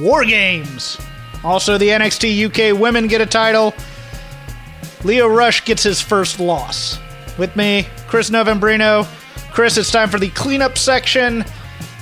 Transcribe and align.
War 0.00 0.24
Games. 0.24 0.98
Also, 1.44 1.78
the 1.78 1.88
NXT 1.88 2.46
UK 2.46 2.78
women 2.78 3.06
get 3.06 3.20
a 3.20 3.26
title. 3.26 3.74
Lio 5.04 5.28
Rush 5.28 5.64
gets 5.64 5.82
his 5.82 6.00
first 6.00 6.40
loss. 6.40 6.98
With 7.38 7.54
me, 7.54 7.86
Chris 8.08 8.30
Novembrino. 8.30 9.06
Chris, 9.52 9.76
it's 9.76 9.90
time 9.90 10.08
for 10.08 10.18
the 10.18 10.30
cleanup 10.30 10.76
section. 10.76 11.44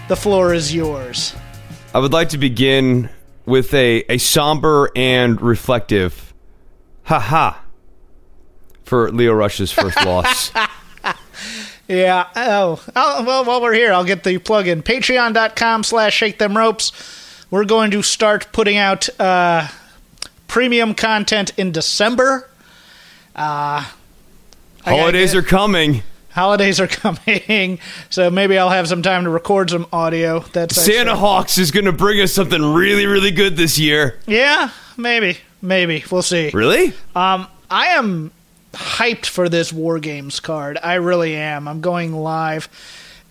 The 0.08 0.16
floor 0.16 0.54
is 0.54 0.74
yours. 0.74 1.34
I 1.94 1.98
would 1.98 2.12
like 2.12 2.30
to 2.30 2.38
begin 2.38 3.10
with 3.44 3.72
a, 3.74 4.04
a 4.10 4.18
somber 4.18 4.90
and 4.96 5.40
reflective 5.40 6.34
ha 7.04 7.18
ha 7.20 7.62
for 8.84 9.10
Lio 9.12 9.32
Rush's 9.32 9.70
first 9.72 9.96
loss. 10.04 10.50
Yeah. 11.88 12.26
Oh, 12.34 12.82
oh, 12.96 13.24
well, 13.24 13.44
while 13.44 13.62
we're 13.62 13.72
here, 13.72 13.92
I'll 13.92 14.04
get 14.04 14.24
the 14.24 14.38
plug 14.38 14.66
in. 14.66 14.82
Patreon.com 14.82 15.84
slash 15.84 16.14
shake 16.14 16.38
them 16.38 16.56
ropes. 16.56 16.92
We're 17.50 17.64
going 17.64 17.90
to 17.92 18.02
start 18.02 18.48
putting 18.52 18.76
out 18.76 19.08
uh, 19.20 19.68
premium 20.48 20.94
content 20.94 21.52
in 21.56 21.72
December. 21.72 22.48
Uh, 23.34 23.84
Holidays 24.84 25.32
get- 25.32 25.38
are 25.38 25.46
coming. 25.46 26.02
holidays 26.30 26.80
are 26.80 26.86
coming, 26.88 27.78
so 28.10 28.30
maybe 28.30 28.58
I'll 28.58 28.70
have 28.70 28.88
some 28.88 29.02
time 29.02 29.24
to 29.24 29.30
record 29.30 29.70
some 29.70 29.86
audio. 29.92 30.40
That's 30.52 30.74
Santa 30.76 31.14
Hawks 31.16 31.56
is 31.58 31.70
going 31.70 31.86
to 31.86 31.92
bring 31.92 32.20
us 32.20 32.32
something 32.32 32.62
really, 32.74 33.06
really 33.06 33.30
good 33.30 33.56
this 33.56 33.78
year. 33.78 34.18
Yeah, 34.26 34.70
maybe, 34.96 35.38
maybe 35.62 36.04
we'll 36.10 36.22
see. 36.22 36.50
Really? 36.52 36.88
Um, 37.14 37.46
I 37.70 37.88
am 37.88 38.32
hyped 38.72 39.26
for 39.26 39.48
this 39.48 39.72
War 39.72 39.98
Games 39.98 40.40
card. 40.40 40.78
I 40.82 40.94
really 40.94 41.34
am. 41.36 41.66
I'm 41.68 41.80
going 41.80 42.12
live, 42.12 42.68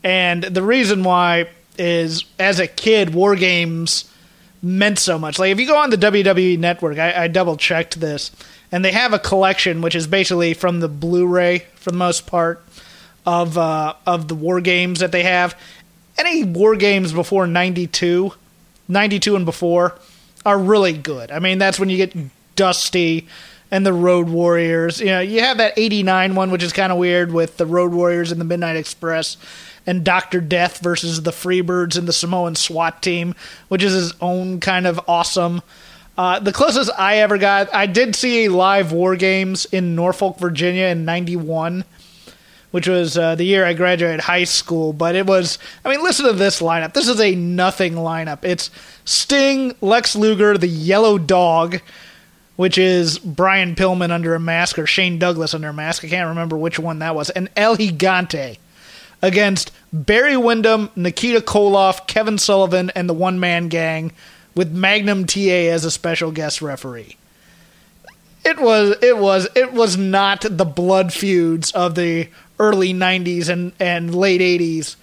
and 0.04 0.44
the 0.44 0.64
reason 0.64 1.04
why 1.04 1.48
is 1.78 2.26
as 2.40 2.60
a 2.60 2.68
kid, 2.68 3.14
War 3.14 3.36
Games 3.36 4.12
meant 4.62 5.00
so 5.00 5.20
much. 5.20 5.38
Like 5.40 5.52
if 5.52 5.60
you 5.60 5.68
go 5.68 5.78
on 5.78 5.90
the 5.90 5.98
WWE 5.98 6.58
Network, 6.58 6.98
I, 6.98 7.24
I 7.24 7.28
double 7.28 7.58
checked 7.58 8.00
this, 8.00 8.32
and 8.72 8.84
they 8.84 8.92
have 8.92 9.14
a 9.14 9.20
collection 9.20 9.82
which 9.82 9.96
is 9.96 10.08
basically 10.08 10.54
from 10.54 10.80
the 10.80 10.88
Blu-ray 10.88 11.60
for 11.76 11.92
the 11.92 11.98
most 11.98 12.26
part 12.26 12.64
of 13.26 13.58
uh, 13.58 13.94
of 14.06 14.28
the 14.28 14.36
War 14.36 14.62
Games 14.62 15.00
that 15.00 15.12
they 15.12 15.24
have. 15.24 15.58
Any 16.18 16.44
War 16.44 16.76
Games 16.76 17.12
before 17.12 17.46
92, 17.46 18.34
92 18.88 19.36
and 19.36 19.46
before 19.46 19.96
are 20.46 20.58
really 20.58 20.94
good. 20.94 21.32
I 21.32 21.40
mean, 21.40 21.58
that's 21.58 21.80
when 21.80 21.90
you 21.90 21.98
get 21.98 22.16
Dusty 22.56 23.28
and 23.72 23.86
the 23.86 23.94
Road 23.94 24.30
Warriors. 24.30 25.00
You 25.00 25.08
know, 25.08 25.20
you 25.20 25.42
have 25.42 25.58
that 25.58 25.74
89 25.76 26.36
one, 26.36 26.52
which 26.52 26.64
is 26.64 26.72
kind 26.72 26.92
of 26.92 26.98
weird 26.98 27.32
with 27.32 27.58
the 27.58 27.66
Road 27.66 27.94
Warriors 27.94 28.32
and 28.32 28.40
the 28.40 28.46
Midnight 28.46 28.78
Express 28.78 29.38
and 29.86 30.04
Dr. 30.04 30.42
Death 30.42 30.80
versus 30.80 31.22
the 31.22 31.32
Freebirds 31.32 31.98
and 31.98 32.08
the 32.08 32.14
Samoan 32.14 32.56
SWAT 32.56 33.02
team, 33.02 33.36
which 33.68 33.84
is 33.84 33.94
his 33.94 34.14
own 34.22 34.60
kind 34.60 34.88
of 34.88 35.00
awesome. 35.08 35.62
Uh, 36.18 36.40
the 36.40 36.54
closest 36.54 36.92
I 36.98 37.18
ever 37.18 37.38
got, 37.38 37.74
I 37.74 37.86
did 37.86 38.16
see 38.16 38.46
a 38.46 38.52
live 38.52 38.92
War 38.92 39.16
Games 39.16 39.66
in 39.66 39.96
Norfolk, 39.96 40.40
Virginia 40.40 40.86
in 40.86 41.06
91 41.06 41.84
which 42.76 42.90
was 42.90 43.18
uh, 43.18 43.36
the 43.36 43.46
year 43.46 43.64
I 43.66 43.72
graduated 43.72 44.20
high 44.20 44.44
school. 44.44 44.92
But 44.92 45.16
it 45.16 45.26
was, 45.26 45.60
I 45.86 45.90
mean, 45.90 46.04
listen 46.04 46.26
to 46.26 46.34
this 46.34 46.62
lineup. 46.62 46.92
This 46.92 47.08
is 47.08 47.22
a 47.22 47.34
nothing 47.34 47.94
lineup. 47.94 48.40
It's 48.44 48.70
Sting, 49.06 49.74
Lex 49.80 50.14
Luger, 50.14 50.58
the 50.58 50.68
Yellow 50.68 51.18
Dog, 51.18 51.80
which 52.58 52.78
is 52.78 53.18
Brian 53.18 53.76
Pillman 53.76 54.12
under 54.12 54.36
a 54.36 54.42
mask 54.42 54.78
or 54.78 54.86
Shane 54.86 55.20
Douglas 55.20 55.54
under 55.54 55.70
a 55.70 55.74
mask. 55.74 56.04
I 56.04 56.10
can't 56.10 56.28
remember 56.28 56.58
which 56.58 56.78
one 56.78 57.00
that 57.00 57.16
was. 57.16 57.30
And 57.30 57.50
El 57.56 57.78
Gigante 57.78 58.58
against 59.26 59.72
Barry 59.92 60.38
Windham, 60.38 60.92
Nikita 60.96 61.42
Koloff, 61.42 62.06
Kevin 62.06 62.38
Sullivan, 62.38 62.92
and 62.92 63.10
the 63.10 63.14
One 63.14 63.40
Man 63.40 63.70
Gang 63.70 64.12
with 64.54 64.72
Magnum 64.72 65.26
TA 65.26 65.40
as 65.40 65.84
a 65.84 65.92
special 65.92 66.32
guest 66.32 66.62
referee. 66.62 67.18
It 68.46 68.60
was 68.60 68.96
it 69.02 69.18
was 69.18 69.48
it 69.56 69.74
was 69.74 69.98
not 69.98 70.46
the 70.48 70.66
blood 70.66 71.12
feuds 71.12 71.72
of 71.72 71.96
the 71.96 72.30
early 72.60 72.94
90s 72.94 73.50
and 73.50 73.74
and 73.80 74.14
late 74.14 74.42
80s 74.42 74.96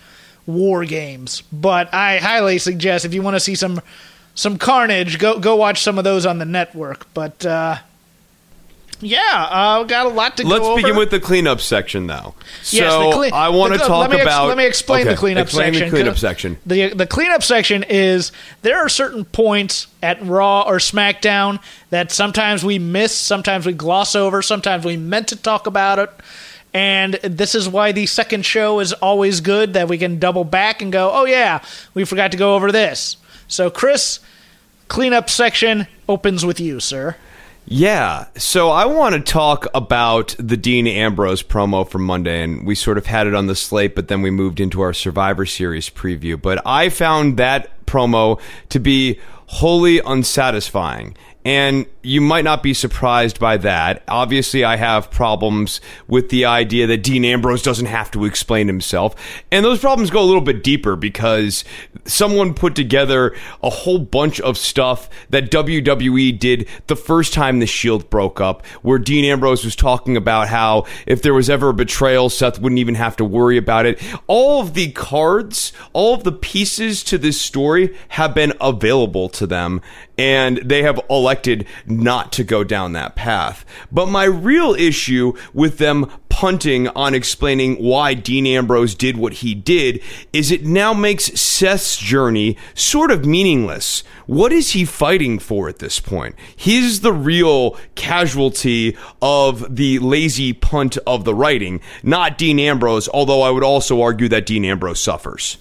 war 0.47 0.85
games. 0.85 1.43
But 1.53 1.93
i 1.93 2.19
highly 2.19 2.59
suggest 2.59 3.05
if 3.05 3.13
you 3.13 3.23
want 3.23 3.35
to 3.35 3.41
see 3.41 3.57
some 3.57 3.81
some 4.37 4.59
carnage 4.59 5.19
go 5.19 5.41
go 5.41 5.57
watch 5.57 5.83
some 5.83 5.99
of 5.99 6.05
those 6.05 6.25
on 6.25 6.39
the 6.39 6.45
network. 6.45 7.13
But 7.15 7.45
uh 7.45 7.79
yeah, 9.03 9.47
uh, 9.51 9.83
got 9.85 10.07
a 10.07 10.09
lot 10.09 10.37
to 10.39 10.47
Let's 10.47 10.61
go 10.63 10.73
over. 10.73 10.81
begin 10.81 10.97
with 10.97 11.11
the 11.11 11.21
cleanup 11.21 11.61
section, 11.61 12.07
though. 12.07 12.35
So 12.63 12.77
Yes, 12.79 13.31
the 13.31 13.37
I 13.37 13.49
want 13.51 13.73
to 13.75 13.79
the- 13.79 13.85
talk 13.87 14.01
let 14.09 14.11
me 14.11 14.17
ex- 14.17 14.25
about. 14.25 14.47
let 14.49 14.57
me 14.57 14.65
explain 14.67 15.07
the 15.07 15.15
cleanup 15.17 15.43
explain 15.45 15.75
section. 15.75 15.91
the 15.91 15.97
cleanup 15.97 16.19
section. 16.19 16.59
The 16.65 16.89
the 16.95 17.07
cleanup 17.07 17.43
section 17.43 17.85
is 17.89 18.33
there 18.63 18.79
are 18.79 18.89
certain 18.89 19.25
points 19.27 19.89
at 20.03 20.25
Raw 20.25 20.63
or 20.63 20.77
SmackDown 20.79 21.59
that 21.91 22.11
sometimes 22.11 22.65
we 22.65 22.79
miss, 22.79 23.13
sometimes 23.15 23.67
we 23.67 23.73
gloss 23.75 24.15
over, 24.15 24.41
sometimes 24.41 24.85
we 24.85 24.97
meant 24.97 25.29
to 25.29 25.37
talk 25.37 25.67
about 25.67 25.99
it. 25.99 26.11
And 26.75 27.15
this 27.23 27.55
is 27.55 27.69
why 27.69 27.93
the 27.93 28.07
second 28.07 28.47
show 28.47 28.81
is 28.81 28.95
always 28.95 29.43
good 29.43 29.75
that 29.75 29.89
we 29.89 29.99
can 29.99 30.19
double 30.19 30.45
back 30.45 30.81
and 30.81 30.91
go, 30.91 31.11
"Oh 31.13 31.27
yeah, 31.27 31.61
we 31.93 32.05
forgot 32.07 32.31
to 32.31 32.39
go 32.39 32.55
over 32.55 32.73
this." 32.73 33.19
So 33.47 33.69
Chris, 33.69 34.21
cleanup 34.89 35.29
section 35.29 35.87
opens 36.09 36.47
with 36.47 36.61
you, 36.61 36.81
sir. 36.81 37.17
Yeah. 37.65 38.27
So 38.37 38.71
I 38.71 38.87
want 38.87 39.15
to 39.15 39.21
talk 39.21 39.67
about 39.75 40.35
the 40.39 40.57
Dean 40.57 40.87
Ambrose 40.87 41.43
promo 41.43 41.89
from 41.89 42.03
Monday, 42.03 42.43
and 42.43 42.67
we 42.67 42.75
sort 42.75 42.99
of 42.99 43.07
had 43.07 43.27
it 43.27 43.35
on 43.35 43.47
the 43.47 43.55
slate, 43.55 43.95
but 43.95 44.09
then 44.09 44.23
we 44.23 44.31
moved 44.31 44.61
into 44.61 44.81
our 44.81 44.93
Survivor 44.93 45.47
Series 45.47 45.89
preview. 45.89 46.41
But 46.41 46.61
I 46.67 46.89
found 46.89 47.37
that 47.37 47.85
promo 47.87 48.41
to 48.71 48.79
be 48.79 49.19
wholly 49.47 50.01
unsatisfying. 50.01 51.17
And 51.45 51.87
you 52.03 52.21
might 52.21 52.45
not 52.45 52.63
be 52.63 52.73
surprised 52.73 53.41
by 53.41 53.57
that. 53.59 54.05
Obviously, 54.07 54.63
I 54.65 54.77
have 54.77 55.11
problems 55.11 55.81
with 56.07 56.29
the 56.29 56.45
idea 56.45 56.87
that 56.87 57.03
Dean 57.03 57.25
Ambrose 57.25 57.63
doesn't 57.63 57.87
have 57.87 58.11
to 58.13 58.25
explain 58.25 58.69
himself. 58.69 59.15
And 59.51 59.65
those 59.65 59.81
problems 59.81 60.11
go 60.11 60.23
a 60.23 60.25
little 60.25 60.41
bit 60.41 60.63
deeper 60.63 60.95
because 60.95 61.65
someone 62.05 62.55
put 62.55 62.75
together 62.77 63.35
a 63.63 63.71
whole 63.71 63.99
bunch 63.99 64.41
of 64.41 64.57
stuff 64.57 65.11
that 65.31 65.51
WWE 65.51 66.39
did 66.39 66.69
the 66.87 66.97
first 66.97 67.33
time 67.33 67.59
the 67.59 67.67
Shield 67.67 68.09
broke 68.09 68.41
up, 68.41 68.65
where 68.83 68.99
Dean 68.99 69.25
Ambrose 69.25 69.65
was 69.65 69.77
talking 69.77 70.17
about 70.17 70.49
how 70.49 70.87
if 71.07 71.23
there 71.23 71.35
was 71.35 71.51
ever 71.51 71.71
a 71.71 71.75
betrayal, 71.75 72.31
Seth 72.31 72.61
wouldn't 72.61 72.79
even 72.79 72.95
have 72.95 73.17
to 73.17 73.25
worry 73.25 73.57
about 73.57 73.87
it. 73.87 74.01
All 74.27 74.61
of 74.61 74.75
the 74.75 74.93
cards, 74.93 75.73
all 75.93 76.15
of 76.15 76.25
the 76.25 76.33
pieces 76.33 77.03
to 77.05 77.19
this 77.19 77.41
story 77.41 77.97
have 78.09 78.35
been 78.35 78.53
available 78.61 79.29
to 79.31 79.47
them, 79.47 79.81
and 80.23 80.59
they 80.59 80.85
have 80.85 81.01
elected 81.11 81.67
not 81.85 82.31
to 82.31 82.45
go 82.45 82.63
down 82.63 82.93
that 82.93 83.17
path. 83.17 83.65
But 83.91 84.07
my 84.07 84.23
real 84.23 84.73
issue 84.73 85.33
with 85.53 85.79
them 85.79 86.09
punting 86.29 86.87
on 86.91 87.13
explaining 87.13 87.75
why 87.83 88.15
Dean 88.15 88.47
Ambrose 88.47 88.95
did 88.95 89.17
what 89.17 89.33
he 89.33 89.53
did 89.53 90.01
is 90.33 90.53
it 90.53 90.65
now 90.65 90.95
makes 90.95 91.25
Seth's 91.41 91.97
journey 91.97 92.57
sort 92.73 93.11
of 93.11 93.27
meaningless. 93.27 94.05
What 94.27 94.53
is 94.53 94.71
he 94.71 94.85
fighting 94.85 95.41
for 95.41 95.69
at 95.69 95.81
this 95.81 95.99
point? 95.99 96.37
He's 96.55 97.01
the 97.01 97.13
real 97.13 97.77
casualty 97.97 98.97
of 99.21 99.75
the 99.75 99.99
lazy 99.99 100.53
punt 100.53 100.99
of 101.05 101.25
the 101.25 101.35
writing, 101.35 101.81
not 102.05 102.39
Dean 102.39 102.61
Ambrose, 102.61 103.09
although 103.09 103.43
I 103.43 103.51
would 103.51 103.65
also 103.65 104.01
argue 104.01 104.29
that 104.29 104.47
Dean 104.47 104.65
Ambrose 104.65 105.03
suffers. 105.03 105.59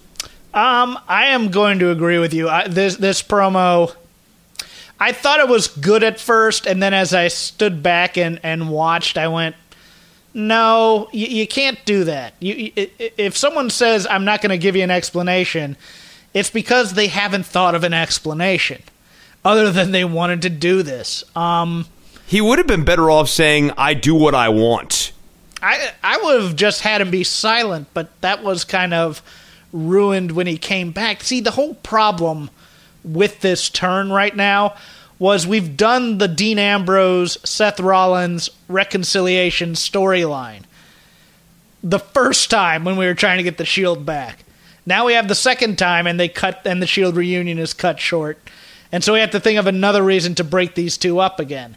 Um, 0.54 0.98
I 1.08 1.28
am 1.28 1.50
going 1.50 1.80
to 1.80 1.90
agree 1.90 2.18
with 2.18 2.32
you. 2.32 2.48
I, 2.48 2.68
this 2.68 2.96
this 2.96 3.22
promo, 3.22 3.94
I 5.02 5.10
thought 5.10 5.40
it 5.40 5.48
was 5.48 5.66
good 5.66 6.04
at 6.04 6.20
first, 6.20 6.64
and 6.64 6.80
then 6.80 6.94
as 6.94 7.12
I 7.12 7.26
stood 7.26 7.82
back 7.82 8.16
and, 8.16 8.38
and 8.44 8.70
watched, 8.70 9.18
I 9.18 9.26
went, 9.26 9.56
no, 10.32 11.08
you, 11.10 11.26
you 11.26 11.48
can't 11.48 11.84
do 11.84 12.04
that. 12.04 12.34
You, 12.38 12.70
if 12.76 13.36
someone 13.36 13.68
says, 13.68 14.06
I'm 14.08 14.24
not 14.24 14.42
going 14.42 14.50
to 14.50 14.58
give 14.58 14.76
you 14.76 14.84
an 14.84 14.92
explanation, 14.92 15.76
it's 16.32 16.50
because 16.50 16.94
they 16.94 17.08
haven't 17.08 17.46
thought 17.46 17.74
of 17.74 17.82
an 17.82 17.92
explanation 17.92 18.80
other 19.44 19.72
than 19.72 19.90
they 19.90 20.04
wanted 20.04 20.40
to 20.42 20.50
do 20.50 20.84
this. 20.84 21.24
Um, 21.36 21.86
he 22.24 22.40
would 22.40 22.58
have 22.58 22.68
been 22.68 22.84
better 22.84 23.10
off 23.10 23.28
saying, 23.28 23.72
I 23.76 23.94
do 23.94 24.14
what 24.14 24.36
I 24.36 24.50
want. 24.50 25.10
I, 25.60 25.90
I 26.04 26.18
would 26.22 26.42
have 26.42 26.54
just 26.54 26.82
had 26.82 27.00
him 27.00 27.10
be 27.10 27.24
silent, 27.24 27.88
but 27.92 28.20
that 28.20 28.44
was 28.44 28.62
kind 28.62 28.94
of 28.94 29.20
ruined 29.72 30.30
when 30.30 30.46
he 30.46 30.58
came 30.58 30.92
back. 30.92 31.24
See, 31.24 31.40
the 31.40 31.50
whole 31.50 31.74
problem 31.74 32.50
with 33.04 33.40
this 33.40 33.68
turn 33.68 34.10
right 34.10 34.34
now 34.34 34.76
was 35.18 35.46
we've 35.46 35.76
done 35.76 36.18
the 36.18 36.28
Dean 36.28 36.58
Ambrose 36.58 37.38
Seth 37.48 37.78
Rollins 37.78 38.50
reconciliation 38.68 39.74
storyline 39.74 40.62
the 41.82 41.98
first 41.98 42.50
time 42.50 42.84
when 42.84 42.96
we 42.96 43.06
were 43.06 43.14
trying 43.14 43.38
to 43.38 43.42
get 43.42 43.58
the 43.58 43.64
Shield 43.64 44.06
back. 44.06 44.44
Now 44.86 45.06
we 45.06 45.14
have 45.14 45.28
the 45.28 45.34
second 45.34 45.78
time, 45.78 46.06
and 46.06 46.18
they 46.18 46.28
cut, 46.28 46.62
and 46.64 46.82
the 46.82 46.86
Shield 46.86 47.16
reunion 47.16 47.58
is 47.58 47.72
cut 47.72 48.00
short, 48.00 48.38
and 48.90 49.02
so 49.02 49.12
we 49.12 49.20
have 49.20 49.30
to 49.30 49.40
think 49.40 49.58
of 49.58 49.66
another 49.66 50.02
reason 50.02 50.34
to 50.36 50.44
break 50.44 50.74
these 50.74 50.96
two 50.96 51.18
up 51.18 51.38
again. 51.40 51.76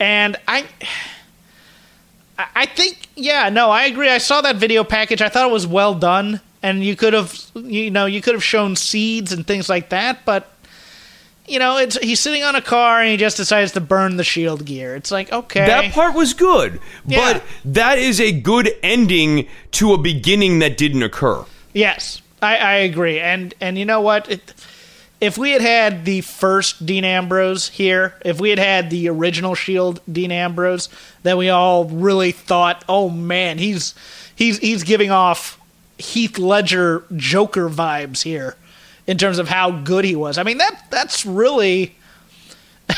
And 0.00 0.36
I, 0.48 0.66
I 2.36 2.66
think, 2.66 3.08
yeah, 3.14 3.48
no, 3.48 3.70
I 3.70 3.84
agree. 3.84 4.08
I 4.08 4.18
saw 4.18 4.40
that 4.40 4.56
video 4.56 4.82
package. 4.82 5.22
I 5.22 5.28
thought 5.28 5.48
it 5.48 5.52
was 5.52 5.66
well 5.66 5.94
done, 5.94 6.40
and 6.62 6.84
you 6.84 6.96
could 6.96 7.12
have, 7.12 7.40
you 7.54 7.90
know, 7.90 8.06
you 8.06 8.20
could 8.20 8.34
have 8.34 8.44
shown 8.44 8.74
seeds 8.74 9.32
and 9.32 9.46
things 9.46 9.68
like 9.68 9.90
that, 9.90 10.24
but 10.24 10.51
you 11.46 11.58
know, 11.58 11.76
it's 11.76 11.96
he's 11.98 12.20
sitting 12.20 12.42
on 12.42 12.54
a 12.54 12.62
car 12.62 13.00
and 13.00 13.10
he 13.10 13.16
just 13.16 13.36
decides 13.36 13.72
to 13.72 13.80
burn 13.80 14.16
the 14.16 14.24
shield 14.24 14.64
gear. 14.64 14.94
It's 14.94 15.10
like, 15.10 15.32
okay. 15.32 15.66
That 15.66 15.92
part 15.92 16.14
was 16.14 16.34
good, 16.34 16.80
yeah. 17.06 17.34
but 17.34 17.42
that 17.64 17.98
is 17.98 18.20
a 18.20 18.32
good 18.32 18.70
ending 18.82 19.48
to 19.72 19.92
a 19.92 19.98
beginning 19.98 20.60
that 20.60 20.76
didn't 20.76 21.02
occur. 21.02 21.44
Yes, 21.72 22.22
I, 22.40 22.56
I 22.56 22.72
agree. 22.74 23.18
And 23.18 23.54
and 23.60 23.76
you 23.76 23.84
know 23.84 24.00
what? 24.00 24.30
It, 24.30 24.54
if 25.20 25.38
we 25.38 25.52
had 25.52 25.62
had 25.62 26.04
the 26.04 26.20
first 26.20 26.84
Dean 26.84 27.04
Ambrose 27.04 27.68
here, 27.68 28.14
if 28.24 28.40
we 28.40 28.50
had 28.50 28.58
had 28.58 28.90
the 28.90 29.08
original 29.08 29.54
Shield 29.54 30.00
Dean 30.10 30.32
Ambrose, 30.32 30.88
then 31.22 31.36
we 31.36 31.48
all 31.48 31.84
really 31.84 32.32
thought, 32.32 32.84
oh 32.88 33.08
man, 33.08 33.58
he's 33.58 33.94
he's 34.34 34.58
he's 34.58 34.84
giving 34.84 35.10
off 35.10 35.60
Heath 35.98 36.38
Ledger 36.38 37.04
Joker 37.16 37.68
vibes 37.68 38.22
here 38.22 38.56
in 39.12 39.18
terms 39.18 39.38
of 39.38 39.46
how 39.46 39.70
good 39.70 40.06
he 40.06 40.16
was. 40.16 40.38
I 40.38 40.42
mean 40.42 40.56
that 40.56 40.86
that's 40.88 41.26
really 41.26 41.94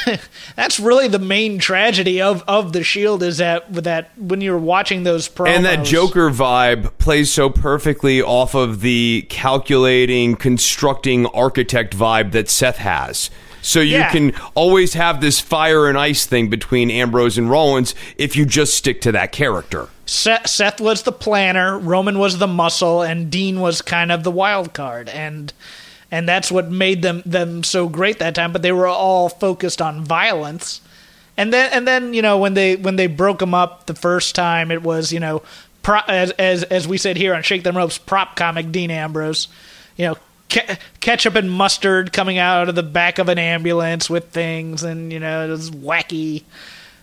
that's 0.56 0.78
really 0.78 1.08
the 1.08 1.18
main 1.18 1.58
tragedy 1.58 2.22
of, 2.22 2.44
of 2.46 2.72
the 2.72 2.84
Shield 2.84 3.24
is 3.24 3.38
that 3.38 3.72
that 3.82 4.16
when 4.16 4.40
you're 4.40 4.56
watching 4.56 5.02
those 5.02 5.28
promos 5.28 5.48
and 5.48 5.64
that 5.64 5.84
Joker 5.84 6.30
vibe 6.30 6.96
plays 6.98 7.32
so 7.32 7.50
perfectly 7.50 8.22
off 8.22 8.54
of 8.54 8.80
the 8.80 9.26
calculating, 9.28 10.36
constructing 10.36 11.26
architect 11.26 11.96
vibe 11.96 12.30
that 12.30 12.48
Seth 12.48 12.76
has. 12.78 13.28
So 13.60 13.80
you 13.80 13.96
yeah. 13.96 14.12
can 14.12 14.34
always 14.54 14.94
have 14.94 15.20
this 15.20 15.40
fire 15.40 15.88
and 15.88 15.98
ice 15.98 16.26
thing 16.26 16.48
between 16.48 16.92
Ambrose 16.92 17.36
and 17.36 17.50
Rollins 17.50 17.96
if 18.16 18.36
you 18.36 18.46
just 18.46 18.74
stick 18.76 19.00
to 19.00 19.12
that 19.12 19.32
character. 19.32 19.88
Seth, 20.06 20.46
Seth 20.48 20.80
was 20.80 21.02
the 21.02 21.12
planner, 21.12 21.76
Roman 21.76 22.20
was 22.20 22.38
the 22.38 22.46
muscle, 22.46 23.02
and 23.02 23.32
Dean 23.32 23.60
was 23.60 23.82
kind 23.82 24.12
of 24.12 24.22
the 24.22 24.30
wild 24.30 24.74
card. 24.74 25.08
And 25.08 25.50
and 26.14 26.28
that's 26.28 26.52
what 26.52 26.70
made 26.70 27.02
them 27.02 27.24
them 27.26 27.64
so 27.64 27.88
great 27.88 28.20
that 28.20 28.36
time. 28.36 28.52
But 28.52 28.62
they 28.62 28.70
were 28.70 28.86
all 28.86 29.28
focused 29.28 29.82
on 29.82 30.04
violence, 30.04 30.80
and 31.36 31.52
then 31.52 31.72
and 31.72 31.88
then 31.88 32.14
you 32.14 32.22
know 32.22 32.38
when 32.38 32.54
they 32.54 32.76
when 32.76 32.94
they 32.94 33.08
broke 33.08 33.40
them 33.40 33.52
up 33.52 33.86
the 33.86 33.96
first 33.96 34.36
time, 34.36 34.70
it 34.70 34.84
was 34.84 35.12
you 35.12 35.18
know 35.18 35.42
pro, 35.82 35.98
as 36.06 36.30
as 36.32 36.62
as 36.62 36.86
we 36.86 36.98
said 36.98 37.16
here 37.16 37.34
on 37.34 37.42
Shake 37.42 37.64
Them 37.64 37.76
Ropes, 37.76 37.98
prop 37.98 38.36
comic 38.36 38.70
Dean 38.70 38.90
Ambrose, 38.90 39.48
you 39.96 40.06
know. 40.06 40.16
Ke- 40.50 40.78
ketchup 41.00 41.36
and 41.36 41.50
mustard 41.50 42.12
coming 42.12 42.36
out 42.36 42.68
of 42.68 42.74
the 42.74 42.82
back 42.82 43.18
of 43.18 43.30
an 43.30 43.38
ambulance 43.38 44.10
with 44.10 44.28
things, 44.28 44.84
and 44.84 45.10
you 45.10 45.18
know 45.18 45.48
this 45.48 45.70
wacky 45.70 46.44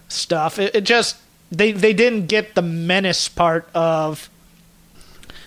stuff. 0.07 0.59
It, 0.59 0.75
it 0.75 0.81
just 0.81 1.17
they 1.51 1.71
they 1.71 1.91
didn't 1.91 2.27
get 2.27 2.53
the 2.53 2.61
menace 2.61 3.27
part 3.27 3.67
of 3.73 4.29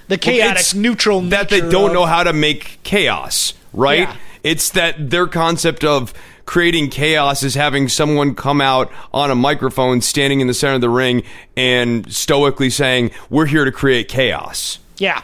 the 0.08 0.18
chaotic 0.18 0.62
well, 0.72 0.82
neutral 0.82 1.20
that 1.22 1.48
they 1.48 1.60
don't 1.60 1.90
of, 1.90 1.92
know 1.92 2.06
how 2.06 2.22
to 2.22 2.32
make 2.32 2.78
chaos, 2.82 3.54
right? 3.72 4.00
Yeah. 4.00 4.16
It's 4.42 4.70
that 4.70 5.10
their 5.10 5.26
concept 5.26 5.84
of 5.84 6.12
creating 6.44 6.90
chaos 6.90 7.42
is 7.42 7.54
having 7.54 7.88
someone 7.88 8.34
come 8.34 8.60
out 8.60 8.92
on 9.12 9.30
a 9.30 9.34
microphone 9.34 10.02
standing 10.02 10.40
in 10.40 10.46
the 10.46 10.54
center 10.54 10.74
of 10.74 10.80
the 10.82 10.90
ring 10.90 11.22
and 11.56 12.12
stoically 12.12 12.70
saying, 12.70 13.10
"We're 13.30 13.46
here 13.46 13.64
to 13.64 13.72
create 13.72 14.08
chaos." 14.08 14.78
Yeah. 14.98 15.22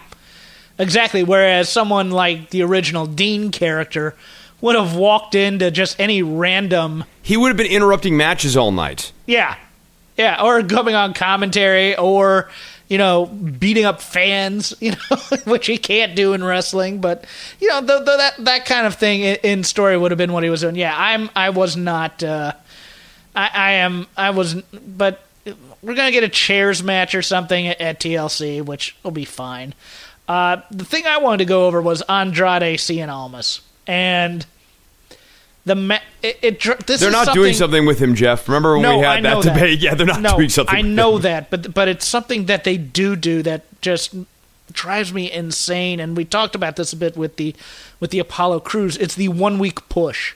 Exactly, 0.78 1.22
whereas 1.22 1.68
someone 1.68 2.10
like 2.10 2.48
the 2.48 2.62
original 2.62 3.04
Dean 3.04 3.50
character 3.50 4.14
would 4.62 4.76
have 4.76 4.94
walked 4.94 5.34
into 5.34 5.70
just 5.70 6.00
any 6.00 6.22
random 6.22 7.04
He 7.22 7.36
would 7.36 7.48
have 7.48 7.56
been 7.56 7.66
interrupting 7.66 8.16
matches 8.16 8.56
all 8.56 8.72
night. 8.72 9.12
Yeah. 9.26 9.56
Yeah, 10.16 10.42
or 10.42 10.62
coming 10.62 10.94
on 10.94 11.14
commentary 11.14 11.96
or 11.96 12.48
you 12.90 12.98
know, 12.98 13.26
beating 13.26 13.84
up 13.86 14.02
fans, 14.02 14.74
you 14.80 14.90
know, 14.90 15.16
which 15.44 15.66
he 15.66 15.78
can't 15.78 16.14
do 16.14 16.34
in 16.34 16.44
wrestling. 16.44 17.00
But 17.00 17.24
you 17.58 17.68
know, 17.68 17.80
the, 17.80 18.00
the, 18.00 18.16
that 18.16 18.34
that 18.40 18.66
kind 18.66 18.86
of 18.86 18.96
thing 18.96 19.20
in, 19.22 19.64
story 19.64 19.96
would 19.96 20.10
have 20.10 20.18
been 20.18 20.32
what 20.32 20.42
he 20.42 20.50
was 20.50 20.60
doing. 20.60 20.76
Yeah, 20.76 20.94
I'm. 20.94 21.30
I 21.34 21.50
was 21.50 21.76
not. 21.76 22.22
Uh, 22.22 22.52
I, 23.34 23.50
I 23.54 23.72
am. 23.72 24.06
I 24.16 24.30
was. 24.30 24.54
But 24.54 25.24
we're 25.82 25.94
gonna 25.94 26.10
get 26.10 26.24
a 26.24 26.28
chairs 26.28 26.82
match 26.82 27.14
or 27.14 27.22
something 27.22 27.68
at, 27.68 27.80
at 27.80 28.00
TLC, 28.00 28.62
which 28.62 28.96
will 29.04 29.12
be 29.12 29.24
fine. 29.24 29.72
Uh, 30.28 30.60
the 30.70 30.84
thing 30.84 31.06
I 31.06 31.18
wanted 31.18 31.38
to 31.38 31.44
go 31.44 31.66
over 31.66 31.80
was 31.80 32.02
Andrade 32.02 32.78
Cien 32.78 33.08
Almas, 33.08 33.60
and 33.86 34.44
the 35.64 35.74
ma- 35.74 35.98
it, 36.22 36.38
it 36.42 36.86
this 36.86 37.00
they're 37.00 37.10
not 37.10 37.34
doing 37.34 37.54
something 37.54 37.86
with 37.86 37.98
him, 37.98 38.14
Jeff. 38.14 38.48
Remember 38.48 38.74
when 38.74 38.82
no, 38.82 38.98
we 38.98 39.04
had 39.04 39.24
that 39.24 39.42
debate? 39.42 39.80
Yeah, 39.80 39.94
they're 39.94 40.06
not 40.06 40.20
no, 40.20 40.36
doing 40.36 40.48
something. 40.48 40.74
I 40.74 40.82
know 40.82 41.18
that, 41.18 41.50
but 41.50 41.74
but 41.74 41.88
it's 41.88 42.06
something 42.06 42.46
that 42.46 42.64
they 42.64 42.76
do 42.76 43.16
do 43.16 43.42
that 43.42 43.64
just 43.80 44.14
drives 44.72 45.12
me 45.12 45.30
insane. 45.30 46.00
And 46.00 46.16
we 46.16 46.24
talked 46.24 46.54
about 46.54 46.76
this 46.76 46.92
a 46.92 46.96
bit 46.96 47.16
with 47.16 47.36
the 47.36 47.54
with 47.98 48.10
the 48.10 48.18
Apollo 48.18 48.60
Crews. 48.60 48.96
It's 48.96 49.14
the 49.14 49.28
one 49.28 49.58
week 49.58 49.88
push 49.88 50.34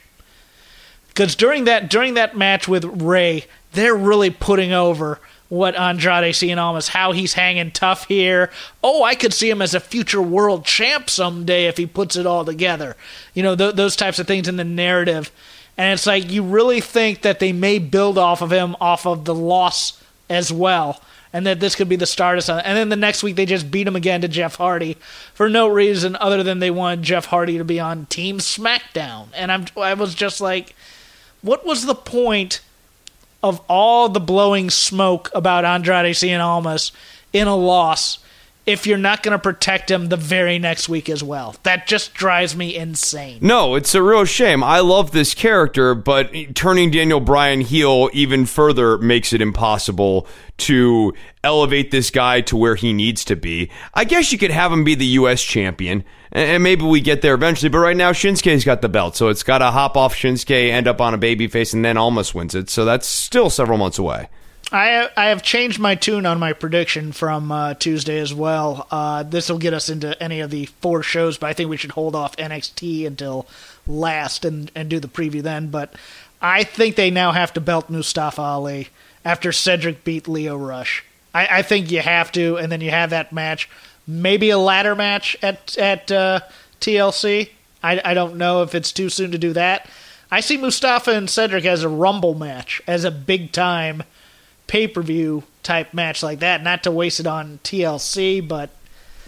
because 1.07 1.35
during 1.35 1.63
that 1.65 1.89
during 1.89 2.13
that 2.15 2.37
match 2.37 2.67
with 2.67 2.83
Ray, 2.83 3.45
they're 3.71 3.95
really 3.95 4.29
putting 4.29 4.73
over 4.73 5.19
what 5.49 5.75
Andrade 5.75 6.33
Cien 6.33 6.57
Almas, 6.57 6.89
how 6.89 7.11
he's 7.11 7.33
hanging 7.33 7.71
tough 7.71 8.07
here. 8.07 8.51
Oh, 8.83 9.03
I 9.03 9.15
could 9.15 9.33
see 9.33 9.49
him 9.49 9.61
as 9.61 9.73
a 9.73 9.79
future 9.79 10.21
world 10.21 10.65
champ 10.65 11.09
someday 11.09 11.65
if 11.65 11.77
he 11.77 11.85
puts 11.85 12.15
it 12.15 12.25
all 12.25 12.43
together. 12.43 12.95
You 13.33 13.43
know, 13.43 13.55
th- 13.55 13.75
those 13.75 13.95
types 13.95 14.17
of 14.17 14.27
things 14.27 14.47
in 14.47 14.57
the 14.57 14.63
narrative. 14.63 15.31
And 15.77 15.93
it's 15.93 16.07
like 16.07 16.31
you 16.31 16.41
really 16.41 16.81
think 16.81 17.21
that 17.21 17.39
they 17.39 17.53
may 17.53 17.79
build 17.79 18.17
off 18.17 18.41
of 18.41 18.51
him 18.51 18.75
off 18.79 19.05
of 19.05 19.25
the 19.25 19.35
loss 19.35 20.01
as 20.29 20.51
well. 20.51 21.01
And 21.31 21.45
that 21.45 21.59
this 21.59 21.75
could 21.75 21.89
be 21.89 21.97
the 21.97 22.05
start 22.05 22.37
of 22.37 22.45
something. 22.45 22.65
And 22.65 22.77
then 22.77 22.89
the 22.89 22.95
next 22.95 23.21
week 23.21 23.35
they 23.35 23.45
just 23.45 23.69
beat 23.69 23.87
him 23.87 23.95
again 23.95 24.21
to 24.21 24.27
Jeff 24.29 24.55
Hardy 24.55 24.95
for 25.33 25.49
no 25.49 25.67
reason 25.67 26.15
other 26.15 26.43
than 26.43 26.59
they 26.59 26.71
wanted 26.71 27.03
Jeff 27.03 27.25
Hardy 27.25 27.57
to 27.57 27.65
be 27.65 27.77
on 27.79 28.05
Team 28.05 28.37
SmackDown. 28.37 29.27
And 29.33 29.51
I'm 29.51 29.65
I 29.75 29.93
was 29.95 30.15
just 30.15 30.39
like, 30.39 30.75
what 31.41 31.65
was 31.65 31.85
the 31.85 31.93
point 31.93 32.61
of 33.45 33.61
all 33.67 34.09
the 34.09 34.19
blowing 34.19 34.71
smoke 34.71 35.29
about 35.35 35.65
Andrade 35.65 36.15
Cien 36.15 36.39
Almas 36.39 36.91
in 37.31 37.47
a 37.47 37.55
loss 37.55 38.17
if 38.65 38.87
you're 38.87 38.97
not 38.97 39.21
going 39.21 39.33
to 39.33 39.39
protect 39.39 39.91
him 39.91 40.07
the 40.07 40.17
very 40.17 40.57
next 40.57 40.89
week 40.89 41.07
as 41.09 41.23
well. 41.23 41.55
That 41.61 41.85
just 41.85 42.15
drives 42.15 42.55
me 42.55 42.75
insane. 42.75 43.37
No, 43.41 43.75
it's 43.75 43.93
a 43.93 44.01
real 44.01 44.25
shame. 44.25 44.63
I 44.63 44.79
love 44.79 45.11
this 45.11 45.35
character, 45.35 45.93
but 45.93 46.33
turning 46.55 46.89
Daniel 46.89 47.19
Bryan 47.19 47.61
heel 47.61 48.09
even 48.13 48.47
further 48.47 48.97
makes 48.97 49.31
it 49.31 49.41
impossible 49.41 50.27
to 50.57 51.13
elevate 51.43 51.91
this 51.91 52.09
guy 52.09 52.41
to 52.41 52.57
where 52.57 52.73
he 52.73 52.93
needs 52.93 53.23
to 53.25 53.35
be. 53.35 53.69
I 53.93 54.05
guess 54.05 54.31
you 54.31 54.39
could 54.39 54.49
have 54.49 54.71
him 54.71 54.83
be 54.83 54.95
the 54.95 55.05
U.S. 55.05 55.43
champion 55.43 56.03
and 56.35 56.63
maybe 56.63 56.83
we 56.83 56.99
get 56.99 57.21
there 57.21 57.33
eventually. 57.33 57.69
But 57.69 57.77
right 57.77 57.95
now, 57.95 58.11
Shinsuke's 58.11 58.65
got 58.65 58.81
the 58.81 58.89
belt, 58.89 59.15
so 59.15 59.29
it's 59.29 59.43
got 59.43 59.59
to 59.59 59.71
hop 59.71 59.95
off 59.95 60.13
Shinsuke, 60.13 60.69
end 60.69 60.85
up 60.85 60.99
on 60.99 61.13
a 61.13 61.17
babyface, 61.17 61.73
and 61.73 61.83
then 61.83 61.95
almost 61.95 62.35
wins 62.35 62.53
it. 62.53 62.69
So 62.69 62.83
that's 62.83 63.07
still 63.07 63.49
several 63.49 63.77
months 63.77 63.97
away. 63.97 64.27
I 64.69 65.09
I 65.15 65.27
have 65.27 65.43
changed 65.43 65.79
my 65.79 65.95
tune 65.95 66.25
on 66.25 66.37
my 66.37 66.51
prediction 66.51 67.13
from 67.13 67.51
uh, 67.51 67.75
Tuesday 67.75 68.19
as 68.19 68.33
well. 68.33 68.85
Uh, 68.91 69.23
this 69.23 69.49
will 69.49 69.59
get 69.59 69.73
us 69.73 69.89
into 69.89 70.21
any 70.21 70.41
of 70.41 70.49
the 70.49 70.65
four 70.81 71.03
shows, 71.03 71.37
but 71.37 71.47
I 71.47 71.53
think 71.53 71.69
we 71.69 71.77
should 71.77 71.91
hold 71.91 72.15
off 72.15 72.35
NXT 72.35 73.07
until 73.07 73.47
last 73.87 74.43
and 74.43 74.69
and 74.75 74.89
do 74.89 74.99
the 74.99 75.07
preview 75.07 75.41
then. 75.41 75.69
But 75.69 75.93
I 76.41 76.63
think 76.63 76.97
they 76.97 77.11
now 77.11 77.31
have 77.31 77.53
to 77.53 77.61
belt 77.61 77.89
Mustafa 77.89 78.41
Ali 78.41 78.89
after 79.23 79.53
Cedric 79.53 80.03
beat 80.03 80.27
Lio 80.27 80.57
Rush. 80.57 81.05
I, 81.33 81.59
I 81.59 81.61
think 81.61 81.91
you 81.91 82.01
have 82.01 82.31
to, 82.33 82.57
and 82.57 82.69
then 82.69 82.81
you 82.81 82.91
have 82.91 83.11
that 83.11 83.31
match 83.31 83.69
maybe 84.07 84.49
a 84.49 84.57
ladder 84.57 84.95
match 84.95 85.37
at 85.41 85.77
at 85.77 86.11
uh, 86.11 86.39
TLC. 86.81 87.49
I, 87.83 88.01
I 88.03 88.13
don't 88.13 88.37
know 88.37 88.63
if 88.63 88.73
it's 88.73 88.91
too 88.91 89.09
soon 89.09 89.31
to 89.31 89.37
do 89.37 89.53
that, 89.53 89.87
I 90.31 90.39
see 90.39 90.57
Mustafa 90.57 91.11
and 91.11 91.29
Cedric 91.29 91.65
as 91.65 91.83
a 91.83 91.89
Rumble 91.89 92.33
match, 92.33 92.81
as 92.87 93.03
a 93.03 93.11
big 93.11 93.51
time 93.51 94.03
pay 94.67 94.87
per 94.87 95.01
view 95.01 95.43
type 95.63 95.93
match 95.93 96.23
like 96.23 96.39
that. 96.39 96.63
Not 96.63 96.83
to 96.83 96.91
waste 96.91 97.19
it 97.19 97.27
on 97.27 97.59
TLC, 97.63 98.45
but 98.45 98.71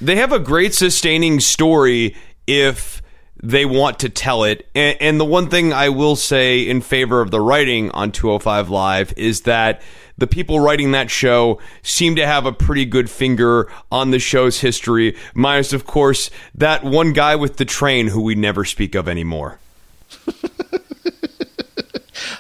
they 0.02 0.16
have 0.16 0.32
a 0.32 0.40
great 0.40 0.74
sustaining 0.74 1.40
story 1.40 2.16
if 2.46 3.02
they 3.42 3.66
want 3.66 4.00
to 4.00 4.10
tell 4.10 4.44
it. 4.44 4.68
And, 4.74 4.98
and, 5.00 5.20
the 5.20 5.26
one 5.26 5.50
thing 5.50 5.72
I 5.72 5.90
will 5.90 6.16
say 6.16 6.68
in 6.68 6.82
favor 6.82 7.22
of 7.22 7.30
the 7.30 7.40
writing 7.40 7.92
on 7.92 8.12
205 8.12 8.70
Live 8.70 9.14
is 9.16 9.42
that 9.42 9.82
the 10.18 10.28
people 10.28 10.60
writing 10.60 10.92
that 10.92 11.12
show 11.12 11.60
seem 11.82 12.16
to 12.16 12.26
have 12.26 12.46
a 12.46 12.52
pretty 12.52 12.86
good 12.86 13.10
finger 13.10 13.72
on 13.92 14.12
the 14.12 14.20
show's 14.20 14.62
history, 14.62 15.16
minus, 15.34 15.74
of 15.74 15.86
course, 15.86 16.30
that 16.56 16.84
one 16.84 17.14
guy 17.14 17.36
with 17.36 17.58
the 17.58 17.66
train 17.66 18.08
who 18.08 18.22
we 18.22 18.36
never 18.36 18.66
speak 18.66 18.96
of 18.96 19.08
anymore. 19.08 19.60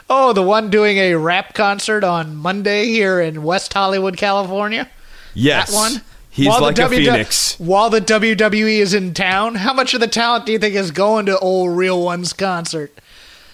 oh, 0.09 0.33
the 0.33 0.43
one 0.43 0.69
doing 0.69 0.97
a 0.97 1.15
rap 1.15 1.53
concert 1.53 2.03
on 2.03 2.35
Monday 2.35 2.87
here 2.87 3.21
in 3.21 3.43
West 3.43 3.73
Hollywood, 3.73 4.17
California? 4.17 4.89
Yes. 5.33 5.71
That 5.71 5.77
one? 5.77 6.01
He's 6.31 6.47
while 6.47 6.61
like 6.61 6.77
a 6.77 6.87
phoenix. 6.87 7.59
While 7.59 7.89
the 7.89 7.99
WWE 7.99 8.77
is 8.77 8.93
in 8.93 9.15
town, 9.15 9.55
how 9.55 9.73
much 9.73 9.95
of 9.95 9.99
the 9.99 10.07
talent 10.07 10.45
do 10.45 10.51
you 10.51 10.59
think 10.59 10.75
is 10.75 10.91
going 10.91 11.25
to 11.27 11.39
old 11.39 11.75
Real 11.75 11.99
One's 12.03 12.31
concert? 12.31 12.91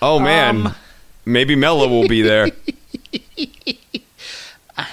Oh 0.02 0.20
man, 0.20 0.68
um, 0.68 0.76
maybe 1.24 1.56
Mello 1.56 1.88
will 1.88 2.10
be 2.10 2.22
there. 2.22 2.50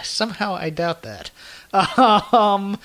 Somehow 0.02 0.54
I 0.54 0.70
doubt 0.70 1.02
that. 1.02 1.30
Um, 1.72 2.78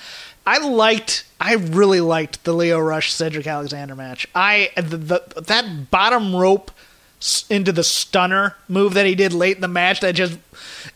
I 0.46 0.58
liked, 0.58 1.24
I 1.40 1.54
really 1.54 2.00
liked 2.00 2.44
the 2.44 2.52
Lio 2.52 2.78
Rush 2.78 3.12
Cedric 3.12 3.46
Alexander 3.46 3.96
match. 3.96 4.28
I 4.34 4.70
the, 4.76 4.96
the, 4.96 5.42
that 5.42 5.90
bottom 5.90 6.36
rope 6.36 6.70
into 7.50 7.72
the 7.72 7.82
stunner 7.82 8.56
move 8.68 8.94
that 8.94 9.06
he 9.06 9.14
did 9.14 9.32
late 9.32 9.56
in 9.56 9.62
the 9.62 9.68
match 9.68 10.00
that 10.00 10.14
just 10.14 10.38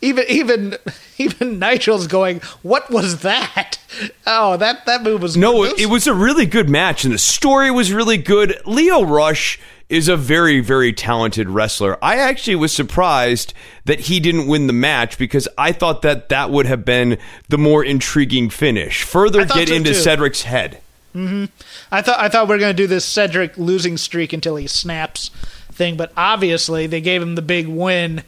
even 0.00 0.24
even 0.28 0.76
even 1.18 1.58
Nigel's 1.58 2.06
going, 2.06 2.40
"What 2.62 2.90
was 2.90 3.20
that?" 3.20 3.78
Oh, 4.26 4.56
that 4.56 4.86
that 4.86 5.02
move 5.02 5.22
was 5.22 5.36
no. 5.36 5.64
It, 5.64 5.80
it 5.80 5.86
was 5.86 6.06
a 6.06 6.14
really 6.14 6.46
good 6.46 6.68
match, 6.68 7.04
and 7.04 7.12
the 7.12 7.18
story 7.18 7.70
was 7.70 7.92
really 7.92 8.18
good. 8.18 8.60
Lio 8.66 9.02
Rush 9.02 9.58
is 9.90 10.08
a 10.08 10.16
very 10.16 10.60
very 10.60 10.92
talented 10.92 11.48
wrestler. 11.48 12.02
I 12.02 12.16
actually 12.16 12.56
was 12.56 12.72
surprised 12.72 13.52
that 13.84 14.00
he 14.00 14.20
didn't 14.20 14.46
win 14.46 14.66
the 14.66 14.72
match 14.72 15.18
because 15.18 15.48
I 15.58 15.72
thought 15.72 16.02
that 16.02 16.28
that 16.28 16.50
would 16.50 16.66
have 16.66 16.84
been 16.84 17.18
the 17.48 17.58
more 17.58 17.84
intriguing 17.84 18.50
finish. 18.50 19.02
Further 19.02 19.44
get 19.44 19.68
so 19.68 19.74
into 19.74 19.90
too. 19.90 19.94
Cedric's 19.94 20.42
head. 20.42 20.80
Mm-hmm. 21.14 21.46
I 21.90 22.02
thought 22.02 22.20
I 22.20 22.28
thought 22.28 22.48
we 22.48 22.54
are 22.54 22.58
going 22.58 22.74
to 22.74 22.82
do 22.82 22.86
this 22.86 23.04
Cedric 23.04 23.56
losing 23.58 23.96
streak 23.96 24.32
until 24.32 24.56
he 24.56 24.66
snaps 24.66 25.30
thing, 25.72 25.96
but 25.96 26.12
obviously 26.16 26.86
they 26.86 27.00
gave 27.00 27.22
him 27.22 27.34
the 27.34 27.42
big 27.42 27.66
win, 27.66 28.22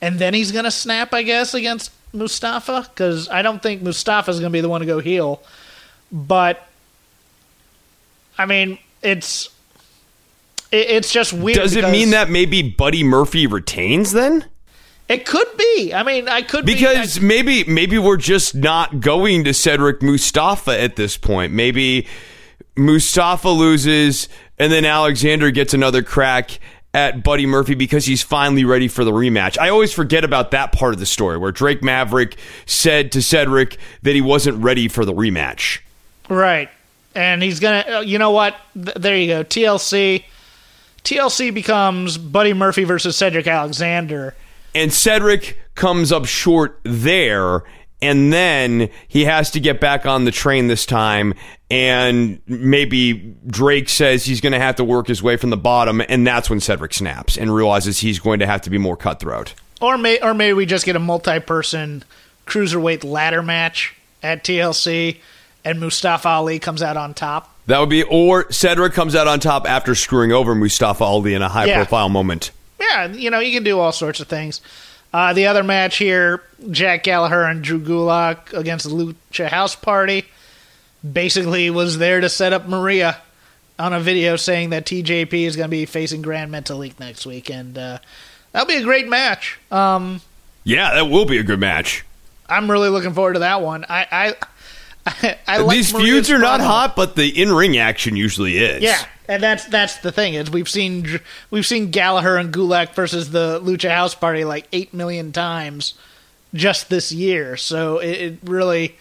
and 0.00 0.18
then 0.18 0.34
he's 0.34 0.52
gonna 0.52 0.70
snap, 0.70 1.14
I 1.14 1.22
guess, 1.22 1.54
against 1.54 1.92
Mustafa 2.12 2.88
because 2.90 3.28
I 3.28 3.42
don't 3.42 3.62
think 3.62 3.80
Mustafa's 3.80 4.38
gonna 4.38 4.50
be 4.50 4.60
the 4.60 4.68
one 4.68 4.80
to 4.80 4.86
go 4.86 4.98
heel, 4.98 5.42
but 6.12 6.66
I 8.36 8.46
mean 8.46 8.78
it's 9.02 9.48
it's 10.74 11.12
just 11.12 11.32
weird. 11.32 11.56
Does 11.56 11.76
it 11.76 11.88
mean 11.90 12.10
that 12.10 12.30
maybe 12.30 12.62
Buddy 12.62 13.02
Murphy 13.02 13.46
retains 13.46 14.12
then? 14.12 14.46
It 15.08 15.26
could 15.26 15.48
be. 15.58 15.92
I 15.94 16.02
mean, 16.02 16.28
I 16.28 16.42
could 16.42 16.64
because 16.64 17.18
be, 17.18 17.26
maybe 17.26 17.64
maybe 17.64 17.98
we're 17.98 18.16
just 18.16 18.54
not 18.54 19.00
going 19.00 19.44
to 19.44 19.52
Cedric 19.52 20.02
Mustafa 20.02 20.80
at 20.80 20.96
this 20.96 21.16
point. 21.18 21.52
Maybe 21.52 22.06
Mustafa 22.76 23.50
loses, 23.50 24.28
and 24.58 24.72
then 24.72 24.84
Alexander 24.84 25.50
gets 25.50 25.74
another 25.74 26.02
crack 26.02 26.58
at 26.94 27.22
Buddy 27.24 27.44
Murphy 27.44 27.74
because 27.74 28.06
he's 28.06 28.22
finally 28.22 28.64
ready 28.64 28.88
for 28.88 29.04
the 29.04 29.10
rematch. 29.10 29.58
I 29.58 29.68
always 29.68 29.92
forget 29.92 30.24
about 30.24 30.52
that 30.52 30.72
part 30.72 30.94
of 30.94 31.00
the 31.00 31.06
story 31.06 31.36
where 31.36 31.52
Drake 31.52 31.82
Maverick 31.82 32.36
said 32.66 33.12
to 33.12 33.20
Cedric 33.20 33.76
that 34.02 34.14
he 34.14 34.20
wasn't 34.20 34.62
ready 34.62 34.86
for 34.88 35.04
the 35.04 35.12
rematch. 35.12 35.80
Right. 36.30 36.70
And 37.14 37.42
he's 37.42 37.60
going 37.60 37.82
to, 37.82 37.98
uh, 37.98 38.00
you 38.00 38.18
know 38.18 38.30
what? 38.30 38.56
there 38.74 39.16
you 39.16 39.26
go. 39.26 39.44
TLC. 39.44 40.24
TLC 41.04 41.52
becomes 41.52 42.18
Buddy 42.18 42.54
Murphy 42.54 42.84
versus 42.84 43.16
Cedric 43.16 43.46
Alexander. 43.46 44.34
And 44.74 44.92
Cedric 44.92 45.58
comes 45.74 46.10
up 46.10 46.24
short 46.24 46.80
there 46.82 47.62
and 48.02 48.32
then 48.32 48.90
he 49.06 49.24
has 49.24 49.50
to 49.52 49.60
get 49.60 49.80
back 49.80 50.04
on 50.04 50.24
the 50.24 50.30
train 50.30 50.66
this 50.66 50.84
time 50.84 51.34
and 51.70 52.40
maybe 52.46 53.36
Drake 53.46 53.88
says 53.88 54.24
he's 54.24 54.40
going 54.40 54.52
to 54.52 54.58
have 54.58 54.76
to 54.76 54.84
work 54.84 55.06
his 55.06 55.22
way 55.22 55.36
from 55.36 55.50
the 55.50 55.56
bottom 55.56 56.02
and 56.08 56.26
that's 56.26 56.50
when 56.50 56.60
Cedric 56.60 56.92
snaps 56.92 57.36
and 57.36 57.54
realizes 57.54 57.98
he's 58.00 58.18
going 58.18 58.40
to 58.40 58.46
have 58.46 58.62
to 58.62 58.70
be 58.70 58.78
more 58.78 58.96
cutthroat. 58.96 59.54
Or 59.80 59.98
may 59.98 60.20
or 60.20 60.34
maybe 60.34 60.54
we 60.54 60.66
just 60.66 60.86
get 60.86 60.96
a 60.96 61.00
multi-person 61.00 62.02
cruiserweight 62.46 63.04
ladder 63.04 63.42
match 63.42 63.94
at 64.22 64.42
TLC 64.42 65.18
and 65.64 65.80
Mustafa 65.80 66.28
Ali 66.28 66.58
comes 66.58 66.82
out 66.82 66.96
on 66.96 67.14
top. 67.14 67.53
That 67.66 67.80
would 67.80 67.88
be 67.88 68.02
or 68.02 68.50
Cedric 68.52 68.92
comes 68.92 69.14
out 69.14 69.26
on 69.26 69.40
top 69.40 69.68
after 69.68 69.94
screwing 69.94 70.32
over 70.32 70.54
Mustafa 70.54 71.04
Ali 71.04 71.34
in 71.34 71.42
a 71.42 71.48
high 71.48 71.66
yeah. 71.66 71.76
profile 71.76 72.08
moment. 72.08 72.50
Yeah, 72.78 73.06
you 73.06 73.30
know, 73.30 73.38
you 73.38 73.52
can 73.52 73.64
do 73.64 73.78
all 73.78 73.92
sorts 73.92 74.20
of 74.20 74.28
things. 74.28 74.60
Uh, 75.12 75.32
the 75.32 75.46
other 75.46 75.62
match 75.62 75.96
here, 75.96 76.42
Jack 76.70 77.04
Gallagher 77.04 77.44
and 77.44 77.62
Drew 77.62 77.80
Gulak 77.80 78.52
against 78.52 78.88
the 78.88 78.90
Lucha 78.90 79.48
House 79.48 79.76
Party, 79.76 80.24
basically 81.12 81.70
was 81.70 81.98
there 81.98 82.20
to 82.20 82.28
set 82.28 82.52
up 82.52 82.66
Maria 82.66 83.18
on 83.78 83.92
a 83.92 84.00
video 84.00 84.36
saying 84.36 84.70
that 84.70 84.86
TJP 84.86 85.32
is 85.32 85.56
going 85.56 85.68
to 85.68 85.70
be 85.70 85.86
facing 85.86 86.20
Gran 86.20 86.50
Metalik 86.50 86.98
next 86.98 87.26
week, 87.26 87.48
and 87.48 87.78
uh, 87.78 87.98
that'll 88.52 88.68
be 88.68 88.76
a 88.76 88.82
great 88.82 89.08
match. 89.08 89.58
Um, 89.70 90.20
yeah, 90.64 90.94
that 90.94 91.06
will 91.06 91.26
be 91.26 91.38
a 91.38 91.42
good 91.42 91.60
match. 91.60 92.04
I'm 92.48 92.70
really 92.70 92.88
looking 92.88 93.14
forward 93.14 93.34
to 93.34 93.38
that 93.40 93.62
one. 93.62 93.84
I, 93.88 94.06
I, 94.10 94.34
I, 95.06 95.38
I 95.46 95.58
like 95.58 95.76
these 95.76 95.92
feuds 95.92 96.30
are 96.30 96.38
not 96.38 96.60
hot, 96.60 96.96
but 96.96 97.16
the 97.16 97.28
in 97.28 97.52
ring 97.52 97.76
action 97.76 98.16
usually 98.16 98.56
is. 98.58 98.82
Yeah, 98.82 99.04
and 99.28 99.42
that's 99.42 99.66
that's 99.66 99.98
the 99.98 100.12
thing 100.12 100.34
is 100.34 100.50
we've 100.50 100.68
seen 100.68 101.20
we've 101.50 101.66
seen 101.66 101.90
Gallagher 101.90 102.36
and 102.36 102.52
Gulak 102.52 102.94
versus 102.94 103.30
the 103.30 103.60
Lucha 103.62 103.90
House 103.90 104.14
Party 104.14 104.44
like 104.44 104.66
eight 104.72 104.94
million 104.94 105.32
times 105.32 105.94
just 106.54 106.88
this 106.88 107.12
year. 107.12 107.56
So 107.56 107.98
it, 107.98 108.10
it, 108.10 108.38
really, 108.44 108.96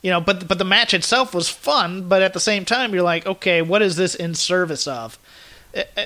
you 0.00 0.10
know, 0.10 0.20
but 0.20 0.48
but 0.48 0.58
the 0.58 0.64
match 0.64 0.94
itself 0.94 1.34
was 1.34 1.48
fun. 1.48 2.08
But 2.08 2.22
at 2.22 2.32
the 2.32 2.40
same 2.40 2.64
time, 2.64 2.94
you're 2.94 3.02
like, 3.02 3.26
okay, 3.26 3.60
what 3.60 3.82
is 3.82 3.96
this 3.96 4.14
in 4.14 4.34
service 4.34 4.86
of? 4.86 5.18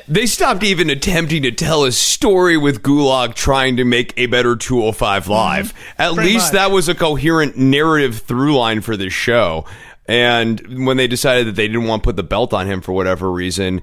They 0.06 0.26
stopped 0.26 0.62
even 0.62 0.88
attempting 0.88 1.42
to 1.42 1.52
tell 1.52 1.84
a 1.84 1.92
story 1.92 2.56
with 2.56 2.82
Gulak 2.82 3.34
trying 3.34 3.76
to 3.76 3.84
make 3.84 4.14
a 4.16 4.26
better 4.26 4.56
205 4.56 5.22
mm-hmm. 5.22 5.32
Live. 5.32 5.74
Mm-hmm. 5.74 6.02
At 6.02 6.14
Pretty 6.14 6.32
least 6.32 6.46
much. 6.46 6.52
that 6.52 6.70
was 6.70 6.88
a 6.88 6.94
coherent 6.94 7.56
narrative 7.56 8.18
through 8.20 8.56
line 8.56 8.80
for 8.80 8.96
this 8.96 9.12
show. 9.12 9.66
And 10.06 10.86
when 10.86 10.96
they 10.96 11.06
decided 11.06 11.46
that 11.48 11.56
they 11.56 11.66
didn't 11.66 11.84
want 11.84 12.02
to 12.02 12.06
put 12.06 12.16
the 12.16 12.22
belt 12.22 12.54
on 12.54 12.66
him 12.66 12.80
for 12.80 12.92
whatever 12.92 13.30
reason, 13.30 13.82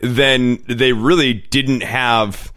then 0.00 0.62
they 0.66 0.92
really 0.92 1.34
didn't 1.34 1.82
have 1.82 2.52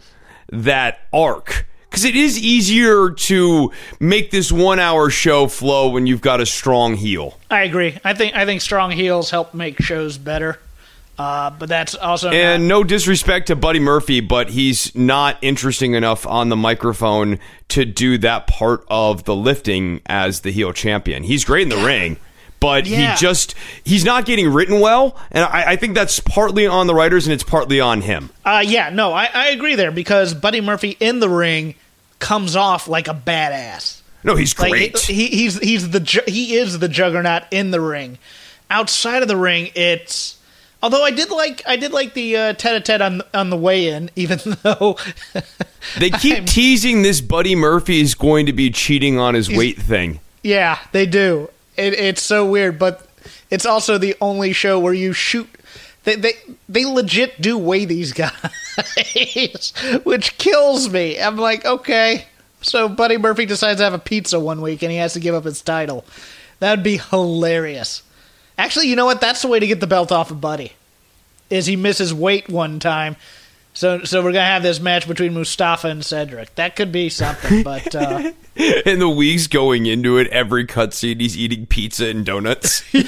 that 0.51 1.01
arc. 1.11 1.65
Because 1.89 2.05
it 2.05 2.15
is 2.15 2.37
easier 2.37 3.09
to 3.09 3.71
make 3.99 4.29
this 4.31 4.51
one 4.51 4.79
hour 4.79 5.09
show 5.09 5.47
flow 5.47 5.89
when 5.89 6.05
you've 6.05 6.21
got 6.21 6.39
a 6.39 6.45
strong 6.45 6.95
heel. 6.95 7.37
I 7.49 7.63
agree. 7.63 7.97
I 8.05 8.13
think 8.13 8.35
I 8.35 8.45
think 8.45 8.61
strong 8.61 8.91
heels 8.91 9.31
help 9.31 9.55
make 9.55 9.81
shows 9.81 10.17
better. 10.17 10.59
Uh, 11.19 11.49
but 11.49 11.67
that's 11.67 11.95
also 11.95 12.29
and 12.29 12.63
not- 12.63 12.67
no 12.77 12.83
disrespect 12.85 13.47
to 13.47 13.55
Buddy 13.57 13.79
Murphy, 13.79 14.21
but 14.21 14.49
he's 14.49 14.95
not 14.95 15.37
interesting 15.41 15.93
enough 15.93 16.25
on 16.25 16.47
the 16.47 16.55
microphone 16.55 17.39
to 17.67 17.83
do 17.83 18.17
that 18.19 18.47
part 18.47 18.85
of 18.89 19.25
the 19.25 19.35
lifting 19.35 19.99
as 20.05 20.39
the 20.41 20.51
heel 20.51 20.71
champion. 20.71 21.23
He's 21.23 21.43
great 21.43 21.63
in 21.63 21.69
the 21.69 21.85
ring, 21.85 22.15
but 22.61 22.85
yeah. 22.85 23.11
he 23.11 23.17
just 23.17 23.53
he's 23.83 24.05
not 24.05 24.25
getting 24.25 24.47
written 24.47 24.79
well, 24.79 25.17
and 25.29 25.43
I, 25.43 25.71
I, 25.71 25.75
think 25.75 25.93
that's 25.93 26.21
partly 26.21 26.67
on 26.67 26.87
the 26.87 26.95
writers 26.95 27.27
and 27.27 27.33
it's 27.33 27.43
partly 27.43 27.81
on 27.81 27.99
him. 27.99 28.29
Uh, 28.45 28.63
yeah, 28.65 28.89
no, 28.89 29.11
I, 29.11 29.25
I 29.25 29.47
agree 29.49 29.75
there 29.75 29.91
because 29.91 30.33
Buddy 30.33 30.61
Murphy 30.61 30.95
in 31.01 31.19
the 31.19 31.29
ring 31.29 31.75
comes 32.19 32.55
off 32.55 32.87
like 32.87 33.09
a 33.09 33.13
badass. 33.13 34.01
No, 34.23 34.37
he's 34.37 34.53
great. 34.53 34.93
Like, 34.93 34.97
he, 35.03 35.27
he's 35.27 35.59
he's 35.59 35.89
the 35.89 36.23
he 36.27 36.55
is 36.55 36.79
the 36.79 36.87
juggernaut 36.87 37.43
in 37.51 37.71
the 37.71 37.81
ring. 37.81 38.17
Outside 38.71 39.21
of 39.21 39.27
the 39.27 39.37
ring, 39.37 39.71
it's 39.75 40.38
although 40.81 41.03
I 41.03 41.11
did 41.11 41.29
like 41.29 41.61
I 41.67 41.75
did 41.75 41.91
like 41.91 42.13
the 42.13 42.35
uh, 42.35 42.53
tete-a-tete 42.53 43.01
on 43.01 43.21
on 43.33 43.49
the 43.49 43.57
way 43.57 43.87
in, 43.87 44.09
even 44.15 44.39
though 44.63 44.97
they 45.97 46.09
keep 46.21 46.39
I'm, 46.39 46.45
teasing 46.45 47.01
this 47.01 47.21
Buddy 47.21 47.55
Murphy 47.55 48.01
is 48.01 48.15
going 48.15 48.45
to 48.45 48.53
be 48.53 48.69
cheating 48.69 49.19
on 49.19 49.33
his 49.33 49.49
weight 49.49 49.77
thing. 49.77 50.19
Yeah, 50.43 50.79
they 50.91 51.05
do, 51.05 51.49
it, 51.75 51.93
it's 51.93 52.21
so 52.21 52.45
weird, 52.45 52.79
but 52.79 53.05
it's 53.49 53.65
also 53.65 53.97
the 53.97 54.15
only 54.21 54.53
show 54.53 54.79
where 54.79 54.93
you 54.93 55.13
shoot. 55.13 55.49
They 56.03 56.15
they 56.15 56.33
they 56.67 56.85
legit 56.85 57.41
do 57.41 57.57
weigh 57.57 57.85
these 57.85 58.13
guys, 58.13 59.73
which 60.03 60.37
kills 60.37 60.89
me. 60.89 61.19
I'm 61.19 61.37
like, 61.37 61.65
okay, 61.65 62.25
so 62.61 62.89
Buddy 62.89 63.17
Murphy 63.17 63.45
decides 63.45 63.79
to 63.79 63.83
have 63.83 63.93
a 63.93 63.99
pizza 63.99 64.39
one 64.39 64.61
week 64.61 64.81
and 64.81 64.91
he 64.91 64.97
has 64.97 65.13
to 65.13 65.19
give 65.19 65.35
up 65.35 65.43
his 65.43 65.61
title. 65.61 66.05
That'd 66.59 66.83
be 66.83 66.97
hilarious. 66.97 68.03
Actually, 68.59 68.89
you 68.89 68.95
know 68.97 69.05
what? 69.05 69.21
That's 69.21 69.41
the 69.41 69.47
way 69.47 69.57
to 69.57 69.65
get 69.65 69.79
the 69.79 69.87
belt 69.87 70.11
off 70.11 70.31
of 70.31 70.41
Buddy. 70.41 70.73
Is 71.49 71.65
he 71.65 71.77
misses 71.77 72.13
weight 72.13 72.49
one 72.49 72.79
time, 72.79 73.15
So, 73.73 74.03
so 74.03 74.21
we're 74.21 74.33
gonna 74.33 74.43
have 74.43 74.63
this 74.63 74.81
match 74.81 75.07
between 75.07 75.33
Mustafa 75.33 75.87
and 75.87 76.03
Cedric. 76.03 76.53
That 76.55 76.75
could 76.75 76.91
be 76.91 77.07
something, 77.07 77.63
but 77.63 77.95
uh, 77.95 78.33
In 78.85 78.99
the 78.99 79.07
weeks 79.09 79.47
going 79.47 79.85
into 79.85 80.17
it, 80.17 80.27
every 80.27 80.67
cutscene 80.67 81.21
he's 81.21 81.37
eating 81.37 81.67
pizza 81.67 82.07
and 82.07 82.25
donuts. 82.25 82.81
he's 82.91 83.07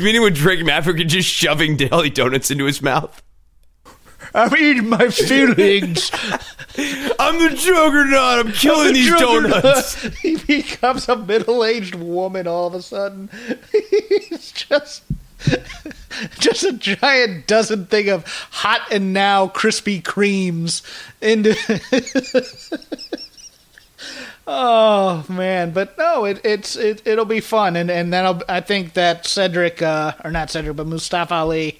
meeting 0.00 0.22
with 0.22 0.36
Drake 0.36 0.64
Maverick 0.64 1.00
and 1.00 1.10
just 1.10 1.28
shoving 1.28 1.76
daily 1.76 2.10
donuts 2.10 2.52
into 2.52 2.66
his 2.66 2.80
mouth. 2.80 3.20
I'm 4.34 4.56
eating 4.56 4.88
my 4.88 5.08
feelings. 5.08 6.10
I'm 7.18 7.38
the 7.38 7.54
juggernaut. 7.54 8.46
I'm 8.46 8.52
killing 8.52 8.94
these 8.94 9.10
donuts. 9.10 10.02
he 10.22 10.36
becomes 10.36 11.08
a 11.08 11.16
middle-aged 11.16 11.94
woman 11.94 12.46
all 12.46 12.68
of 12.68 12.74
a 12.74 12.82
sudden. 12.82 13.28
He's 13.72 14.52
just 14.52 15.02
just 16.38 16.62
a 16.62 16.72
giant 16.72 17.48
dozen 17.48 17.86
thing 17.86 18.08
of 18.08 18.24
hot 18.50 18.80
and 18.92 19.12
now 19.12 19.48
Krispy 19.48 20.00
Kremes 20.00 20.82
into 21.20 21.56
Oh 24.46 25.24
man, 25.28 25.70
but 25.70 25.96
no, 25.96 26.24
it, 26.24 26.40
it's 26.44 26.74
it, 26.74 27.02
it'll 27.06 27.24
be 27.24 27.40
fun, 27.40 27.76
and 27.76 27.88
and 27.88 28.12
then 28.12 28.42
I 28.48 28.60
think 28.60 28.94
that 28.94 29.24
Cedric, 29.24 29.80
uh, 29.80 30.14
or 30.24 30.32
not 30.32 30.50
Cedric, 30.50 30.74
but 30.74 30.88
Mustafa 30.88 31.34
Ali, 31.34 31.78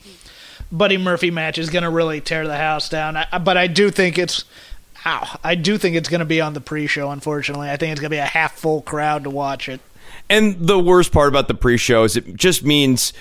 Buddy 0.72 0.96
Murphy 0.96 1.30
match 1.30 1.58
is 1.58 1.70
going 1.70 1.82
to 1.84 1.90
really 1.90 2.20
tear 2.20 2.46
the 2.46 2.56
house 2.56 2.88
down. 2.88 3.16
I, 3.16 3.38
but 3.38 3.56
I 3.56 3.66
do 3.66 3.90
think 3.90 4.18
it's, 4.18 4.44
ow, 5.04 5.38
I 5.44 5.54
do 5.54 5.76
think 5.76 5.94
it's 5.94 6.08
going 6.08 6.20
to 6.20 6.24
be 6.24 6.40
on 6.40 6.54
the 6.54 6.60
pre-show. 6.60 7.10
Unfortunately, 7.10 7.68
I 7.68 7.76
think 7.76 7.92
it's 7.92 8.00
going 8.00 8.10
to 8.10 8.14
be 8.14 8.18
a 8.18 8.24
half 8.24 8.58
full 8.58 8.80
crowd 8.80 9.24
to 9.24 9.30
watch 9.30 9.68
it. 9.68 9.80
And 10.30 10.56
the 10.58 10.78
worst 10.78 11.12
part 11.12 11.28
about 11.28 11.48
the 11.48 11.54
pre-show 11.54 12.04
is 12.04 12.16
it 12.16 12.34
just 12.34 12.64
means 12.64 13.12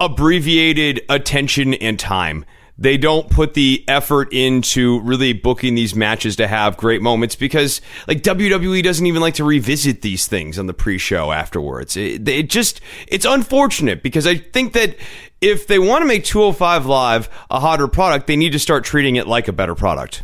abbreviated 0.00 1.02
attention 1.08 1.74
and 1.74 1.98
time. 1.98 2.44
They 2.80 2.96
don't 2.96 3.28
put 3.28 3.54
the 3.54 3.84
effort 3.88 4.32
into 4.32 5.00
really 5.00 5.32
booking 5.32 5.74
these 5.74 5.96
matches 5.96 6.36
to 6.36 6.46
have 6.46 6.76
great 6.76 7.02
moments 7.02 7.34
because, 7.34 7.80
like, 8.06 8.22
WWE 8.22 8.84
doesn't 8.84 9.04
even 9.04 9.20
like 9.20 9.34
to 9.34 9.44
revisit 9.44 10.02
these 10.02 10.28
things 10.28 10.60
on 10.60 10.68
the 10.68 10.74
pre-show 10.74 11.32
afterwards. 11.32 11.96
It, 11.96 12.28
it 12.28 12.48
just, 12.48 12.80
it's 13.08 13.24
unfortunate 13.24 14.00
because 14.02 14.28
I 14.28 14.36
think 14.36 14.74
that 14.74 14.94
if 15.40 15.66
they 15.66 15.80
want 15.80 16.02
to 16.02 16.06
make 16.06 16.24
205 16.24 16.86
Live 16.86 17.28
a 17.50 17.58
hotter 17.58 17.88
product, 17.88 18.28
they 18.28 18.36
need 18.36 18.52
to 18.52 18.60
start 18.60 18.84
treating 18.84 19.16
it 19.16 19.26
like 19.26 19.48
a 19.48 19.52
better 19.52 19.74
product. 19.74 20.22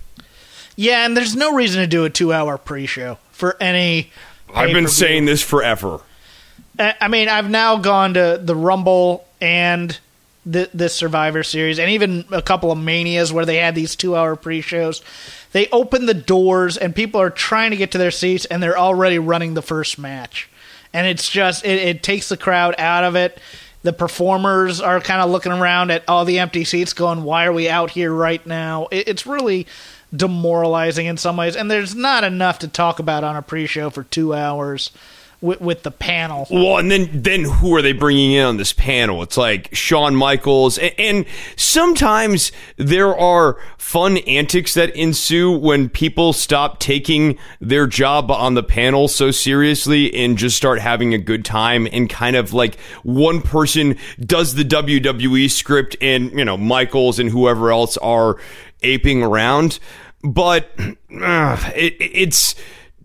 Yeah, 0.77 1.05
and 1.05 1.17
there's 1.17 1.35
no 1.35 1.55
reason 1.55 1.81
to 1.81 1.87
do 1.89 2.05
a 2.05 2.11
two-hour 2.11 2.59
pre-show 2.59 3.19
for 3.33 3.57
any. 3.61 4.11
I've 4.49 4.69
been 4.69 4.85
pay-per-view. 4.85 4.89
saying 4.89 5.25
this 5.25 5.43
forever. 5.43 6.01
I 6.79 7.09
mean, 7.09 7.29
I've 7.29 7.51
now 7.51 7.79
gone 7.79 8.15
to 8.15 8.41
the 8.43 8.57
Rumble 8.57 9.25
and 9.41 9.99
the, 10.47 10.69
this 10.75 10.95
Survivor 10.95 11.43
Series, 11.43 11.79
and 11.79 11.91
even 11.91 12.25
a 12.31 12.43
couple 12.43 12.71
of 12.71 12.79
Manias 12.79 13.33
where 13.33 13.47
they 13.47 13.57
had 13.57 13.75
these 13.75 13.97
two-hour 13.97 14.37
pre-shows. 14.37 15.03
They 15.53 15.69
open 15.71 16.07
the 16.07 16.15
doors, 16.15 16.77
and 16.77 16.95
people 16.95 17.21
are 17.21 17.31
trying 17.31 17.71
to 17.71 17.77
get 17.77 17.93
to 17.93 17.99
their 17.99 18.11
seats, 18.11 18.45
and 18.45 18.63
they're 18.63 18.79
already 18.79 19.19
running 19.19 19.55
the 19.55 19.63
first 19.63 19.99
match, 19.99 20.49
and 20.93 21.07
it's 21.07 21.29
just 21.29 21.65
it, 21.65 21.79
it 21.79 22.03
takes 22.03 22.29
the 22.29 22.37
crowd 22.37 22.75
out 22.79 23.05
of 23.05 23.17
it. 23.17 23.39
The 23.83 23.93
performers 23.93 24.81
are 24.81 25.01
kind 25.01 25.21
of 25.21 25.31
looking 25.31 25.53
around 25.53 25.91
at 25.91 26.05
all 26.09 26.25
the 26.25 26.39
empty 26.39 26.65
seats, 26.65 26.93
going, 26.93 27.23
"Why 27.23 27.47
are 27.47 27.53
we 27.53 27.69
out 27.69 27.91
here 27.91 28.13
right 28.13 28.45
now?" 28.47 28.89
It, 28.91 29.09
it's 29.09 29.27
really 29.27 29.67
demoralizing 30.15 31.07
in 31.07 31.17
some 31.17 31.37
ways, 31.37 31.57
and 31.57 31.71
there's 31.71 31.95
not 31.95 32.25
enough 32.25 32.59
to 32.61 32.69
talk 32.69 32.99
about 32.99 33.25
on 33.25 33.37
a 33.37 33.43
pre-show 33.43 33.91
for 33.91 34.05
two 34.05 34.35
hours 34.35 34.91
with, 35.45 35.61
with 35.61 35.83
the 35.83 35.91
panel. 35.91 36.47
Well, 36.51 36.79
and 36.79 36.91
then 36.91 37.09
then 37.13 37.45
who 37.45 37.77
are 37.77 37.83
they 37.83 37.93
bringing 37.93 38.33
in 38.33 38.45
on 38.45 38.57
this 38.57 38.73
panel? 38.73 39.23
It's 39.23 39.37
like 39.37 39.75
Shawn 39.75 40.17
Michaels, 40.17 40.79
and, 40.79 40.95
and 40.99 41.27
sometimes 41.57 42.51
there 42.77 43.17
are 43.17 43.59
fun 43.77 44.17
antics 44.19 44.75
that 44.75 44.97
ensue 44.97 45.53
when 45.53 45.91
people 45.91 46.33
stop 46.33 46.81
taking 46.81 47.39
their 47.61 47.87
job 47.87 48.31
on 48.31 48.55
the 48.55 48.63
panel 48.63 49.07
so 49.07 49.31
seriously 49.31 50.13
and 50.15 50.39
just 50.39 50.57
start 50.57 50.81
having 50.81 51.13
a 51.13 51.19
good 51.19 51.45
time. 51.45 51.87
And 51.93 52.09
kind 52.09 52.37
of 52.37 52.55
like 52.55 52.81
one 53.03 53.43
person 53.43 53.99
does 54.19 54.55
the 54.55 54.65
WWE 54.65 55.51
script, 55.51 55.97
and 56.01 56.33
you 56.33 56.45
know 56.45 56.57
Michaels 56.57 57.19
and 57.19 57.29
whoever 57.29 57.71
else 57.71 57.99
are 57.99 58.39
aping 58.83 59.23
around. 59.23 59.79
But 60.23 60.71
uh, 61.21 61.71
it, 61.77 61.97
it's 62.01 62.55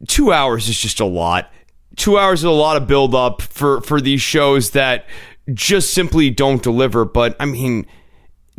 two 0.08 0.32
hours 0.32 0.70
is 0.70 0.80
just 0.80 1.02
a 1.02 1.06
lot 1.06 1.52
two 2.00 2.18
hours 2.18 2.40
is 2.40 2.46
a 2.46 2.50
lot 2.50 2.78
of 2.78 2.88
build 2.88 3.14
up 3.14 3.42
for 3.44 3.82
for 3.82 4.02
these 4.02 4.22
shows 4.22 4.72
that 4.72 5.06
just 5.54 5.94
simply 5.94 6.32
don't 6.32 6.64
deliver. 6.64 7.06
But 7.06 7.36
I 7.40 7.46
mean, 7.46 7.86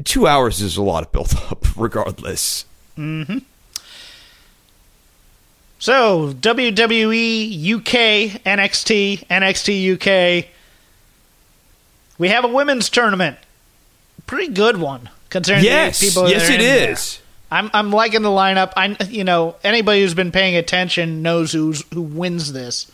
two 0.04 0.26
hours 0.28 0.60
is 0.60 0.76
a 0.76 0.82
lot 0.82 1.02
of 1.04 1.10
build 1.10 1.34
up, 1.50 1.64
regardless. 1.76 2.64
Mm-hmm. 2.96 3.38
So 5.78 6.32
WWE 6.34 7.74
UK 7.76 8.42
NXT 8.44 9.26
NXT 9.28 9.94
UK. 10.42 10.46
We 12.18 12.28
have 12.28 12.44
a 12.44 12.48
women's 12.48 12.90
tournament. 12.90 13.38
Pretty 14.26 14.52
good 14.52 14.76
one 14.76 15.08
considering 15.30 15.64
Yes, 15.64 15.98
the 16.00 16.06
people. 16.08 16.28
yes, 16.28 16.48
it 16.50 16.54
in 16.54 16.60
there. 16.60 16.90
is. 16.92 17.20
I'm 17.50 17.70
I'm 17.72 17.90
liking 17.90 18.22
the 18.22 18.28
lineup. 18.28 18.72
I 18.76 18.96
you 19.08 19.24
know 19.24 19.56
anybody 19.64 20.02
who's 20.02 20.14
been 20.14 20.30
paying 20.30 20.54
attention 20.54 21.22
knows 21.22 21.52
who's 21.52 21.82
who 21.94 22.02
wins 22.02 22.52
this. 22.52 22.90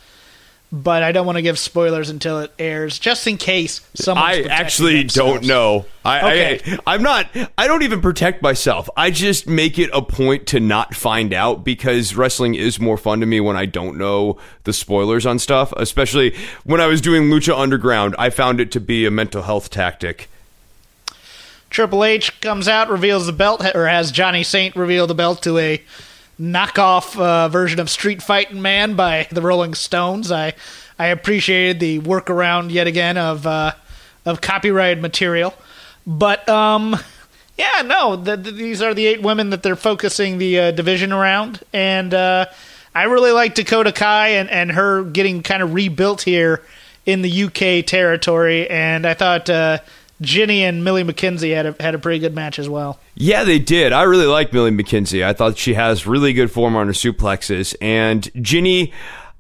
But 0.73 1.05
I 1.05 1.13
don't 1.13 1.27
want 1.27 1.37
to 1.37 1.43
give 1.43 1.61
spoilers 1.61 2.11
until 2.11 2.41
it 2.41 2.53
airs, 2.59 2.99
just 2.99 3.27
in 3.29 3.37
case 3.37 3.81
someone's 3.95 4.47
I 4.47 4.51
actually 4.51 5.05
don't 5.05 5.45
know. 5.45 5.87
I, 6.05 6.19
Okay. 6.19 6.79
I 6.85 6.95
I'm 6.95 7.03
not. 7.05 7.29
I 7.57 7.69
don't 7.69 7.83
even 7.83 8.01
protect 8.01 8.43
myself. 8.43 8.91
I 8.97 9.13
just 9.13 9.47
make 9.47 9.79
it 9.79 9.91
a 9.93 10.03
point 10.03 10.49
to 10.49 10.61
not 10.61 10.95
find 10.95 11.33
out 11.33 11.65
because 11.65 12.17
wrestling 12.17 12.57
is 12.57 12.81
more 12.81 12.97
fun 12.99 13.21
to 13.21 13.27
me 13.27 13.41
when 13.41 13.57
I 13.57 13.67
don't 13.67 13.97
know 13.97 14.39
the 14.65 14.73
spoilers 14.73 15.25
on 15.25 15.39
stuff. 15.39 15.73
Especially 15.77 16.35
when 16.65 16.81
I 16.81 16.87
was 16.87 17.01
doing 17.01 17.31
Lucha 17.31 17.57
Underground, 17.57 18.17
I 18.19 18.31
found 18.31 18.61
it 18.61 18.73
to 18.73 18.81
be 18.81 19.07
a 19.07 19.11
mental 19.11 19.43
health 19.43 19.71
tactic. 19.71 20.29
Triple 21.71 22.05
H 22.05 22.41
comes 22.41 22.69
out, 22.69 22.89
reveals 22.89 23.27
the 23.27 23.33
belt, 23.33 23.65
or 23.75 23.87
has 23.87 24.11
Johnny 24.11 24.43
Saint 24.43 24.75
reveal 24.77 25.07
the 25.07 25.15
belt 25.15 25.43
to 25.43 25.59
a 25.59 25.83
knockoff 26.41 27.19
uh, 27.19 27.49
version 27.49 27.81
of 27.81 27.89
Street 27.91 28.23
Fighting 28.23 28.61
Man 28.63 28.95
by 28.95 29.27
the 29.33 29.43
Rolling 29.43 29.75
Stones. 29.75 30.31
I 30.31 30.55
I 30.99 31.09
appreciated 31.09 31.81
the 31.81 32.01
workaround 32.01 32.71
yet 32.71 32.87
again 32.87 33.17
of 33.19 33.47
uh, 33.47 33.73
of 34.25 34.41
copyrighted 34.41 35.01
material, 35.03 35.55
but 36.07 36.49
um, 36.49 36.97
yeah, 37.59 37.83
no, 37.83 38.17
the, 38.17 38.37
the- 38.37 38.51
these 38.51 38.83
are 38.83 38.95
the 38.95 39.07
eight 39.07 39.23
women 39.23 39.51
that 39.51 39.63
they're 39.63 39.77
focusing 39.77 40.39
the 40.39 40.59
uh, 40.59 40.71
division 40.73 41.13
around, 41.13 41.61
and 41.73 42.13
uh, 42.15 42.47
I 42.95 43.05
really 43.05 43.33
like 43.33 43.55
Dakota 43.55 43.93
Kai 43.93 44.29
and 44.29 44.49
and 44.51 44.73
her 44.73 45.05
getting 45.05 45.43
kind 45.43 45.63
of 45.63 45.75
rebuilt 45.75 46.23
here 46.23 46.63
in 47.05 47.23
the 47.23 47.45
UK 47.45 47.87
territory, 47.87 48.69
and 48.69 49.07
I 49.07 49.15
thought. 49.15 49.49
Jinny 50.21 50.65
and 50.65 50.83
Millie 50.83 51.05
McKenzie 51.05 51.55
had 51.55 51.67
a 51.67 51.77
had 51.81 51.95
a 51.95 51.99
pretty 51.99 52.19
good 52.19 52.35
match 52.35 52.59
as 52.59 52.69
well. 52.69 52.99
Yeah, 53.15 53.45
they 53.45 53.59
did. 53.59 53.93
I 53.93 54.03
really 54.05 54.27
like 54.27 54.53
Millie 54.53 54.71
McKenzie. 54.71 55.25
I 55.25 55.33
thought 55.33 55.59
she 55.59 55.75
has 55.75 56.07
really 56.07 56.33
good 56.33 56.51
form 56.51 56.75
on 56.77 56.87
her 56.87 56.93
suplexes. 56.93 57.75
And 57.81 58.31
Jinny, 58.43 58.93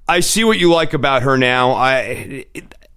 I 0.09 0.21
see 0.21 0.45
what 0.45 0.59
you 0.59 0.71
like 0.73 0.93
about 0.93 1.23
her 1.23 1.37
now. 1.39 1.73
I, 1.73 2.45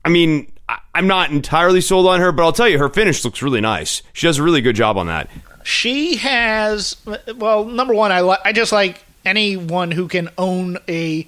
I 0.03 0.09
mean, 0.09 0.51
I'm 0.93 1.07
not 1.07 1.31
entirely 1.31 1.81
sold 1.81 2.05
on 2.07 2.19
her, 2.19 2.31
but 2.31 2.43
I'll 2.43 2.53
tell 2.53 2.67
you, 2.67 2.77
her 2.79 2.89
finish 2.89 3.23
looks 3.23 3.41
really 3.41 3.61
nice. 3.61 4.01
She 4.13 4.27
does 4.27 4.37
a 4.39 4.43
really 4.43 4.61
good 4.61 4.75
job 4.75 4.97
on 4.97 5.07
that. 5.07 5.29
She 5.63 6.17
has 6.17 6.95
well, 7.37 7.65
number 7.65 7.93
one, 7.93 8.11
I 8.11 8.21
li- 8.21 8.37
I 8.43 8.53
just 8.53 8.71
like 8.71 9.03
anyone 9.25 9.91
who 9.91 10.07
can 10.07 10.29
own 10.37 10.77
a 10.87 11.27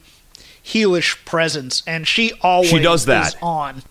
heelish 0.64 1.24
presence, 1.26 1.84
and 1.88 2.08
she 2.08 2.34
always 2.42 2.70
She 2.70 2.80
does 2.80 3.06
that. 3.06 3.30
is 3.30 3.36
on. 3.42 3.84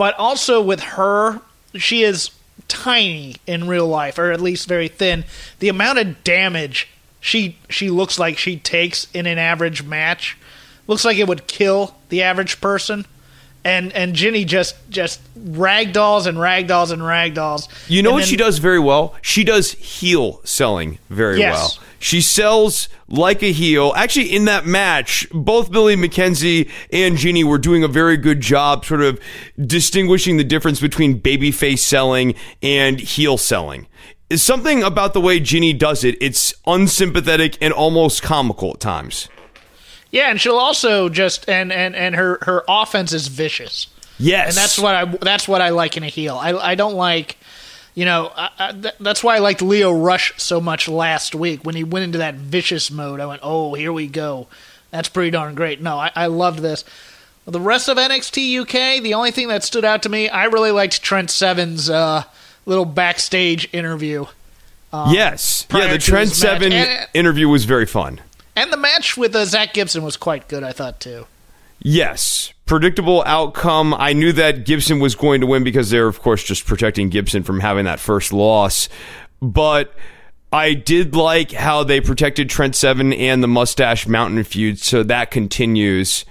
But 0.00 0.14
also 0.18 0.62
with 0.62 0.80
her, 0.80 1.42
she 1.74 2.04
is 2.04 2.30
tiny 2.68 3.36
in 3.46 3.68
real 3.68 3.86
life, 3.86 4.18
or 4.18 4.30
at 4.32 4.40
least 4.40 4.66
very 4.66 4.88
thin. 4.88 5.24
The 5.58 5.68
amount 5.68 5.98
of 5.98 6.24
damage 6.24 6.88
she 7.20 7.58
she 7.68 7.90
looks 7.90 8.18
like 8.18 8.38
she 8.38 8.56
takes 8.56 9.06
in 9.12 9.26
an 9.26 9.36
average 9.36 9.82
match 9.82 10.38
looks 10.86 11.04
like 11.04 11.18
it 11.18 11.28
would 11.28 11.46
kill 11.46 11.96
the 12.08 12.22
average 12.22 12.62
person. 12.62 13.04
And 13.62 13.92
and 13.92 14.14
Jinny 14.14 14.46
just 14.46 14.74
just 14.88 15.20
ragdolls 15.38 16.24
and 16.26 16.38
ragdolls 16.38 16.90
and 16.92 17.02
ragdolls. 17.02 17.68
You 17.86 18.02
know 18.02 18.08
And 18.08 18.14
what 18.14 18.20
then- 18.20 18.28
she 18.30 18.36
does 18.38 18.56
very 18.56 18.78
well? 18.78 19.14
She 19.20 19.44
does 19.44 19.72
heel 19.72 20.40
selling 20.44 20.98
very 21.10 21.40
Yes. 21.40 21.52
well. 21.78 21.86
She 22.00 22.22
sells 22.22 22.88
like 23.08 23.42
a 23.42 23.52
heel. 23.52 23.92
Actually, 23.94 24.34
in 24.34 24.46
that 24.46 24.64
match, 24.64 25.28
both 25.32 25.70
Millie 25.70 25.96
McKenzie 25.96 26.70
and 26.90 27.18
Jeannie 27.18 27.44
were 27.44 27.58
doing 27.58 27.84
a 27.84 27.88
very 27.88 28.16
good 28.16 28.40
job 28.40 28.86
sort 28.86 29.02
of 29.02 29.20
distinguishing 29.58 30.38
the 30.38 30.44
difference 30.44 30.80
between 30.80 31.20
babyface 31.20 31.80
selling 31.80 32.34
and 32.62 32.98
heel 32.98 33.36
selling. 33.36 33.86
Is 34.30 34.42
something 34.42 34.82
about 34.82 35.12
the 35.12 35.20
way 35.20 35.40
Jinny 35.40 35.74
does 35.74 36.02
it. 36.02 36.16
It's 36.22 36.54
unsympathetic 36.66 37.58
and 37.60 37.70
almost 37.70 38.22
comical 38.22 38.70
at 38.70 38.80
times. 38.80 39.28
Yeah, 40.10 40.30
and 40.30 40.40
she'll 40.40 40.56
also 40.56 41.10
just 41.10 41.48
and 41.50 41.70
and 41.70 41.94
and 41.94 42.14
her 42.14 42.38
her 42.42 42.64
offense 42.66 43.12
is 43.12 43.28
vicious. 43.28 43.88
Yes. 44.18 44.48
And 44.48 44.56
that's 44.56 44.78
what 44.78 44.94
I 44.94 45.04
that's 45.04 45.46
what 45.46 45.60
I 45.60 45.68
like 45.68 45.98
in 45.98 46.02
a 46.02 46.08
heel. 46.08 46.36
I 46.36 46.52
I 46.52 46.74
don't 46.76 46.94
like 46.94 47.36
you 48.00 48.06
know, 48.06 48.32
I, 48.34 48.48
I, 48.58 48.72
th- 48.72 48.94
that's 48.98 49.22
why 49.22 49.36
I 49.36 49.40
liked 49.40 49.60
Lio 49.60 49.92
Rush 49.92 50.32
so 50.38 50.58
much 50.58 50.88
last 50.88 51.34
week 51.34 51.66
when 51.66 51.74
he 51.76 51.84
went 51.84 52.04
into 52.04 52.16
that 52.16 52.34
vicious 52.34 52.90
mode. 52.90 53.20
I 53.20 53.26
went, 53.26 53.40
oh, 53.44 53.74
here 53.74 53.92
we 53.92 54.06
go. 54.06 54.46
That's 54.90 55.10
pretty 55.10 55.30
darn 55.32 55.54
great. 55.54 55.82
No, 55.82 55.98
I, 55.98 56.10
I 56.16 56.26
loved 56.28 56.60
this. 56.60 56.82
The 57.44 57.60
rest 57.60 57.90
of 57.90 57.98
NXT 57.98 58.62
UK, 58.62 59.02
the 59.02 59.12
only 59.12 59.32
thing 59.32 59.48
that 59.48 59.64
stood 59.64 59.84
out 59.84 60.02
to 60.04 60.08
me, 60.08 60.30
I 60.30 60.44
really 60.46 60.70
liked 60.70 61.02
Trent 61.02 61.28
Seven's 61.30 61.90
uh, 61.90 62.22
little 62.64 62.86
backstage 62.86 63.68
interview. 63.70 64.24
Um, 64.94 65.12
yes, 65.12 65.66
yeah, 65.70 65.92
the 65.92 65.98
Trent. 65.98 66.30
Seven 66.30 66.72
And- 66.72 67.06
interview 67.12 67.50
was 67.50 67.66
very 67.66 67.84
fun. 67.86 68.22
And 68.56 68.72
the 68.72 68.78
match 68.78 69.14
with 69.14 69.36
uh, 69.36 69.44
Zach 69.44 69.74
Gibson 69.74 70.02
was 70.04 70.16
quite 70.16 70.48
good, 70.48 70.62
I 70.64 70.72
thought, 70.72 71.00
too. 71.00 71.26
Yes, 71.82 72.52
predictable 72.66 73.22
outcome. 73.24 73.94
I 73.94 74.12
knew 74.12 74.32
that 74.32 74.66
Gibson 74.66 75.00
was 75.00 75.14
going 75.14 75.40
to 75.40 75.46
win 75.46 75.64
because 75.64 75.90
they're, 75.90 76.06
of 76.08 76.20
course, 76.20 76.44
just 76.44 76.66
protecting 76.66 77.08
Gibson 77.08 77.42
from 77.42 77.60
having 77.60 77.86
that 77.86 78.00
first 78.00 78.32
loss. 78.32 78.88
But 79.40 79.94
I 80.52 80.74
did 80.74 81.14
like 81.14 81.52
how 81.52 81.84
they 81.84 82.00
protected 82.00 82.50
Trent 82.50 82.76
Seven 82.76 83.12
and 83.12 83.42
the 83.42 83.48
Mustache 83.48 84.06
Mountain 84.06 84.44
feud, 84.44 84.78
so 84.78 85.02
that 85.04 85.30
continues. 85.30 86.24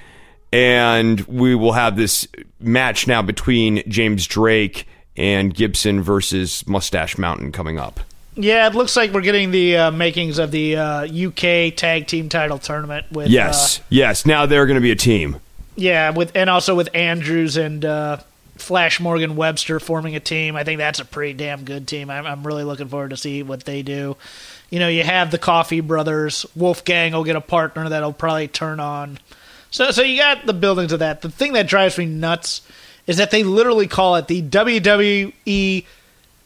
And 0.52 1.22
we 1.22 1.56
will 1.56 1.74
have 1.74 1.96
this 1.96 2.28
match 2.60 3.08
now 3.08 3.22
between 3.22 3.84
James 3.90 4.28
Drake 4.28 4.88
and 5.16 5.54
Gibson 5.54 6.02
versus 6.02 6.66
Mustache 6.68 7.18
Mountain 7.18 7.52
coming 7.52 7.80
up. 7.80 8.00
Yeah, 8.36 8.68
it 8.68 8.76
looks 8.76 8.96
like 8.96 9.12
we're 9.12 9.22
getting 9.22 9.52
the 9.52 9.76
uh, 9.78 9.92
makings 9.92 10.39
of 10.39 10.52
the 10.52 10.78
uh, 10.78 11.06
UK 11.06 11.76
Tag 11.76 12.08
Team 12.08 12.30
Title 12.30 12.58
Tournament 12.58 13.06
with 13.12 13.28
Yes, 13.28 13.80
uh, 13.80 13.84
yes. 13.89 14.26
Now 14.26 14.46
they're 14.46 14.65
going 14.65 14.76
to 14.76 14.82
be 14.82 14.92
a 14.92 14.96
team. 14.96 15.38
yeah, 15.76 16.12
with 16.12 16.32
and 16.36 16.50
also 16.50 16.76
with 16.76 16.89
Andrews 16.94 17.58
and 17.58 17.84
uh, 17.84 18.18
Flash 18.58 19.00
Morgan 19.00 19.36
Webster 19.36 19.80
forming 19.80 20.15
a 20.15 20.20
team. 20.20 20.56
I 20.56 20.63
think 20.63 20.78
that's 20.78 21.00
a 21.00 21.06
pretty 21.06 21.34
damn 21.34 21.65
good 21.65 21.88
team. 21.88 22.10
I'm, 22.10 22.26
I'm 22.26 22.46
really 22.46 22.63
looking 22.63 22.88
forward 22.88 23.10
to 23.10 23.18
see 23.18 23.44
what 23.44 23.65
they 23.65 23.82
do. 23.82 24.15
You 24.70 24.80
know, 24.80 24.88
you 24.88 25.04
have 25.04 25.32
the 25.32 25.38
Coffey 25.39 25.82
Brothers. 25.82 26.46
Wolfgang 26.56 27.13
will 27.13 27.24
get 27.24 27.36
a 27.36 27.42
partner 27.42 27.89
that'll 27.89 28.13
probably 28.13 28.48
turn 28.48 28.80
on. 28.80 29.20
So, 29.72 29.92
so 29.92 30.02
you 30.02 30.18
got 30.18 30.46
the 30.46 30.54
buildings 30.54 30.92
of 30.94 31.00
that. 31.00 31.22
The 31.22 31.30
thing 31.30 31.54
that 31.54 31.68
drives 31.68 31.98
me 31.98 32.06
nuts 32.06 32.62
is 33.08 33.18
that 33.18 33.32
they 33.32 33.44
literally 33.44 33.88
call 33.88 34.15
it 34.15 34.28
the 34.28 34.42
WWE, 34.44 35.86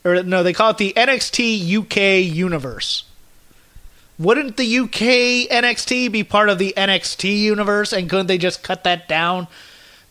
or 0.06 0.24
no, 0.24 0.44
they 0.44 0.54
call 0.54 0.72
it 0.72 0.78
the 0.78 0.94
NXT 0.96 1.78
UK 1.78 2.34
universe. 2.34 3.06
Wouldn't 4.20 4.58
the 4.58 4.80
UK 4.80 5.50
NXT 5.50 6.12
be 6.12 6.24
part 6.24 6.50
of 6.50 6.60
the 6.60 6.74
NXT 6.78 7.40
universe, 7.40 7.94
and 7.94 8.10
couldn't 8.10 8.28
they 8.28 8.38
just 8.38 8.62
cut 8.64 8.84
that 8.84 9.08
down? 9.08 9.48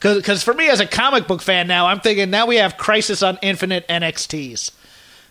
Because 0.00 0.42
for 0.42 0.52
me, 0.52 0.68
as 0.68 0.80
a 0.80 0.86
comic 0.86 1.28
book 1.28 1.40
fan 1.40 1.68
now, 1.68 1.86
I'm 1.86 2.00
thinking 2.00 2.30
now 2.30 2.46
we 2.46 2.56
have 2.56 2.76
Crisis 2.76 3.22
on 3.22 3.38
Infinite 3.42 3.86
NXTs. 3.88 4.72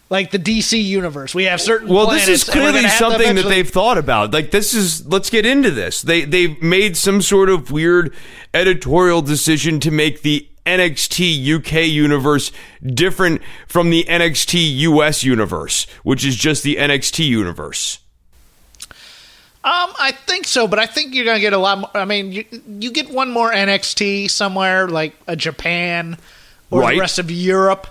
Like 0.09 0.31
the 0.31 0.39
DC 0.39 0.81
universe, 0.81 1.33
we 1.33 1.45
have 1.45 1.61
certain. 1.61 1.87
Well, 1.87 2.07
this 2.07 2.27
is 2.27 2.43
clearly 2.43 2.85
something 2.89 3.35
that 3.35 3.45
they've 3.45 3.69
thought 3.69 3.97
about. 3.97 4.33
Like 4.33 4.51
this 4.51 4.73
is 4.73 5.07
let's 5.07 5.29
get 5.29 5.45
into 5.45 5.71
this. 5.71 6.01
They 6.01 6.25
they've 6.25 6.61
made 6.61 6.97
some 6.97 7.21
sort 7.21 7.49
of 7.49 7.71
weird 7.71 8.13
editorial 8.53 9.21
decision 9.21 9.79
to 9.79 9.91
make 9.91 10.21
the 10.21 10.49
NXT 10.65 11.55
UK 11.55 11.87
universe 11.87 12.51
different 12.85 13.41
from 13.67 13.89
the 13.89 14.03
NXT 14.07 14.77
US 14.79 15.23
universe, 15.23 15.87
which 16.03 16.25
is 16.25 16.35
just 16.35 16.63
the 16.63 16.75
NXT 16.75 17.27
universe. 17.27 17.99
Um, 19.63 19.93
I 19.99 20.11
think 20.25 20.47
so, 20.47 20.67
but 20.67 20.79
I 20.79 20.87
think 20.87 21.13
you're 21.13 21.25
gonna 21.25 21.39
get 21.39 21.53
a 21.53 21.57
lot 21.57 21.79
more. 21.79 21.89
I 21.93 22.05
mean, 22.05 22.31
you 22.31 22.45
you 22.79 22.91
get 22.91 23.11
one 23.11 23.29
more 23.29 23.51
NXT 23.51 24.31
somewhere 24.31 24.87
like 24.87 25.13
a 25.27 25.35
Japan 25.35 26.17
or 26.71 26.81
Right. 26.81 26.95
the 26.95 26.99
rest 26.99 27.19
of 27.19 27.29
Europe, 27.29 27.87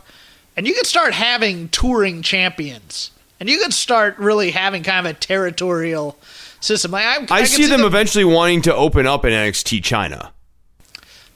and 0.56 0.66
you 0.66 0.74
can 0.74 0.84
start 0.84 1.14
having 1.14 1.68
touring 1.68 2.22
champions, 2.22 3.12
and 3.38 3.48
you 3.48 3.58
can 3.60 3.70
start 3.70 4.18
really 4.18 4.50
having 4.50 4.82
kind 4.82 5.06
of 5.06 5.12
a 5.12 5.14
territorial 5.14 6.18
system. 6.58 6.90
Like, 6.90 7.04
I, 7.04 7.34
I, 7.36 7.40
I, 7.40 7.44
see 7.44 7.66
them 7.66 7.82
eventually 7.82 8.24
wanting 8.24 8.62
to 8.62 8.74
open 8.74 9.06
up 9.06 9.24
in 9.24 9.32
NXT 9.32 9.84
China. 9.84 10.32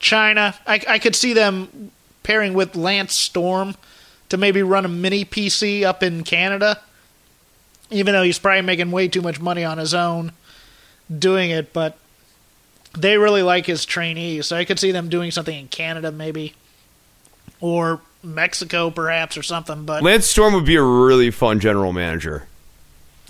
China. 0.04 0.54
I, 0.66 0.80
I 0.86 0.98
could 0.98 1.16
see 1.16 1.32
them 1.32 1.90
pairing 2.22 2.52
with 2.52 2.76
Lance 2.76 3.14
Storm 3.14 3.74
to 4.28 4.36
maybe 4.36 4.62
run 4.62 4.84
a 4.84 4.88
mini 4.88 5.24
PC 5.24 5.82
up 5.82 6.02
in 6.02 6.22
Canada, 6.24 6.80
even 7.90 8.12
though 8.12 8.22
he's 8.22 8.38
probably 8.38 8.62
making 8.62 8.90
way 8.90 9.08
too 9.08 9.22
much 9.22 9.40
money 9.40 9.64
on 9.64 9.78
his 9.78 9.94
own 9.94 10.32
doing 11.18 11.50
it. 11.50 11.72
But 11.72 11.96
they 12.96 13.16
really 13.16 13.42
like 13.42 13.64
his 13.64 13.86
trainees, 13.86 14.46
so 14.46 14.56
I 14.56 14.66
could 14.66 14.78
see 14.78 14.92
them 14.92 15.08
doing 15.08 15.30
something 15.30 15.58
in 15.58 15.68
Canada 15.68 16.12
maybe, 16.12 16.54
or 17.60 18.00
Mexico 18.22 18.90
perhaps, 18.90 19.38
or 19.38 19.42
something. 19.42 19.86
But 19.86 20.02
Lance 20.02 20.26
Storm 20.26 20.52
would 20.52 20.66
be 20.66 20.76
a 20.76 20.82
really 20.82 21.30
fun 21.30 21.60
general 21.60 21.94
manager. 21.94 22.46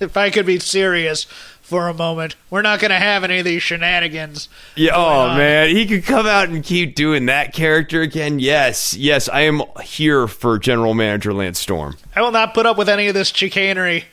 if 0.00 0.18
I 0.18 0.28
could 0.28 0.44
be 0.44 0.58
serious 0.58 1.26
for 1.68 1.86
a 1.86 1.92
moment, 1.92 2.34
we're 2.48 2.62
not 2.62 2.80
going 2.80 2.88
to 2.90 2.96
have 2.96 3.24
any 3.24 3.40
of 3.40 3.44
these 3.44 3.62
shenanigans. 3.62 4.48
Yeah. 4.74 4.92
Oh 4.94 5.28
on. 5.28 5.36
man, 5.36 5.68
he 5.68 5.84
could 5.86 6.02
come 6.02 6.24
out 6.26 6.48
and 6.48 6.64
keep 6.64 6.94
doing 6.94 7.26
that 7.26 7.52
character 7.52 8.00
again. 8.00 8.38
Yes, 8.38 8.94
yes, 8.94 9.28
I 9.28 9.42
am 9.42 9.60
here 9.82 10.26
for 10.26 10.58
General 10.58 10.94
Manager 10.94 11.34
Lance 11.34 11.58
Storm. 11.58 11.98
I 12.16 12.22
will 12.22 12.32
not 12.32 12.54
put 12.54 12.64
up 12.64 12.78
with 12.78 12.88
any 12.88 13.08
of 13.08 13.14
this 13.14 13.28
chicanery. 13.28 14.06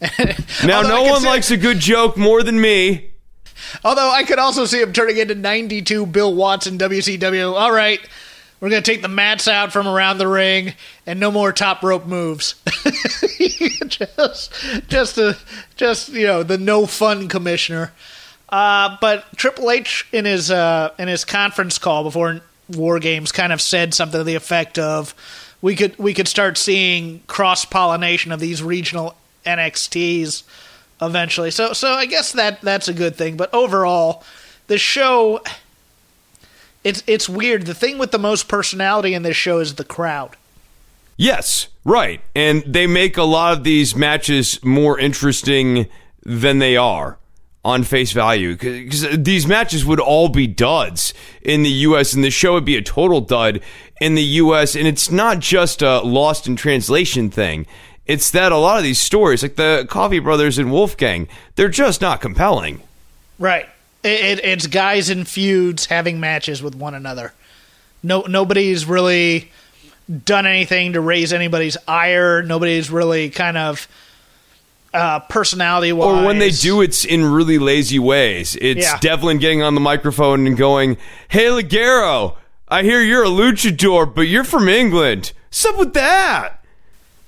Now, 0.64 0.82
no 0.82 1.02
one 1.02 1.20
see- 1.22 1.26
likes 1.26 1.50
a 1.50 1.56
good 1.56 1.80
joke 1.80 2.16
more 2.16 2.44
than 2.44 2.60
me. 2.60 3.10
Although 3.84 4.10
I 4.10 4.22
could 4.22 4.38
also 4.38 4.64
see 4.64 4.80
him 4.80 4.92
turning 4.92 5.18
into 5.18 5.34
92 5.34 6.06
Bill 6.06 6.32
Watson 6.32 6.78
WCW. 6.78 7.54
All 7.54 7.72
right, 7.72 8.00
we're 8.60 8.68
going 8.68 8.82
to 8.82 8.90
take 8.90 9.02
the 9.02 9.08
mats 9.08 9.48
out 9.48 9.72
from 9.72 9.88
around 9.88 10.18
the 10.18 10.28
ring 10.28 10.74
and 11.06 11.18
no 11.18 11.30
more 11.30 11.52
top 11.52 11.82
rope 11.82 12.06
moves. 12.06 12.54
just, 13.88 14.52
just, 14.88 15.16
the, 15.16 15.38
just 15.76 16.10
you 16.10 16.26
know, 16.26 16.42
the 16.42 16.58
no 16.58 16.84
fun 16.86 17.28
commissioner. 17.28 17.92
Uh, 18.50 18.96
but 19.00 19.24
Triple 19.36 19.70
H 19.70 20.06
in 20.12 20.24
his 20.24 20.50
uh, 20.50 20.90
in 20.98 21.08
his 21.08 21.24
conference 21.24 21.78
call 21.78 22.02
before 22.02 22.40
War 22.68 22.98
Games 22.98 23.32
kind 23.32 23.52
of 23.52 23.60
said 23.60 23.94
something 23.94 24.18
to 24.18 24.24
the 24.24 24.34
effect 24.34 24.78
of, 24.78 25.14
"We 25.62 25.76
could 25.76 25.96
we 25.98 26.14
could 26.14 26.26
start 26.26 26.58
seeing 26.58 27.20
cross 27.28 27.64
pollination 27.64 28.32
of 28.32 28.40
these 28.40 28.60
regional 28.60 29.14
NXTs 29.46 30.42
eventually." 31.00 31.52
So 31.52 31.72
so 31.74 31.92
I 31.92 32.06
guess 32.06 32.32
that 32.32 32.60
that's 32.60 32.88
a 32.88 32.92
good 32.92 33.14
thing. 33.14 33.36
But 33.36 33.54
overall, 33.54 34.24
the 34.66 34.78
show 34.78 35.42
it's 36.84 37.02
it's 37.06 37.28
weird. 37.28 37.66
The 37.66 37.74
thing 37.74 37.98
with 37.98 38.10
the 38.10 38.18
most 38.18 38.48
personality 38.48 39.14
in 39.14 39.22
this 39.22 39.36
show 39.36 39.58
is 39.58 39.74
the 39.74 39.84
crowd. 39.84 40.36
Yes, 41.16 41.68
right. 41.84 42.22
And 42.34 42.62
they 42.66 42.86
make 42.86 43.18
a 43.18 43.24
lot 43.24 43.52
of 43.52 43.64
these 43.64 43.94
matches 43.94 44.62
more 44.64 44.98
interesting 44.98 45.86
than 46.24 46.58
they 46.58 46.76
are 46.76 47.18
on 47.62 47.82
face 47.82 48.12
value 48.12 48.56
because 48.56 49.06
these 49.18 49.46
matches 49.46 49.84
would 49.84 50.00
all 50.00 50.30
be 50.30 50.46
duds 50.46 51.12
in 51.42 51.62
the 51.62 51.70
US 51.70 52.14
and 52.14 52.24
the 52.24 52.30
show 52.30 52.54
would 52.54 52.64
be 52.64 52.76
a 52.76 52.82
total 52.82 53.20
dud 53.20 53.60
in 54.00 54.14
the 54.14 54.22
US 54.22 54.74
and 54.74 54.86
it's 54.86 55.10
not 55.10 55.40
just 55.40 55.82
a 55.82 56.00
lost 56.00 56.46
in 56.46 56.56
translation 56.56 57.28
thing. 57.28 57.66
It's 58.06 58.30
that 58.30 58.50
a 58.50 58.56
lot 58.56 58.78
of 58.78 58.82
these 58.82 58.98
stories 58.98 59.42
like 59.42 59.56
the 59.56 59.86
Coffey 59.90 60.20
Brothers 60.20 60.56
and 60.56 60.72
Wolfgang, 60.72 61.28
they're 61.56 61.68
just 61.68 62.00
not 62.00 62.22
compelling. 62.22 62.80
Right. 63.38 63.68
It, 64.02 64.38
it, 64.38 64.44
it's 64.44 64.66
guys 64.66 65.10
in 65.10 65.24
feuds 65.24 65.86
having 65.86 66.20
matches 66.20 66.62
with 66.62 66.74
one 66.74 66.94
another. 66.94 67.34
No, 68.02 68.22
nobody's 68.22 68.86
really 68.86 69.50
done 70.24 70.46
anything 70.46 70.94
to 70.94 71.00
raise 71.00 71.32
anybody's 71.32 71.76
ire. 71.86 72.42
Nobody's 72.42 72.90
really 72.90 73.28
kind 73.30 73.58
of 73.58 73.86
uh, 74.92 75.20
personality 75.20 75.92
wise. 75.92 76.22
Or 76.22 76.26
when 76.26 76.38
they 76.38 76.50
do, 76.50 76.80
it's 76.80 77.04
in 77.04 77.24
really 77.24 77.58
lazy 77.58 77.98
ways. 77.98 78.56
It's 78.60 78.86
Yeah. 78.86 78.98
Devlin 78.98 79.38
getting 79.38 79.62
on 79.62 79.74
the 79.74 79.80
microphone 79.80 80.46
and 80.46 80.56
going, 80.56 80.96
"Hey, 81.28 81.44
Ligero, 81.46 82.36
I 82.68 82.82
hear 82.82 83.00
you're 83.02 83.24
a 83.24 83.28
luchador, 83.28 84.12
but 84.12 84.22
you're 84.22 84.44
from 84.44 84.68
England. 84.68 85.32
What's 85.48 85.64
up 85.66 85.78
with 85.78 85.92
that?" 85.94 86.59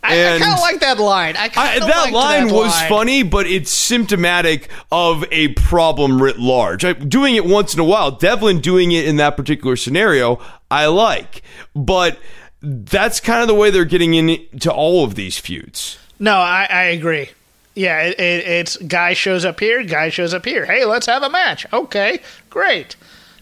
I, 0.04 0.34
I 0.34 0.38
kind 0.40 0.54
of 0.54 0.60
like 0.60 0.80
that 0.80 0.98
line. 0.98 1.36
I 1.36 1.44
I, 1.44 1.48
kind 1.48 1.82
of 1.82 1.88
that 1.88 2.12
line 2.12 2.48
that 2.48 2.54
was 2.54 2.72
line. 2.72 2.88
funny, 2.88 3.22
but 3.22 3.46
it's 3.46 3.70
symptomatic 3.70 4.68
of 4.90 5.24
a 5.30 5.48
problem 5.48 6.20
writ 6.20 6.38
large. 6.38 6.84
I, 6.84 6.92
doing 6.94 7.36
it 7.36 7.44
once 7.44 7.72
in 7.74 7.80
a 7.80 7.84
while, 7.84 8.10
Devlin 8.10 8.60
doing 8.60 8.90
it 8.92 9.06
in 9.06 9.16
that 9.16 9.36
particular 9.36 9.76
scenario, 9.76 10.40
I 10.70 10.86
like, 10.86 11.42
but 11.74 12.18
that's 12.60 13.20
kind 13.20 13.42
of 13.42 13.48
the 13.48 13.54
way 13.54 13.70
they're 13.70 13.84
getting 13.84 14.14
into 14.14 14.72
all 14.72 15.04
of 15.04 15.14
these 15.14 15.38
feuds. 15.38 15.98
No, 16.18 16.34
I, 16.34 16.66
I 16.68 16.82
agree. 16.84 17.30
Yeah, 17.74 18.02
it, 18.02 18.20
it, 18.20 18.46
it's 18.46 18.76
guy 18.76 19.14
shows 19.14 19.44
up 19.44 19.58
here, 19.60 19.82
guy 19.82 20.08
shows 20.10 20.34
up 20.34 20.44
here. 20.44 20.66
Hey, 20.66 20.84
let's 20.84 21.06
have 21.06 21.22
a 21.22 21.30
match. 21.30 21.64
Okay, 21.72 22.20
great. 22.50 22.96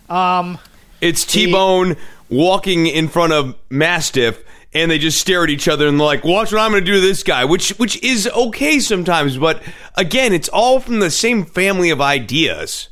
Um, 0.08 0.58
It's 1.00 1.24
T 1.24 1.50
Bone 1.50 1.96
walking 2.28 2.86
in 2.86 3.08
front 3.08 3.32
of 3.32 3.56
Mastiff, 3.70 4.42
and 4.72 4.90
they 4.90 4.98
just 4.98 5.20
stare 5.20 5.42
at 5.42 5.50
each 5.50 5.68
other 5.68 5.88
and 5.88 5.98
they're 5.98 6.06
like, 6.06 6.24
"Watch 6.24 6.52
what 6.52 6.60
I'm 6.60 6.70
going 6.70 6.84
to 6.84 6.90
do 6.90 6.94
to 6.94 7.00
this 7.00 7.22
guy," 7.22 7.44
which 7.44 7.70
which 7.70 8.02
is 8.02 8.28
okay 8.28 8.80
sometimes, 8.80 9.36
but 9.36 9.62
again, 9.96 10.32
it's 10.32 10.48
all 10.48 10.80
from 10.80 11.00
the 11.00 11.10
same 11.10 11.44
family 11.44 11.90
of 11.90 12.00
ideas. 12.00 12.88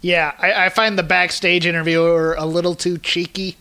Yeah, 0.00 0.32
I, 0.38 0.66
I 0.66 0.68
find 0.68 0.98
the 0.98 1.02
backstage 1.02 1.64
interviewer 1.64 2.34
a 2.38 2.44
little 2.44 2.74
too 2.74 2.98
cheeky 2.98 3.56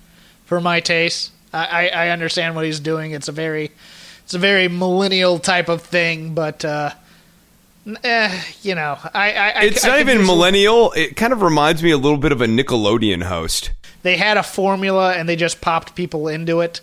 for 0.46 0.60
my 0.60 0.82
taste. 0.82 1.32
I, 1.54 1.89
I 1.89 2.10
understand 2.10 2.56
what 2.56 2.66
he's 2.66 2.80
doing. 2.80 3.12
It's 3.12 3.28
a 3.28 3.32
very 3.32 3.72
it's 4.24 4.34
a 4.34 4.39
very 4.39 4.68
millennial 4.68 5.39
type 5.39 5.70
of 5.70 5.84
thing, 5.84 6.34
but 6.34 6.66
uh, 6.66 6.92
eh, 8.04 8.42
you 8.62 8.76
know, 8.76 8.98
I, 9.13 9.32
I, 9.34 9.50
I 9.50 9.63
It's 9.66 9.86
I 9.86 9.89
not 9.89 10.00
can 10.00 10.10
even 10.10 10.26
millennial. 10.26 10.92
It 10.94 11.16
kind 11.16 11.32
of 11.32 11.42
reminds 11.42 11.84
me 11.84 11.92
a 11.92 11.98
little 11.98 12.18
bit 12.18 12.32
of 12.32 12.42
a 12.42 12.48
Nickelodeon 12.48 13.24
host. 13.24 13.72
They 14.02 14.18
had 14.18 14.38
a 14.38 14.44
formula 14.44 15.13
and 15.13 15.30
they 15.30 15.36
just 15.36 15.62
popped 15.62 15.96
people 15.96 16.28
into 16.28 16.62
it, 16.62 16.82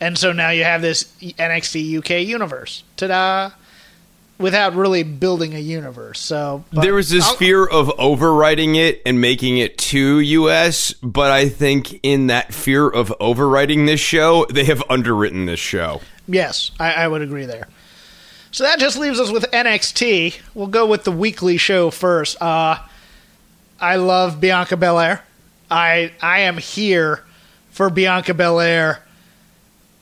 and 0.00 0.16
so 0.18 0.32
now 0.32 0.50
you 0.50 0.64
have 0.64 0.82
this 0.82 1.04
NXT 1.20 1.98
UK 1.98 2.26
universe. 2.26 2.82
Ta-da! 2.96 3.50
Without 4.38 4.76
really 4.76 5.02
building 5.02 5.52
a 5.56 5.58
universe, 5.58 6.20
so 6.20 6.64
there 6.70 6.94
was 6.94 7.10
this 7.10 7.26
I'll- 7.26 7.34
fear 7.34 7.66
of 7.66 7.88
overwriting 7.98 8.76
it 8.76 9.02
and 9.04 9.20
making 9.20 9.58
it 9.58 9.76
too 9.76 10.20
US, 10.20 10.92
but 11.02 11.32
I 11.32 11.48
think 11.48 11.98
in 12.04 12.28
that 12.28 12.54
fear 12.54 12.88
of 12.88 13.12
overwriting 13.20 13.86
this 13.86 13.98
show, 13.98 14.46
they 14.48 14.62
have 14.66 14.80
underwritten 14.88 15.46
this 15.46 15.58
show. 15.58 16.02
Yes, 16.28 16.70
I, 16.78 16.92
I 16.92 17.08
would 17.08 17.20
agree 17.22 17.46
there. 17.46 17.66
So 18.52 18.62
that 18.62 18.78
just 18.78 18.96
leaves 18.96 19.18
us 19.18 19.32
with 19.32 19.42
NXT. 19.50 20.38
We'll 20.54 20.68
go 20.68 20.86
with 20.86 21.02
the 21.02 21.10
weekly 21.12 21.56
show 21.56 21.90
first. 21.90 22.40
Uh, 22.40 22.78
I 23.80 23.96
love 23.96 24.40
Bianca 24.40 24.76
Belair. 24.76 25.24
I 25.68 26.12
I 26.22 26.40
am 26.42 26.58
here 26.58 27.24
for 27.70 27.90
Bianca 27.90 28.34
Belair 28.34 29.02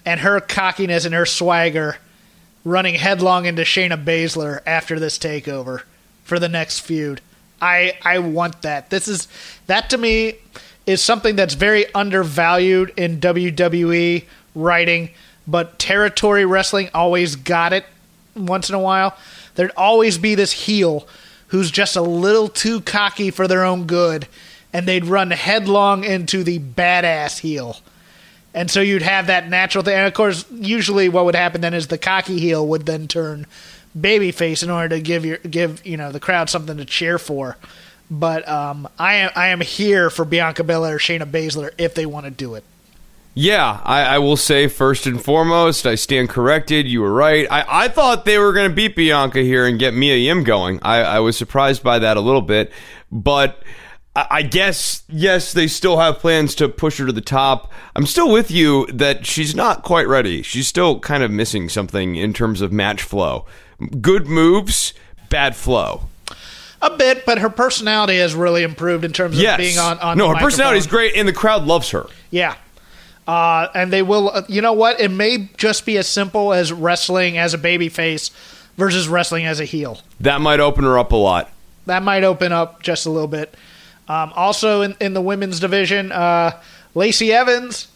and 0.06 0.20
her 0.20 0.40
cockiness 0.40 1.04
and 1.04 1.14
her 1.14 1.26
swagger 1.26 1.98
running 2.64 2.94
headlong 2.94 3.44
into 3.44 3.62
Shayna 3.62 4.02
Baszler 4.02 4.60
after 4.64 4.98
this 4.98 5.18
takeover 5.18 5.82
for 6.24 6.38
the 6.38 6.48
next 6.48 6.80
feud. 6.80 7.20
I 7.60 7.98
I 8.02 8.20
want 8.20 8.62
that. 8.62 8.90
This 8.90 9.08
is 9.08 9.28
that 9.66 9.90
to 9.90 9.98
me 9.98 10.36
is 10.86 11.02
something 11.02 11.34
that's 11.36 11.54
very 11.54 11.92
undervalued 11.94 12.92
in 12.96 13.20
WWE 13.20 14.24
writing, 14.54 15.10
but 15.46 15.78
territory 15.78 16.44
wrestling 16.44 16.88
always 16.94 17.34
got 17.34 17.72
it 17.72 17.84
once 18.36 18.68
in 18.68 18.74
a 18.74 18.80
while. 18.80 19.16
There'd 19.56 19.72
always 19.76 20.18
be 20.18 20.34
this 20.34 20.52
heel 20.52 21.08
who's 21.48 21.70
just 21.70 21.96
a 21.96 22.02
little 22.02 22.48
too 22.48 22.80
cocky 22.80 23.30
for 23.30 23.48
their 23.48 23.64
own 23.64 23.86
good, 23.86 24.28
and 24.72 24.86
they'd 24.86 25.04
run 25.04 25.30
headlong 25.30 26.04
into 26.04 26.44
the 26.44 26.58
badass 26.58 27.38
heel. 27.40 27.78
And 28.56 28.70
so 28.70 28.80
you'd 28.80 29.02
have 29.02 29.26
that 29.26 29.50
natural 29.50 29.84
thing. 29.84 29.94
And 29.98 30.06
of 30.06 30.14
course, 30.14 30.46
usually 30.50 31.10
what 31.10 31.26
would 31.26 31.34
happen 31.34 31.60
then 31.60 31.74
is 31.74 31.88
the 31.88 31.98
cocky 31.98 32.40
heel 32.40 32.66
would 32.66 32.86
then 32.86 33.06
turn 33.06 33.46
babyface 33.96 34.62
in 34.62 34.70
order 34.70 34.96
to 34.96 35.00
give 35.02 35.24
your 35.26 35.36
give 35.36 35.84
you 35.86 35.98
know 35.98 36.10
the 36.10 36.18
crowd 36.18 36.48
something 36.48 36.78
to 36.78 36.86
cheer 36.86 37.18
for. 37.18 37.58
But 38.10 38.48
um, 38.48 38.88
I 38.98 39.16
am 39.16 39.30
I 39.36 39.48
am 39.48 39.60
here 39.60 40.08
for 40.08 40.24
Bianca 40.24 40.64
Belair, 40.64 40.96
or 40.96 40.98
Shayna 40.98 41.30
Baszler 41.30 41.70
if 41.76 41.94
they 41.94 42.06
want 42.06 42.24
to 42.24 42.30
do 42.30 42.54
it. 42.54 42.64
Yeah, 43.34 43.82
I, 43.84 44.00
I 44.00 44.18
will 44.18 44.38
say 44.38 44.66
first 44.66 45.04
and 45.04 45.22
foremost, 45.22 45.86
I 45.86 45.94
stand 45.94 46.30
corrected. 46.30 46.86
You 46.86 47.02
were 47.02 47.12
right. 47.12 47.46
I, 47.50 47.84
I 47.84 47.88
thought 47.88 48.24
they 48.24 48.38
were 48.38 48.54
going 48.54 48.70
to 48.70 48.74
beat 48.74 48.96
Bianca 48.96 49.40
here 49.40 49.66
and 49.66 49.78
get 49.78 49.92
Mia 49.92 50.16
Yim 50.16 50.42
going. 50.42 50.78
I, 50.80 51.02
I 51.02 51.20
was 51.20 51.36
surprised 51.36 51.82
by 51.82 51.98
that 51.98 52.16
a 52.16 52.20
little 52.20 52.40
bit, 52.40 52.72
but 53.12 53.62
I, 54.16 54.42
guess 54.42 55.02
yes, 55.08 55.52
they 55.52 55.66
still 55.66 55.98
have 55.98 56.18
plans 56.18 56.54
to 56.56 56.68
push 56.68 56.98
her 56.98 57.06
to 57.06 57.12
the 57.12 57.20
top. 57.20 57.70
I'm 57.94 58.06
still 58.06 58.30
with 58.32 58.50
you 58.50 58.86
that 58.86 59.26
she's 59.26 59.54
not 59.54 59.82
quite 59.82 60.08
ready. 60.08 60.42
She's 60.42 60.66
still 60.66 60.98
kind 61.00 61.22
of 61.22 61.30
missing 61.30 61.68
something 61.68 62.16
in 62.16 62.32
terms 62.32 62.60
of 62.62 62.72
match 62.72 63.02
flow. 63.02 63.44
Good 64.00 64.26
moves, 64.26 64.94
bad 65.28 65.54
flow. 65.54 66.08
A 66.80 66.96
bit, 66.96 67.26
but 67.26 67.38
her 67.38 67.50
personality 67.50 68.18
has 68.18 68.34
really 68.34 68.62
improved 68.62 69.04
in 69.04 69.12
terms 69.12 69.36
of 69.36 69.42
Yes. 69.42 69.58
being 69.58 69.78
on. 69.78 69.98
on 69.98 70.16
no, 70.16 70.28
her 70.30 70.36
personality 70.36 70.78
is 70.78 70.86
great, 70.86 71.14
and 71.16 71.26
the 71.28 71.32
crowd 71.32 71.64
loves 71.64 71.90
her. 71.90 72.06
Yeah. 72.30 72.54
Uh, 73.26 73.68
and 73.74 73.92
they 73.92 74.02
will, 74.02 74.30
uh, 74.32 74.42
you 74.48 74.60
know 74.62 74.72
what? 74.72 75.00
It 75.00 75.10
may 75.10 75.48
just 75.56 75.84
be 75.84 75.98
as 75.98 76.06
simple 76.06 76.52
as 76.52 76.72
wrestling 76.72 77.38
as 77.38 77.54
a 77.54 77.58
babyface 77.58 78.30
versus 78.76 79.08
wrestling 79.08 79.46
as 79.46 79.58
a 79.58 79.64
heel. 79.64 80.00
That 80.20 80.40
might 80.40 80.60
open 80.60 80.84
her 80.84 80.98
up 80.98 81.12
a 81.12 81.16
lot. 81.16 81.50
That 81.86 82.02
might 82.02 82.24
open 82.24 82.52
up 82.52 82.82
just 82.82 83.04
a 83.06 83.10
little 83.10 83.28
bit. 83.28 83.54
Um, 84.08 84.32
also, 84.36 84.82
in, 84.82 84.96
in 85.00 85.14
the 85.14 85.20
women's 85.20 85.58
division, 85.60 86.12
uh, 86.12 86.60
Lacey 86.94 87.32
Evans 87.32 87.88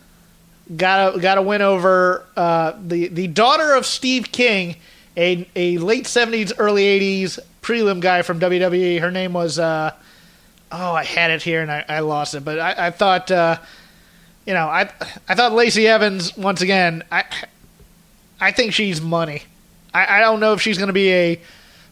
got 0.77 1.14
a 1.14 1.18
got 1.20 1.38
a 1.38 1.42
win 1.42 1.62
over 1.62 2.27
uh, 2.37 2.73
the 2.85 3.09
the 3.09 3.27
daughter 3.29 3.75
of 3.75 3.87
Steve 3.87 4.33
King, 4.33 4.77
a 5.16 5.49
a 5.55 5.79
late 5.79 6.07
seventies, 6.07 6.53
early 6.59 6.85
eighties 6.85 7.38
prelim 7.62 8.01
guy 8.01 8.23
from 8.23 8.40
WWE. 8.40 9.01
Her 9.01 9.11
name 9.11 9.33
was 9.33 9.59
uh, 9.59 9.94
oh, 10.73 10.92
I 10.92 11.05
had 11.05 11.31
it 11.31 11.42
here 11.42 11.62
and 11.62 11.70
I, 11.70 11.85
I 11.88 12.01
lost 12.01 12.35
it, 12.35 12.44
but 12.44 12.59
I, 12.59 12.87
I 12.87 12.90
thought 12.90 13.31
uh, 13.31 13.59
you 14.46 14.55
know 14.55 14.66
I 14.66 14.90
I 15.29 15.35
thought 15.35 15.53
Lacey 15.53 15.87
Evans 15.87 16.37
once 16.37 16.61
again. 16.61 17.05
I 17.11 17.25
I 18.40 18.53
think 18.53 18.73
she's 18.73 19.01
money. 19.01 19.42
I, 19.92 20.18
I 20.18 20.20
don't 20.20 20.40
know 20.40 20.53
if 20.53 20.61
she's 20.61 20.79
going 20.79 20.88
to 20.88 20.92
be 20.92 21.12
a 21.12 21.40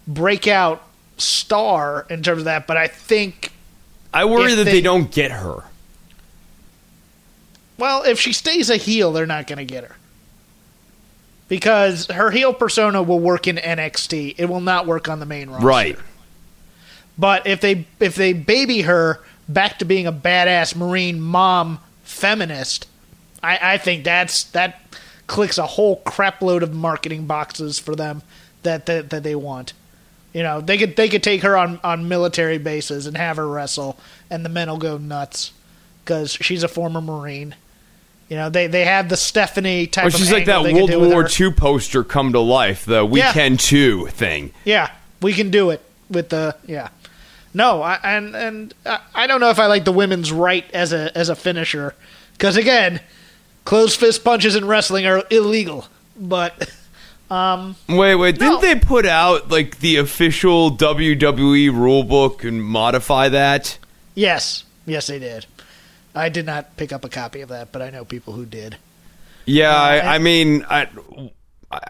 breakout 0.07 0.83
star 1.17 2.07
in 2.09 2.23
terms 2.23 2.41
of 2.41 2.45
that, 2.45 2.67
but 2.67 2.77
I 2.77 2.87
think 2.87 3.53
I 4.13 4.25
worry 4.25 4.55
that 4.55 4.65
they, 4.65 4.73
they- 4.73 4.81
don't 4.81 5.11
get 5.11 5.31
her. 5.31 5.65
Well, 7.79 8.03
if 8.03 8.19
she 8.19 8.33
stays 8.33 8.71
a 8.71 8.77
heel, 8.77 9.13
they're 9.13 9.27
not 9.27 9.47
going 9.47 9.59
to 9.59 9.65
get 9.65 9.85
her. 9.85 9.97
Because 11.49 12.07
her 12.07 12.31
heel 12.31 12.53
persona 12.53 13.03
will 13.03 13.21
work 13.21 13.47
in 13.47 13.57
NXT. 13.57 14.35
It 14.37 14.47
will 14.47 14.61
not 14.61 14.87
work 14.87 15.09
on 15.09 15.21
the 15.21 15.27
main 15.27 15.49
roster. 15.49 15.67
Right. 15.67 15.99
But 17.17 17.47
if 17.47 17.61
they 17.61 17.87
if 18.01 18.15
they 18.17 18.33
baby 18.33 18.83
her 18.83 19.21
back 19.49 19.79
to 19.79 19.85
being 19.85 20.07
a 20.07 20.13
badass 20.13 20.77
Marine 20.77 21.21
mom 21.21 21.79
feminist, 22.03 22.87
I, 23.43 23.75
I 23.75 23.79
think 23.79 24.05
that's 24.05 24.45
that 24.45 24.83
clicks 25.27 25.57
a 25.57 25.67
whole 25.67 25.97
crap 25.97 26.43
load 26.43 26.63
of 26.63 26.75
marketing 26.75 27.27
boxes 27.27 27.79
for 27.79 27.97
them 27.97 28.23
that, 28.63 28.87
that 28.87 29.11
that 29.11 29.23
they 29.23 29.35
want. 29.35 29.73
You 30.33 30.43
know, 30.43 30.61
they 30.61 30.77
could 30.77 30.97
they 30.97 31.09
could 31.09 31.23
take 31.23 31.43
her 31.43 31.57
on, 31.57 31.81
on 31.83 32.09
military 32.09 32.59
bases 32.59 33.07
and 33.07 33.17
have 33.17 33.37
her 33.37 33.49
wrestle, 33.49 33.99
and 34.31 34.45
the 34.45 34.51
men 34.51 34.69
will 34.69 34.77
go 34.77 34.99
nuts 34.99 35.53
because 36.05 36.33
she's 36.33 36.63
a 36.63 36.69
former 36.69 37.01
Marine. 37.01 37.55
You 38.29 38.37
know, 38.37 38.51
they 38.51 38.67
they 38.67 38.85
have 38.85 39.09
the 39.09 39.17
Stephanie 39.17 39.87
type. 39.87 40.13
She's 40.13 40.31
like 40.31 40.45
that 40.45 40.63
World 40.63 40.95
War. 40.95 41.27
II 41.29 41.53
poster 41.53 42.05
come 42.05 42.33
to 42.33 42.41
life, 42.41 42.85
the 42.85 43.05
We 43.05 43.21
Yeah. 43.21 43.33
Can 43.33 43.57
Too 43.57 44.07
thing. 44.09 44.53
Yeah, 44.65 44.91
we 45.23 45.33
can 45.33 45.51
do 45.51 45.71
it 45.71 45.81
with 46.11 46.29
the 46.29 46.57
yeah. 46.67 46.89
No, 47.55 47.81
I, 47.81 47.99
and 48.05 48.37
and 48.37 48.75
I, 48.85 49.01
I 49.15 49.27
don't 49.27 49.41
know 49.41 49.49
if 49.49 49.59
I 49.59 49.67
like 49.67 49.85
the 49.85 49.93
women's 49.93 50.31
right 50.31 50.71
as 50.73 50.93
a 50.93 51.17
as 51.17 51.31
a 51.31 51.35
finisher 51.35 51.95
because 52.33 52.59
again, 52.59 53.01
closed 53.65 53.99
fist 53.99 54.23
punches 54.25 54.55
in 54.55 54.67
wrestling 54.67 55.07
are 55.07 55.25
illegal. 55.31 55.87
But 56.15 56.71
Wait, 57.31 58.15
wait, 58.15 58.39
didn't 58.39 58.61
they 58.63 58.77
put 58.77 59.07
out 59.07 59.51
like 59.51 59.81
the 59.81 59.97
official 59.97 60.71
WWE 60.71 61.71
rulebook 61.71 62.47
and 62.47 62.63
modify 62.63 63.29
that? 63.29 63.79
yes, 64.15 64.65
yes, 64.87 65.07
they 65.09 65.19
did. 65.19 65.47
I 66.15 66.29
did 66.31 66.47
not 66.47 66.77
pick 66.77 66.93
up 66.93 67.05
a 67.05 67.09
copy 67.09 67.43
of 67.43 67.51
that, 67.51 67.71
but 67.71 67.83
I 67.83 67.91
know 67.91 68.05
people 68.05 68.33
who 68.33 68.45
did. 68.47 68.77
Yeah, 69.45 69.93
and- 69.93 70.09
I, 70.09 70.15
I 70.15 70.19
mean, 70.19 70.65
I, 70.69 70.89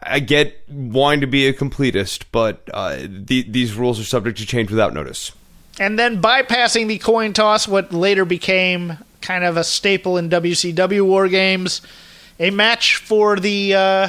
I 0.03 0.20
get 0.20 0.68
wanting 0.68 1.20
to 1.22 1.27
be 1.27 1.46
a 1.46 1.53
completist, 1.53 2.24
but 2.33 2.68
uh, 2.74 2.98
the, 3.09 3.42
these 3.48 3.74
rules 3.74 3.98
are 4.01 4.05
subject 4.05 4.38
to 4.38 4.46
change 4.46 4.70
without 4.70 4.92
notice. 4.92 5.33
And 5.81 5.96
then 5.98 6.20
bypassing 6.20 6.88
the 6.88 6.98
coin 6.98 7.33
toss, 7.33 7.68
what 7.68 7.92
later 7.92 8.24
became 8.24 8.98
kind 9.20 9.44
of 9.44 9.57
a 9.57 9.62
staple 9.64 10.16
in 10.18 10.29
WCW 10.29 11.03
War 11.07 11.29
Games, 11.29 11.81
a 12.40 12.51
match 12.51 12.96
for 12.96 13.37
the 13.38 13.74
uh, 13.74 14.09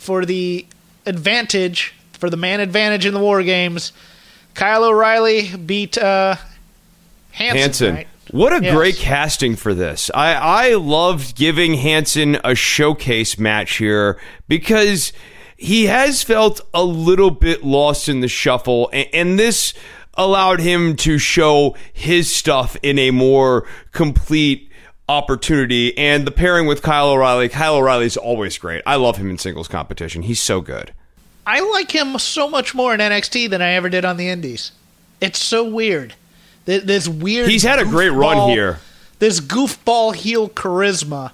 for 0.00 0.24
the 0.24 0.66
advantage 1.06 1.94
for 2.12 2.28
the 2.28 2.36
man 2.36 2.60
advantage 2.60 3.06
in 3.06 3.14
the 3.14 3.20
War 3.20 3.42
Games. 3.42 3.92
Kyle 4.54 4.84
O'Reilly 4.84 5.56
beat 5.56 5.96
uh, 5.96 6.36
Hanson. 7.32 7.58
Hanson. 7.58 7.94
right? 7.94 8.08
What 8.30 8.52
a 8.52 8.62
Yes. 8.62 8.74
great 8.76 8.96
casting 8.96 9.56
for 9.56 9.74
this. 9.74 10.10
I, 10.14 10.34
I 10.34 10.74
loved 10.74 11.34
giving 11.36 11.74
Hanson 11.74 12.38
a 12.44 12.54
showcase 12.54 13.38
match 13.38 13.78
here 13.78 14.20
because 14.48 15.12
he 15.56 15.86
has 15.86 16.22
felt 16.22 16.60
a 16.74 16.84
little 16.84 17.30
bit 17.30 17.64
lost 17.64 18.08
in 18.08 18.20
the 18.20 18.28
shuffle, 18.28 18.88
and, 18.92 19.08
and 19.12 19.38
this 19.38 19.74
allowed 20.14 20.60
him 20.60 20.96
to 20.96 21.18
show 21.18 21.74
his 21.92 22.32
stuff 22.32 22.76
in 22.82 22.98
a 22.98 23.10
more 23.10 23.66
complete 23.92 24.69
opportunity. 25.10 25.96
And 25.98 26.26
the 26.26 26.30
pairing 26.30 26.66
with 26.66 26.82
Kyle 26.82 27.10
O'Reilly, 27.10 27.48
Kyle 27.48 27.76
O'Reilly 27.76 28.06
is 28.06 28.16
always 28.16 28.56
great. 28.56 28.82
I 28.86 28.96
love 28.96 29.16
him 29.16 29.28
in 29.28 29.38
singles 29.38 29.68
competition. 29.68 30.22
He's 30.22 30.40
so 30.40 30.60
good. 30.60 30.92
I 31.44 31.60
like 31.60 31.90
him 31.90 32.18
so 32.18 32.48
much 32.48 32.74
more 32.74 32.94
in 32.94 33.00
NXT 33.00 33.50
than 33.50 33.60
I 33.60 33.72
ever 33.72 33.88
did 33.88 34.04
on 34.04 34.16
the 34.16 34.28
Indies. 34.28 34.72
It's 35.20 35.42
so 35.42 35.68
weird. 35.68 36.14
This 36.64 37.08
weird. 37.08 37.50
He's 37.50 37.64
had 37.64 37.80
a 37.80 37.84
great 37.84 38.10
run 38.10 38.50
here. 38.50 38.78
This 39.18 39.40
goofball 39.40 40.14
heel 40.14 40.48
charisma. 40.48 41.32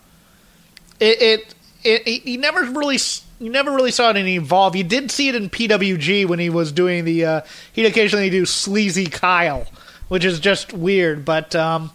It, 0.98 1.20
it, 1.20 1.54
it, 1.84 2.08
it 2.08 2.24
you 2.24 2.38
never 2.38 2.64
really, 2.64 2.98
you 3.38 3.50
never 3.50 3.72
really 3.72 3.90
saw 3.90 4.10
it 4.10 4.16
in 4.16 4.26
evolve. 4.26 4.74
You 4.74 4.84
did 4.84 5.10
see 5.10 5.28
it 5.28 5.34
in 5.34 5.50
PWG 5.50 6.26
when 6.26 6.38
he 6.38 6.48
was 6.48 6.72
doing 6.72 7.04
the. 7.04 7.24
Uh, 7.24 7.40
he'd 7.74 7.84
occasionally 7.84 8.30
do 8.30 8.46
sleazy 8.46 9.06
Kyle, 9.06 9.66
which 10.08 10.24
is 10.24 10.40
just 10.40 10.72
weird. 10.72 11.26
But 11.26 11.54
um, 11.54 11.90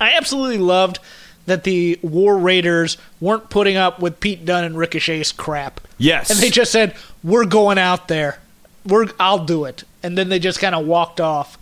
I 0.00 0.12
absolutely 0.12 0.58
loved 0.58 0.98
that 1.46 1.64
the 1.64 1.98
War 2.02 2.36
Raiders 2.36 2.98
weren't 3.20 3.50
putting 3.50 3.76
up 3.76 4.00
with 4.00 4.20
Pete 4.20 4.44
Dunne 4.44 4.64
and 4.64 4.76
Ricochet's 4.76 5.32
crap. 5.32 5.80
Yes. 5.98 6.30
And 6.30 6.38
they 6.40 6.50
just 6.50 6.72
said, 6.72 6.94
"We're 7.22 7.46
going 7.46 7.78
out 7.78 8.08
there. 8.08 8.38
We're 8.84 9.06
I'll 9.18 9.44
do 9.44 9.64
it." 9.64 9.84
And 10.02 10.18
then 10.18 10.28
they 10.28 10.38
just 10.38 10.60
kind 10.60 10.74
of 10.74 10.86
walked 10.86 11.20
off. 11.20 11.58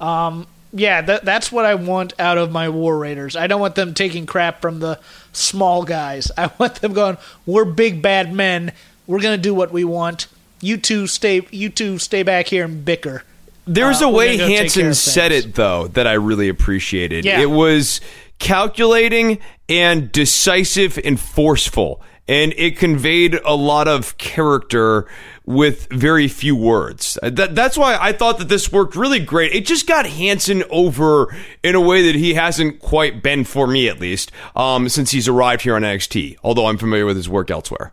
Um, 0.00 0.46
yeah, 0.72 1.00
that, 1.02 1.24
that's 1.24 1.50
what 1.50 1.64
I 1.64 1.74
want 1.74 2.12
out 2.18 2.38
of 2.38 2.52
my 2.52 2.68
War 2.68 2.98
Raiders. 2.98 3.34
I 3.34 3.46
don't 3.46 3.60
want 3.60 3.74
them 3.74 3.94
taking 3.94 4.26
crap 4.26 4.60
from 4.60 4.78
the 4.78 5.00
small 5.32 5.84
guys. 5.84 6.30
I 6.38 6.50
want 6.58 6.76
them 6.76 6.92
going, 6.92 7.16
"We're 7.46 7.64
big 7.64 8.02
bad 8.02 8.32
men. 8.32 8.72
We're 9.06 9.20
going 9.20 9.36
to 9.36 9.42
do 9.42 9.54
what 9.54 9.72
we 9.72 9.84
want. 9.84 10.26
You 10.60 10.76
two 10.76 11.06
stay 11.06 11.46
you 11.50 11.70
two 11.70 11.98
stay 11.98 12.22
back 12.22 12.48
here 12.48 12.64
and 12.64 12.84
bicker." 12.84 13.24
There's 13.72 14.02
Uh, 14.02 14.06
a 14.06 14.10
way 14.10 14.36
gonna 14.36 14.38
go 14.38 14.46
take 14.48 14.72
care 14.72 14.84
Hanson 14.84 14.94
said 14.94 15.30
it 15.32 15.54
though 15.54 15.86
that 15.88 16.06
I 16.06 16.14
really 16.14 16.48
appreciated. 16.48 17.24
Yeah. 17.24 17.40
It 17.40 17.50
was 17.50 18.00
calculating 18.40 19.38
and 19.68 20.10
decisive 20.10 20.98
and 21.04 21.20
forceful. 21.20 22.02
And 22.26 22.52
it 22.56 22.76
conveyed 22.76 23.38
a 23.44 23.54
lot 23.54 23.86
of 23.88 24.16
character 24.18 25.06
with 25.46 25.88
very 25.90 26.28
few 26.28 26.54
words. 26.54 27.18
That, 27.22 27.54
that's 27.56 27.76
why 27.76 27.96
I 28.00 28.12
thought 28.12 28.38
that 28.38 28.48
this 28.48 28.70
worked 28.70 28.94
really 28.94 29.18
great. 29.18 29.52
It 29.52 29.66
just 29.66 29.86
got 29.86 30.06
Hanson 30.06 30.62
over 30.70 31.34
in 31.64 31.74
a 31.74 31.80
way 31.80 32.02
that 32.02 32.14
he 32.14 32.34
hasn't 32.34 32.78
quite 32.80 33.20
been 33.22 33.42
for 33.44 33.66
me, 33.66 33.88
at 33.88 33.98
least, 34.00 34.30
um, 34.54 34.88
since 34.88 35.10
he's 35.10 35.26
arrived 35.26 35.62
here 35.62 35.74
on 35.74 35.82
NXT. 35.82 36.36
Although 36.44 36.66
I'm 36.66 36.78
familiar 36.78 37.04
with 37.06 37.16
his 37.16 37.28
work 37.28 37.50
elsewhere. 37.50 37.92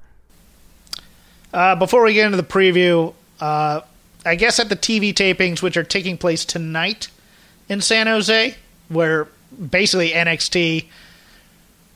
Uh, 1.54 1.76
before 1.76 2.04
we 2.04 2.14
get 2.14 2.26
into 2.26 2.38
the 2.38 2.44
preview, 2.44 3.14
uh, 3.40 3.82
I 4.28 4.36
guess 4.36 4.60
at 4.60 4.70
the 4.70 4.76
TV 4.76 5.14
tapings, 5.14 5.62
which 5.62 5.78
are 5.78 5.84
taking 5.84 6.18
place 6.18 6.46
tonight 6.46 7.08
in 7.70 7.82
San 7.82 8.08
Jose, 8.08 8.56
where 8.90 9.28
basically 9.72 10.12
NXT 10.12 10.86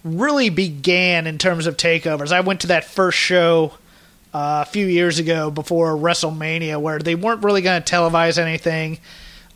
really 0.04 0.50
began 0.50 1.28
in 1.28 1.38
terms 1.38 1.68
of 1.68 1.78
takeovers. 1.78 2.32
I 2.32 2.42
went 2.42 2.62
to 2.62 2.68
that 2.68 2.86
first 2.86 3.18
show 3.18 3.74
uh, 4.34 4.64
a 4.66 4.70
few 4.70 4.86
years 4.86 5.20
ago 5.20 5.52
before 5.52 5.96
WrestleMania, 5.96 6.80
where 6.80 7.00
they 7.00 7.16
weren't 7.16 7.44
really 7.44 7.62
going 7.62 7.82
to 7.84 7.94
televise 7.94 8.38
anything. 8.38 9.00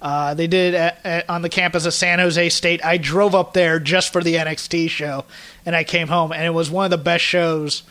Uh, 0.02 0.34
they 0.34 0.48
did 0.48 0.76
at, 0.76 1.00
at, 1.04 1.30
on 1.30 1.42
the 1.42 1.50
campus 1.50 1.86
of 1.86 1.94
San 1.94 2.20
Jose 2.20 2.50
State. 2.50 2.84
I 2.84 2.98
drove 2.98 3.34
up 3.34 3.54
there 3.54 3.80
just 3.80 4.12
for 4.12 4.22
the 4.22 4.36
NXT 4.36 4.90
show, 4.90 5.26
and 5.66 5.76
I 5.76 5.84
came 5.84 6.10
home, 6.10 6.32
and 6.32 6.44
it 6.44 6.54
was 6.54 6.70
one 6.70 6.86
of 6.86 6.92
the 6.92 6.98
best 6.98 7.24
shows 7.24 7.84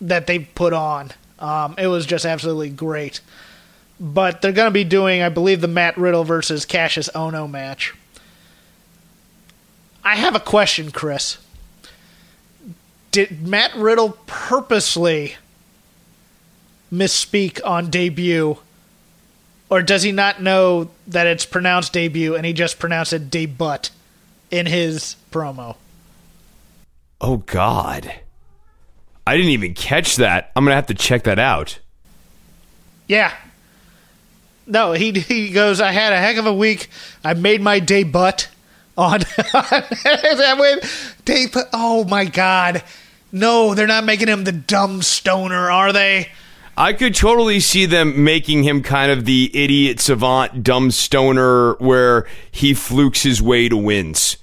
that 0.00 0.26
they 0.26 0.40
put 0.40 0.72
on. 0.72 1.12
Um, 1.38 1.74
it 1.78 1.86
was 1.86 2.06
just 2.06 2.24
absolutely 2.24 2.70
great. 2.70 3.20
But 3.98 4.42
they're 4.42 4.52
going 4.52 4.66
to 4.66 4.72
be 4.72 4.84
doing, 4.84 5.22
I 5.22 5.28
believe, 5.30 5.60
the 5.60 5.68
Matt 5.68 5.96
Riddle 5.96 6.24
versus 6.24 6.66
Kassius 6.66 7.10
Ohno 7.12 7.50
match. 7.50 7.94
I 10.04 10.16
have 10.16 10.36
a 10.36 10.40
question, 10.40 10.90
Chris. 10.90 11.38
Did 13.10 13.46
Matt 13.46 13.74
Riddle 13.74 14.18
purposely 14.26 15.36
misspeak 16.92 17.60
on 17.64 17.90
debut? 17.90 18.58
Or 19.68 19.82
does 19.82 20.02
he 20.02 20.12
not 20.12 20.40
know 20.40 20.90
that 21.08 21.26
it's 21.26 21.44
pronounced 21.44 21.92
debut 21.92 22.36
and 22.36 22.46
he 22.46 22.52
just 22.52 22.78
pronounced 22.78 23.12
it 23.12 23.30
debut 23.30 23.90
in 24.50 24.66
his 24.66 25.16
promo? 25.32 25.76
Oh, 27.20 27.38
God. 27.38 28.12
I 29.26 29.36
didn't 29.36 29.50
even 29.50 29.74
catch 29.74 30.16
that. 30.16 30.52
I'm 30.54 30.64
going 30.64 30.70
to 30.70 30.76
have 30.76 30.86
to 30.86 30.94
check 30.94 31.24
that 31.24 31.38
out. 31.38 31.80
Yeah. 33.08 33.32
No, 34.66 34.92
he 34.92 35.12
he 35.12 35.50
goes. 35.50 35.80
I 35.80 35.92
had 35.92 36.12
a 36.12 36.18
heck 36.18 36.36
of 36.36 36.46
a 36.46 36.54
week. 36.54 36.88
I 37.24 37.34
made 37.34 37.60
my 37.60 37.78
day 37.78 38.02
debut 38.02 38.46
on. 38.96 39.20
I 39.54 40.56
went 40.58 40.84
debut. 41.24 41.62
Oh 41.72 42.04
my 42.04 42.24
god! 42.24 42.82
No, 43.30 43.74
they're 43.74 43.86
not 43.86 44.04
making 44.04 44.28
him 44.28 44.44
the 44.44 44.52
dumb 44.52 45.02
stoner, 45.02 45.70
are 45.70 45.92
they? 45.92 46.28
I 46.78 46.92
could 46.92 47.14
totally 47.14 47.60
see 47.60 47.86
them 47.86 48.22
making 48.22 48.64
him 48.64 48.82
kind 48.82 49.10
of 49.10 49.24
the 49.24 49.50
idiot 49.54 49.98
savant, 49.98 50.62
dumb 50.62 50.90
stoner, 50.90 51.72
where 51.74 52.26
he 52.50 52.74
flukes 52.74 53.22
his 53.22 53.40
way 53.40 53.68
to 53.68 53.76
wins. 53.76 54.36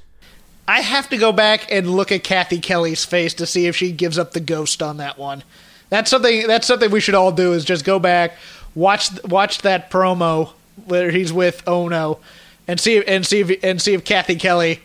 I 0.68 0.82
have 0.82 1.10
to 1.10 1.18
go 1.18 1.32
back 1.32 1.72
and 1.72 1.92
look 1.92 2.12
at 2.12 2.24
Cathy 2.24 2.60
Kelley's 2.60 3.06
face 3.06 3.34
to 3.36 3.46
see 3.46 3.68
if 3.68 3.76
she 3.76 3.92
gives 3.92 4.18
up 4.18 4.32
the 4.32 4.40
ghost 4.40 4.82
on 4.82 4.98
that 4.98 5.20
one. 5.20 5.44
That's 5.90 6.10
something. 6.10 6.48
That's 6.48 6.66
something 6.66 6.90
we 6.90 7.02
should 7.02 7.14
all 7.14 7.32
do. 7.32 7.54
Is 7.54 7.66
just 7.66 7.86
go 7.86 8.00
back, 8.00 8.38
watch 8.76 9.10
watch 9.24 9.60
that 9.60 9.90
promo 9.92 10.52
where 10.86 11.12
he's 11.12 11.32
with 11.32 11.64
Ohno, 11.66 12.20
and 12.68 12.80
see 12.80 13.04
and 13.06 13.26
see 13.26 13.42
if 13.42 13.64
and 13.64 13.82
see 13.82 13.94
if 13.94 14.04
Cathy 14.04 14.36
Kelley, 14.36 14.82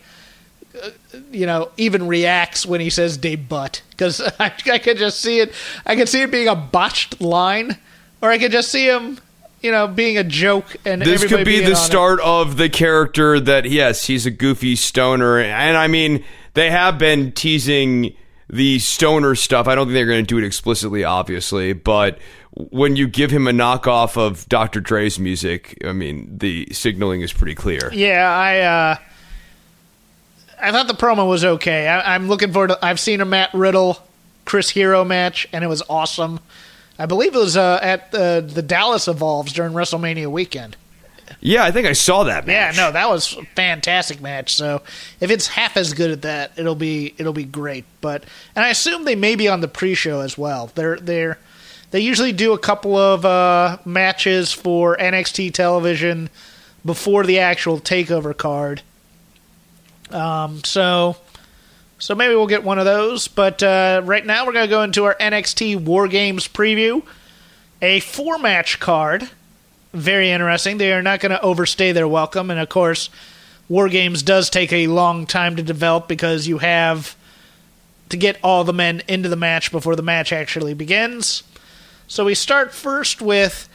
uh, 0.83 0.89
you 1.31 1.45
know, 1.45 1.69
even 1.77 2.07
reacts 2.07 2.65
when 2.65 2.81
he 2.81 2.89
says 2.89 3.17
debut. 3.17 3.67
Because 3.91 4.21
I, 4.39 4.53
I 4.71 4.77
could 4.77 4.97
just 4.97 5.19
see 5.19 5.39
it. 5.39 5.53
I 5.85 5.95
could 5.95 6.09
see 6.09 6.21
it 6.21 6.31
being 6.31 6.47
a 6.47 6.55
botched 6.55 7.19
line, 7.21 7.77
or 8.21 8.29
I 8.29 8.37
could 8.37 8.51
just 8.51 8.69
see 8.71 8.87
him. 8.87 9.19
You 9.61 9.71
know, 9.71 9.87
being 9.89 10.17
a 10.17 10.23
joke, 10.23 10.77
and 10.85 11.01
This 11.01 11.25
could 11.25 11.43
be 11.43 11.59
the 11.59 11.65
on 11.65 11.71
it. 11.73 11.75
start 11.75 12.21
of 12.21 12.55
the 12.55 12.69
character 12.69 13.41
that, 13.41 13.65
yes, 13.69 14.07
he's 14.07 14.25
a 14.25 14.31
goofy 14.31 14.77
stoner. 14.77 15.37
And 15.37 15.75
I 15.75 15.87
mean, 15.87 16.23
they 16.53 16.71
have 16.71 16.97
been 16.97 17.33
teasing 17.33 18.15
the 18.49 18.79
stoner 18.79 19.35
stuff. 19.35 19.67
I 19.67 19.75
don't 19.75 19.87
think 19.87 19.95
they're 19.95 20.05
going 20.05 20.25
to 20.25 20.27
do 20.27 20.37
it 20.37 20.45
explicitly, 20.45 21.03
obviously, 21.03 21.73
but 21.73 22.19
when 22.51 22.95
you 22.95 23.07
give 23.07 23.31
him 23.31 23.47
a 23.47 23.51
knockoff 23.51 24.17
of 24.17 24.47
Dr. 24.49 24.81
Dre's 24.81 25.19
music, 25.19 25.77
I 25.85 25.93
mean, 25.93 26.37
the 26.37 26.67
signaling 26.71 27.21
is 27.21 27.31
pretty 27.31 27.55
clear. 27.55 27.91
Yeah, 27.93 28.29
I 28.29 28.59
uh, 28.59 28.95
I 30.61 30.71
thought 30.71 30.87
the 30.87 30.93
promo 30.93 31.27
was 31.29 31.45
okay. 31.45 31.87
I, 31.87 32.15
I'm 32.15 32.27
looking 32.27 32.51
forward 32.51 32.69
to. 32.69 32.79
I've 32.83 32.99
seen 32.99 33.21
a 33.21 33.25
Matt 33.25 33.53
Riddle 33.53 33.97
Chris 34.45 34.69
Hero 34.69 35.03
match, 35.03 35.47
and 35.53 35.63
it 35.63 35.67
was 35.67 35.83
awesome. 35.89 36.39
I 36.97 37.05
believe 37.05 37.33
it 37.33 37.39
was 37.39 37.55
uh, 37.55 37.79
at 37.81 38.13
uh, 38.13 38.41
the 38.41 38.61
Dallas 38.61 39.07
Evolves 39.07 39.53
during 39.53 39.73
WrestleMania 39.73 40.27
weekend. 40.27 40.75
Yeah, 41.41 41.63
I 41.63 41.71
think 41.71 41.87
I 41.87 41.93
saw 41.93 42.23
that 42.23 42.47
Yeah, 42.47 42.73
no, 42.75 42.91
that 42.91 43.09
was 43.09 43.37
a 43.37 43.43
fantastic 43.55 44.19
match. 44.19 44.55
So 44.55 44.81
if 45.21 45.31
it's 45.31 45.47
half 45.47 45.77
as 45.77 45.93
good 45.93 46.11
at 46.11 46.23
that, 46.23 46.51
it'll 46.57 46.75
be 46.75 47.13
it'll 47.17 47.33
be 47.33 47.45
great. 47.45 47.85
But 48.01 48.25
and 48.55 48.65
I 48.65 48.69
assume 48.69 49.05
they 49.05 49.15
may 49.15 49.35
be 49.35 49.47
on 49.47 49.61
the 49.61 49.67
pre-show 49.67 50.19
as 50.19 50.37
well. 50.37 50.71
They're 50.75 50.97
they're 50.97 51.37
they 51.91 51.99
usually 51.99 52.31
do 52.31 52.53
a 52.53 52.57
couple 52.57 52.95
of 52.97 53.25
uh, 53.25 53.77
matches 53.85 54.53
for 54.53 54.97
NXT 54.97 55.53
television 55.53 56.29
before 56.85 57.25
the 57.25 57.39
actual 57.39 57.79
takeover 57.79 58.35
card. 58.35 58.81
Um, 60.11 60.63
so 60.63 61.17
so 61.97 62.15
maybe 62.15 62.33
we'll 62.35 62.47
get 62.47 62.63
one 62.63 62.79
of 62.79 62.85
those. 62.85 63.27
But 63.27 63.61
uh, 63.61 64.01
right 64.03 64.25
now 64.25 64.45
we're 64.45 64.53
gonna 64.53 64.67
go 64.67 64.83
into 64.83 65.05
our 65.05 65.15
NXT 65.15 65.83
War 65.83 66.07
Games 66.07 66.47
preview, 66.47 67.03
a 67.81 67.99
four 67.99 68.37
match 68.37 68.79
card 68.79 69.29
very 69.93 70.29
interesting. 70.31 70.77
They 70.77 70.93
are 70.93 71.01
not 71.01 71.19
going 71.19 71.31
to 71.31 71.41
overstay 71.41 71.91
their 71.91 72.07
welcome, 72.07 72.51
and 72.51 72.59
of 72.59 72.69
course, 72.69 73.09
War 73.67 73.89
Games 73.89 74.23
does 74.23 74.49
take 74.49 74.71
a 74.71 74.87
long 74.87 75.25
time 75.25 75.55
to 75.55 75.63
develop 75.63 76.07
because 76.07 76.47
you 76.47 76.59
have 76.59 77.15
to 78.09 78.17
get 78.17 78.39
all 78.43 78.63
the 78.63 78.73
men 78.73 79.01
into 79.07 79.29
the 79.29 79.35
match 79.35 79.71
before 79.71 79.95
the 79.95 80.01
match 80.01 80.33
actually 80.33 80.73
begins. 80.73 81.43
So 82.09 82.25
we 82.25 82.33
start 82.33 82.73
first 82.73 83.21
with 83.21 83.69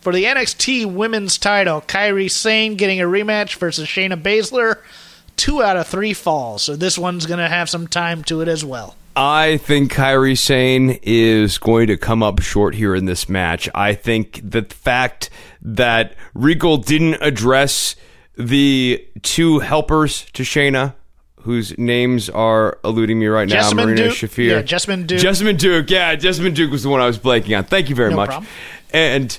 for 0.00 0.10
the 0.14 0.24
NXT 0.24 0.86
Women's 0.86 1.36
Title, 1.36 1.82
Kairi 1.82 2.30
Sane 2.30 2.76
getting 2.76 2.98
a 2.98 3.04
rematch 3.04 3.56
versus 3.56 3.86
Shayna 3.86 4.20
Baszler. 4.20 4.78
Two 5.36 5.62
out 5.62 5.76
of 5.76 5.86
three 5.86 6.14
falls, 6.14 6.62
so 6.62 6.76
this 6.76 6.96
one's 6.96 7.26
going 7.26 7.40
to 7.40 7.48
have 7.48 7.68
some 7.68 7.86
time 7.86 8.24
to 8.24 8.40
it 8.40 8.48
as 8.48 8.64
well. 8.64 8.96
I 9.14 9.58
think 9.58 9.92
Kairi 9.92 10.38
Sane 10.38 10.98
is 11.02 11.58
going 11.58 11.88
to 11.88 11.98
come 11.98 12.22
up 12.22 12.40
short 12.40 12.74
here 12.74 12.94
in 12.94 13.04
this 13.04 13.28
match. 13.28 13.68
I 13.74 13.92
think 13.92 14.40
the 14.42 14.62
fact 14.62 15.28
that 15.60 16.14
Regal 16.32 16.78
didn't 16.78 17.16
address 17.20 17.96
the 18.38 19.06
two 19.20 19.58
helpers 19.58 20.24
to 20.32 20.42
Shayna, 20.42 20.94
whose 21.44 21.76
names 21.78 22.28
are 22.30 22.78
eluding 22.84 23.18
me 23.18 23.26
right 23.26 23.48
now, 23.48 23.62
Jessamyn 23.62 23.76
Marina 23.76 24.04
Duke- 24.08 24.12
Shafir. 24.14 24.48
yeah, 24.50 24.62
Jessamyn 24.62 25.06
Duke. 25.06 25.20
Jessamyn 25.20 25.58
Duke, 25.58 25.90
yeah, 25.90 26.16
Jessamyn 26.16 26.54
Duke 26.54 26.70
was 26.70 26.82
the 26.82 26.88
one 26.88 27.00
I 27.00 27.06
was 27.06 27.18
blanking 27.18 27.56
on. 27.56 27.64
Thank 27.64 27.88
you 27.88 27.94
very 27.94 28.10
No 28.10 28.16
much. 28.16 28.28
problem. 28.30 28.48
And 28.92 29.38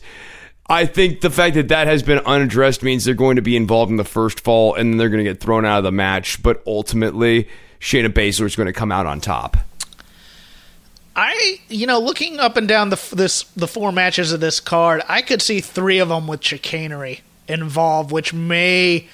I 0.68 0.86
think 0.86 1.22
the 1.22 1.30
fact 1.30 1.56
that 1.56 1.68
that 1.68 1.88
has 1.88 2.04
been 2.04 2.20
unaddressed 2.20 2.82
means 2.84 3.06
they're 3.06 3.14
going 3.14 3.36
to 3.36 3.42
be 3.42 3.56
involved 3.56 3.92
in 3.92 3.98
the 3.98 4.04
first 4.04 4.40
fall 4.40 4.74
and 4.76 4.92
then 4.94 4.98
they're 4.98 5.10
going 5.10 5.24
to 5.24 5.30
get 5.30 5.40
thrown 5.40 5.66
out 5.66 5.80
of 5.80 5.84
the 5.84 5.92
match. 5.92 6.42
But 6.42 6.62
ultimately, 6.66 7.48
Shayna 7.80 8.10
Baszler 8.10 8.46
is 8.46 8.56
going 8.56 8.68
to 8.68 8.74
come 8.74 8.92
out 8.92 9.06
on 9.06 9.20
top. 9.22 9.58
I, 11.16 11.60
you 11.70 11.88
know, 11.88 12.00
looking 12.00 12.40
up 12.40 12.58
and 12.58 12.68
down 12.68 12.90
the 12.90 13.02
this 13.16 13.44
the 13.56 13.68
four 13.68 13.92
matches 13.94 14.34
of 14.34 14.42
this 14.42 14.60
card, 14.60 15.02
I 15.08 15.22
could 15.22 15.42
see 15.42 15.62
three 15.62 16.00
of 16.00 16.10
them 16.10 16.28
with 16.28 16.44
chicanery 16.44 17.22
involved, 17.48 18.12
which 18.12 18.34
may 18.34 19.08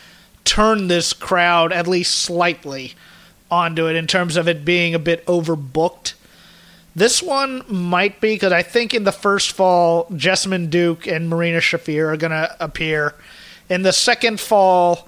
turn 0.43 0.87
this 0.87 1.13
crowd 1.13 1.71
at 1.71 1.87
least 1.87 2.15
slightly 2.15 2.93
onto 3.49 3.87
it 3.87 3.95
in 3.95 4.07
terms 4.07 4.37
of 4.37 4.47
it 4.47 4.63
being 4.63 4.95
a 4.95 4.99
bit 4.99 5.25
overbooked. 5.25 6.13
This 6.95 7.21
one 7.21 7.63
might 7.67 8.19
be 8.19 8.35
because 8.35 8.51
I 8.51 8.63
think 8.63 8.93
in 8.93 9.03
the 9.03 9.11
first 9.11 9.51
fall, 9.51 10.05
Jessamyn 10.07 10.69
Duke 10.69 11.07
and 11.07 11.29
Marina 11.29 11.59
Shafir 11.59 12.13
are 12.13 12.17
going 12.17 12.31
to 12.31 12.55
appear. 12.59 13.15
In 13.69 13.83
the 13.83 13.93
second 13.93 14.39
fall, 14.39 15.07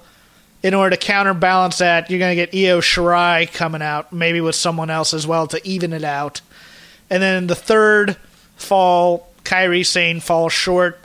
in 0.62 0.72
order 0.72 0.96
to 0.96 1.02
counterbalance 1.02 1.78
that, 1.78 2.08
you're 2.08 2.18
going 2.18 2.34
to 2.34 2.46
get 2.46 2.54
Io 2.54 2.80
Shirai 2.80 3.52
coming 3.52 3.82
out, 3.82 4.12
maybe 4.12 4.40
with 4.40 4.54
someone 4.54 4.88
else 4.88 5.12
as 5.12 5.26
well 5.26 5.46
to 5.48 5.60
even 5.66 5.92
it 5.92 6.04
out. 6.04 6.40
And 7.10 7.22
then 7.22 7.46
the 7.48 7.54
third 7.54 8.16
fall, 8.56 9.28
Kairi 9.44 9.84
Sane 9.84 10.20
falls 10.20 10.54
short 10.54 10.98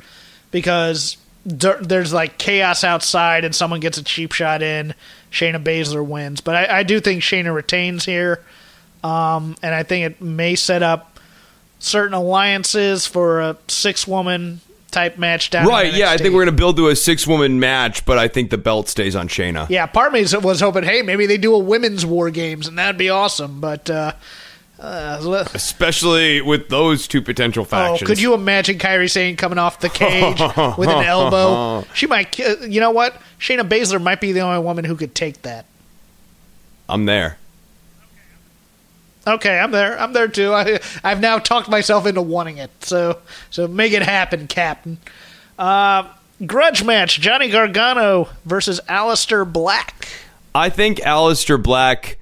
because 0.51 1.17
there's 1.49 2.13
like 2.13 2.37
chaos 2.37 2.83
outside 2.83 3.43
and 3.43 3.55
someone 3.55 3.79
gets 3.79 3.97
a 3.97 4.03
cheap 4.03 4.31
shot 4.31 4.61
in. 4.61 4.93
Shayna 5.31 5.63
Baszler 5.63 6.05
wins, 6.05 6.41
but 6.41 6.55
I, 6.55 6.79
I 6.79 6.83
do 6.83 6.99
think 6.99 7.21
Shayna 7.21 7.53
retains 7.53 8.03
here, 8.03 8.43
um, 9.03 9.55
and 9.61 9.75
I 9.75 9.83
think 9.83 10.05
it 10.05 10.21
may 10.21 10.55
set 10.55 10.81
up 10.81 11.19
certain 11.77 12.15
alliances 12.15 13.05
for 13.05 13.39
a 13.39 13.57
six 13.67 14.07
woman 14.07 14.59
type 14.89 15.17
match 15.17 15.49
down. 15.49 15.67
Right? 15.67 15.93
Yeah, 15.93 16.11
I 16.11 16.17
think 16.17 16.33
we're 16.33 16.45
going 16.45 16.55
to 16.55 16.59
build 16.59 16.77
to 16.77 16.87
a 16.87 16.95
six 16.95 17.27
woman 17.27 17.59
match, 17.59 18.05
but 18.05 18.17
I 18.17 18.27
think 18.27 18.49
the 18.49 18.57
belt 18.57 18.89
stays 18.89 19.15
on 19.15 19.27
Shayna. 19.27 19.69
Yeah, 19.69 19.85
part 19.85 20.07
of 20.07 20.13
me 20.13 20.39
was 20.39 20.59
hoping, 20.59 20.83
hey, 20.83 21.01
maybe 21.03 21.25
they 21.25 21.37
do 21.37 21.53
a 21.53 21.59
women's 21.59 22.05
war 22.05 22.31
games, 22.31 22.67
and 22.67 22.77
that'd 22.77 22.97
be 22.97 23.09
awesome. 23.09 23.61
But 23.61 23.89
uh, 23.89 24.13
uh, 24.79 25.45
Especially 25.53 26.41
with 26.41 26.69
those 26.69 27.07
two 27.07 27.21
potential 27.21 27.65
factions. 27.65 28.01
Oh, 28.01 28.05
could 28.05 28.21
you 28.21 28.33
imagine 28.33 28.77
Kairi 28.77 29.09
Sane 29.09 29.35
coming 29.35 29.57
off 29.57 29.79
the 29.79 29.89
cage 29.89 30.39
with 30.77 30.89
an 30.89 31.03
elbow? 31.03 31.85
She 31.93 32.07
might. 32.07 32.37
You 32.39 32.79
know 32.79 32.91
what? 32.91 33.15
Shayna 33.39 33.67
Baszler 33.67 34.01
might 34.01 34.21
be 34.21 34.31
the 34.31 34.39
only 34.39 34.59
woman 34.59 34.85
who 34.85 34.95
could 34.95 35.13
take 35.15 35.41
that. 35.41 35.65
I'm 36.87 37.05
there. 37.05 37.37
Okay, 39.27 39.59
I'm 39.59 39.71
there. 39.71 39.99
I'm 39.99 40.13
there 40.13 40.27
too. 40.27 40.53
I, 40.53 40.79
I've 41.03 41.19
now 41.19 41.39
talked 41.39 41.69
myself 41.69 42.05
into 42.05 42.21
wanting 42.21 42.57
it. 42.57 42.71
So, 42.83 43.19
so 43.49 43.67
make 43.67 43.91
it 43.93 44.01
happen, 44.01 44.47
Captain. 44.47 44.97
Uh, 45.57 46.07
grudge 46.45 46.83
match: 46.83 47.19
Johnny 47.19 47.49
Gargano 47.49 48.29
versus 48.45 48.79
Aleister 48.87 49.51
Black. 49.51 50.07
I 50.55 50.69
think 50.69 50.99
Aleister 50.99 51.61
Black 51.61 52.17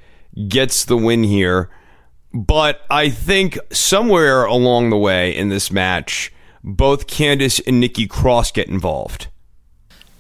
gets 0.48 0.86
the 0.86 0.98
win 0.98 1.24
here. 1.24 1.70
But 2.34 2.82
I 2.90 3.10
think 3.10 3.58
somewhere 3.72 4.46
along 4.46 4.90
the 4.90 4.98
way 4.98 5.36
in 5.36 5.50
this 5.50 5.72
match, 5.72 6.32
both 6.64 7.08
Candice 7.08 7.62
and 7.66 7.80
Nikki 7.80 8.08
Cross 8.08 8.52
get 8.52 8.68
involved. 8.68 9.28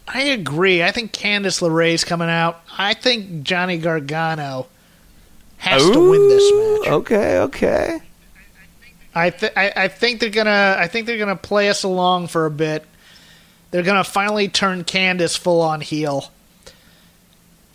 I 0.08 0.22
agree. 0.22 0.82
I 0.84 0.91
think 0.91 1.12
Candice 1.12 1.62
LeRae's 1.62 2.05
coming 2.05 2.30
out. 2.30 2.62
I 2.78 2.93
think 2.93 3.43
Johnny 3.43 3.78
Gargano 3.78 4.68
has 5.58 5.84
Ooh, 5.84 5.93
to 5.93 6.10
win 6.10 6.30
this 6.30 6.51
match. 6.53 6.93
Okay, 6.93 7.39
okay. 7.39 7.99
I, 9.14 9.30
th- 9.32 9.53
I, 9.55 9.74
I 9.76 9.88
think 9.88 10.20
they're 10.20 10.30
gonna 10.30 10.76
I 10.78 10.88
think 10.88 11.08
they're 11.08 11.18
gonna 11.18 11.36
play 11.36 11.70
us 11.70 11.84
along 11.84 12.28
for 12.28 12.45
a 12.45 12.51
bit. 12.51 12.86
They're 13.72 13.84
gonna 13.84 14.03
finally 14.03 14.47
turn 14.47 14.84
Candice 14.84 15.38
full 15.38 15.62
on 15.62 15.82
heel. 15.82 16.32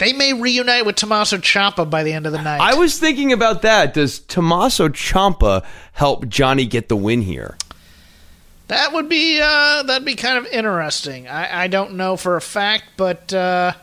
They 0.03 0.13
may 0.13 0.33
reunite 0.33 0.85
with 0.85 0.97
Tommaso 0.97 1.37
Ciampa 1.37 1.89
by 1.89 2.03
the 2.03 2.13
end 2.13 2.27
of 2.27 2.33
the 2.33 2.43
night. 2.43 2.61
I 2.61 2.75
was 2.75 2.99
thinking 2.99 3.33
about 3.33 3.63
that. 3.63 3.95
Does 3.95 4.19
Tommaso 4.19 4.89
Ciampa 4.89 5.65
help 5.93 6.27
Johnny 6.27 6.67
get 6.67 6.89
the 6.89 6.97
win 6.97 7.23
here? 7.23 7.57
That 8.67 8.93
would 8.93 9.09
be 9.09 9.41
uh, 9.41 9.85
that'd 9.85 10.05
be 10.05 10.17
kind 10.17 10.39
of 10.39 10.47
interesting. 10.47 11.29
I, 11.29 11.63
I 11.63 11.67
don't 11.69 11.95
know 11.95 12.17
for 12.17 12.35
a 12.35 12.41
fact, 12.41 12.85
but 12.97 13.33
uh, 13.33 13.75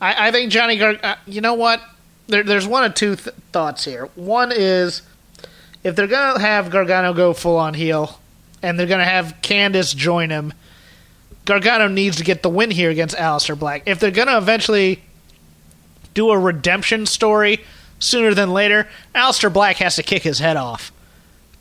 I, 0.00 0.28
I, 0.28 0.30
think 0.30 0.52
Johnny 0.52 0.76
Gar. 0.76 0.94
Uh, 1.02 1.16
you 1.26 1.40
know 1.40 1.54
what? 1.54 1.82
There, 2.28 2.44
there's 2.44 2.66
one 2.66 2.84
of 2.84 2.94
two 2.94 3.16
th- 3.16 3.34
thoughts 3.50 3.84
here. 3.84 4.06
One 4.14 4.52
is 4.54 5.02
if 5.82 5.96
they're 5.96 6.06
gonna 6.06 6.38
have 6.38 6.70
Gargano 6.70 7.14
go 7.14 7.32
full 7.32 7.56
on 7.56 7.74
heel, 7.74 8.20
and 8.62 8.78
they're 8.78 8.86
gonna 8.86 9.04
have 9.04 9.38
Candice 9.42 9.96
join 9.96 10.30
him 10.30 10.52
Gargano 11.44 11.88
needs 11.88 12.16
to 12.16 12.24
get 12.24 12.42
the 12.42 12.48
win 12.48 12.70
here 12.70 12.90
against 12.90 13.16
Aleister 13.16 13.58
Black. 13.58 13.82
If 13.86 14.00
they're 14.00 14.10
going 14.10 14.28
to 14.28 14.38
eventually 14.38 15.02
do 16.14 16.30
a 16.30 16.38
redemption 16.38 17.06
story 17.06 17.60
sooner 17.98 18.34
than 18.34 18.52
later, 18.52 18.88
Aleister 19.14 19.52
Black 19.52 19.76
has 19.76 19.96
to 19.96 20.02
kick 20.02 20.22
his 20.22 20.38
head 20.38 20.56
off 20.56 20.92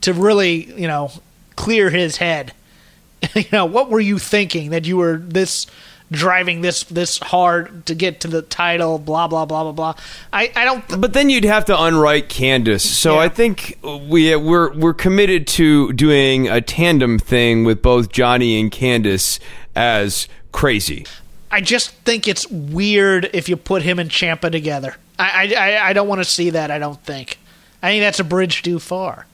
to 0.02 0.14
really, 0.14 0.72
you 0.80 0.88
know, 0.88 1.12
clear 1.56 1.90
his 1.90 2.18
head. 2.18 2.54
you 3.36 3.46
know, 3.52 3.66
what 3.66 3.90
were 3.90 4.00
you 4.00 4.20
thinking 4.20 4.72
that 4.72 4.86
you 4.86 4.98
were 4.98 5.18
this 5.18 5.68
driving 6.14 6.62
this 6.62 6.84
this 6.84 7.18
hard 7.18 7.86
to 7.88 7.96
get 7.96 8.22
to 8.22 8.28
the 8.28 8.42
title, 8.42 9.00
blah 9.00 9.28
blah 9.28 9.46
blah 9.46 9.64
blah 9.64 9.72
blah. 9.72 9.96
I, 10.32 10.52
I 10.56 10.64
don't. 10.64 10.88
Th- 10.88 11.02
but 11.02 11.14
then 11.14 11.30
you'd 11.30 11.44
have 11.44 11.66
to 11.66 11.74
unwrite 11.74 12.30
Candice. 12.30 12.82
So 12.82 13.16
yeah. 13.16 13.22
I 13.22 13.30
think 13.30 13.80
we 13.84 14.34
uh, 14.34 14.40
we're 14.40 14.74
we're 14.74 14.94
committed 14.94 15.48
to 15.48 15.92
doing 15.94 16.48
a 16.48 16.62
tandem 16.62 17.20
thing 17.20 17.66
with 17.66 17.82
both 17.82 18.12
Johnny 18.12 18.60
and 18.60 18.72
Candice 18.72 19.40
as 19.76 20.28
crazy. 20.52 21.06
I 21.52 21.62
just 21.62 21.92
think 21.98 22.28
it's 22.28 22.48
weird 22.50 23.30
if 23.34 23.48
you 23.48 23.58
put 23.58 23.84
him 23.84 24.00
and 24.00 24.10
Ciampa 24.10 24.52
together. 24.52 24.96
I 25.20 25.54
I, 25.56 25.90
I 25.90 25.94
don't 25.94 26.08
want 26.08 26.20
to 26.20 26.30
see 26.30 26.50
that. 26.52 26.72
I 26.72 26.80
don't 26.80 27.02
think. 27.04 27.38
I 27.82 27.90
think 27.90 28.02
that's 28.02 28.20
a 28.20 28.24
bridge 28.24 28.64
too 28.64 28.80
far. 28.80 29.26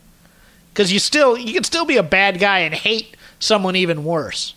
Because 0.74 0.92
you 0.92 1.00
still 1.00 1.38
you 1.38 1.54
can 1.54 1.64
still 1.64 1.86
be 1.86 1.98
a 1.98 2.04
bad 2.04 2.40
guy 2.40 2.60
and 2.60 2.74
hate 2.74 3.16
someone 3.40 3.76
even 3.76 4.04
worse. 4.04 4.54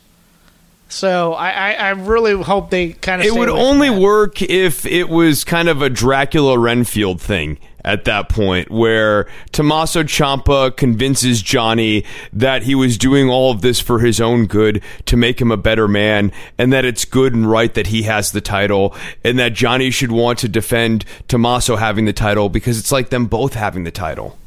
So 0.89 1.33
I, 1.33 1.51
I, 1.51 1.72
I, 1.72 1.91
really 1.91 2.43
hope 2.43 2.68
they 2.68 2.93
kind 2.93 3.22
of. 3.22 3.26
It 3.26 3.33
would 3.33 3.49
only 3.49 3.89
work 3.89 4.43
if 4.43 4.85
it 4.85 5.09
was 5.09 5.43
kind 5.43 5.70
of 5.70 5.80
a 5.80 5.89
Dracula 5.89 6.59
Renfield 6.59 7.18
thing 7.18 7.59
at 7.85 8.05
that 8.05 8.28
point, 8.28 8.70
where 8.70 9.26
Tommaso 9.53 10.03
Ciampa 10.03 10.76
convinces 10.76 11.43
Johnny 11.43 12.05
that 12.33 12.62
he 12.62 12.74
was 12.74 12.97
doing 12.99 13.28
all 13.28 13.51
of 13.51 13.61
this 13.61 13.80
for 13.80 13.99
his 13.99 14.20
own 14.20 14.47
good 14.47 14.83
to 15.07 15.16
make 15.16 15.41
him 15.41 15.51
a 15.51 15.57
better 15.57 15.89
man, 15.89 16.33
and 16.59 16.72
that 16.72 16.85
it's 16.85 17.05
good 17.05 17.35
and 17.35 17.51
right 17.51 17.72
that 17.74 17.89
he 17.89 18.03
has 18.03 18.33
the 18.33 18.41
title, 18.41 18.95
and 19.24 19.39
that 19.39 19.53
Johnny 19.53 19.91
should 19.91 20.12
want 20.12 20.39
to 20.41 20.49
defend 20.49 21.05
Tommaso 21.28 21.76
having 21.76 22.05
the 22.05 22.12
title 22.12 22.49
because 22.49 22.78
it's 22.78 22.93
like 22.93 23.11
them 23.11 23.26
both 23.26 23.55
having 23.55 23.85
the 23.85 23.91
title. 23.91 24.39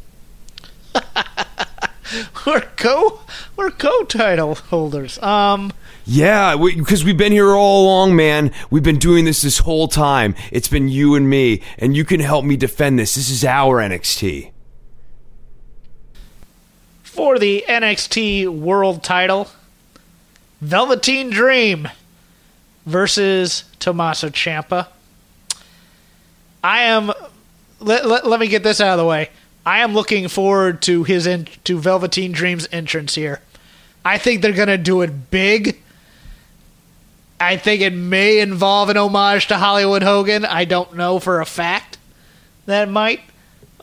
we're 2.45 2.61
co 2.77 3.19
we're 3.55 3.71
co 3.71 4.03
title 4.05 4.55
holders. 4.55 5.21
Um 5.21 5.73
yeah, 6.06 6.56
because 6.56 7.03
we, 7.03 7.12
have 7.12 7.18
been 7.18 7.32
here 7.32 7.49
all 7.56 7.86
along, 7.86 8.16
man. 8.16 8.51
We've 8.70 8.84
been 8.84 8.99
doing 8.99 9.26
this 9.26 9.41
this 9.41 9.60
whole 9.60 9.88
time. 9.88 10.36
It's 10.51 10.68
been 10.68 10.88
you 10.88 11.16
and 11.16 11.28
me, 11.28 11.64
and 11.80 11.97
you 11.97 12.06
can 12.06 12.20
help 12.20 12.45
me 12.45 12.56
defend 12.56 12.99
this. 12.99 13.16
This 13.16 13.32
is 13.32 13.43
our 13.43 13.82
NXT. 13.82 14.51
For 17.03 17.39
the 17.39 17.66
NXT 17.68 18.47
World 18.49 19.03
Title, 19.03 19.49
Velveteen 20.62 21.32
Dream 21.32 21.89
versus 22.86 23.64
Tommaso 23.80 24.30
Ciampa. 24.30 24.88
I 26.64 26.82
am. 26.82 27.12
Let, 27.80 28.06
let, 28.06 28.28
let 28.28 28.39
me 28.39 28.47
get 28.47 28.64
this 28.64 28.80
out 28.80 28.93
of 28.93 28.99
the 28.99 29.06
way. 29.06 29.32
I 29.66 29.80
am 29.80 29.95
looking 29.95 30.28
forward 30.28 30.84
to 30.84 31.03
his 31.03 31.26
in, 31.26 31.47
to 31.64 31.80
Velveteen 31.80 32.32
Dream's 32.32 32.68
entrance 32.72 33.16
here. 33.16 33.41
I 34.03 34.20
think 34.20 34.43
they're 34.43 34.51
gonna 34.51 34.78
do 34.78 35.01
it 35.01 35.32
big. 35.32 35.82
I 37.45 37.57
think 37.57 37.81
it 37.81 37.93
may 37.93 38.39
involve 38.39 38.89
an 38.89 38.97
homage 38.97 39.47
to 39.47 39.57
Hollywood 39.57 40.01
Hogan. 40.01 40.45
I 40.45 40.65
don't 40.65 40.95
know 40.95 41.19
for 41.19 41.41
a 41.41 41.45
fact 41.45 41.99
that 42.65 42.89
might, 42.89 43.21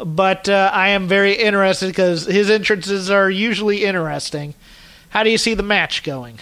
but 0.04 0.48
uh, 0.48 0.70
I 0.74 0.88
am 0.88 1.06
very 1.06 1.34
interested 1.34 1.86
because 1.86 2.26
his 2.26 2.50
entrances 2.50 3.08
are 3.08 3.30
usually 3.30 3.84
interesting. 3.84 4.54
How 5.10 5.22
do 5.22 5.30
you 5.30 5.38
see 5.38 5.54
the 5.54 5.62
match 5.62 6.02
going? 6.02 6.40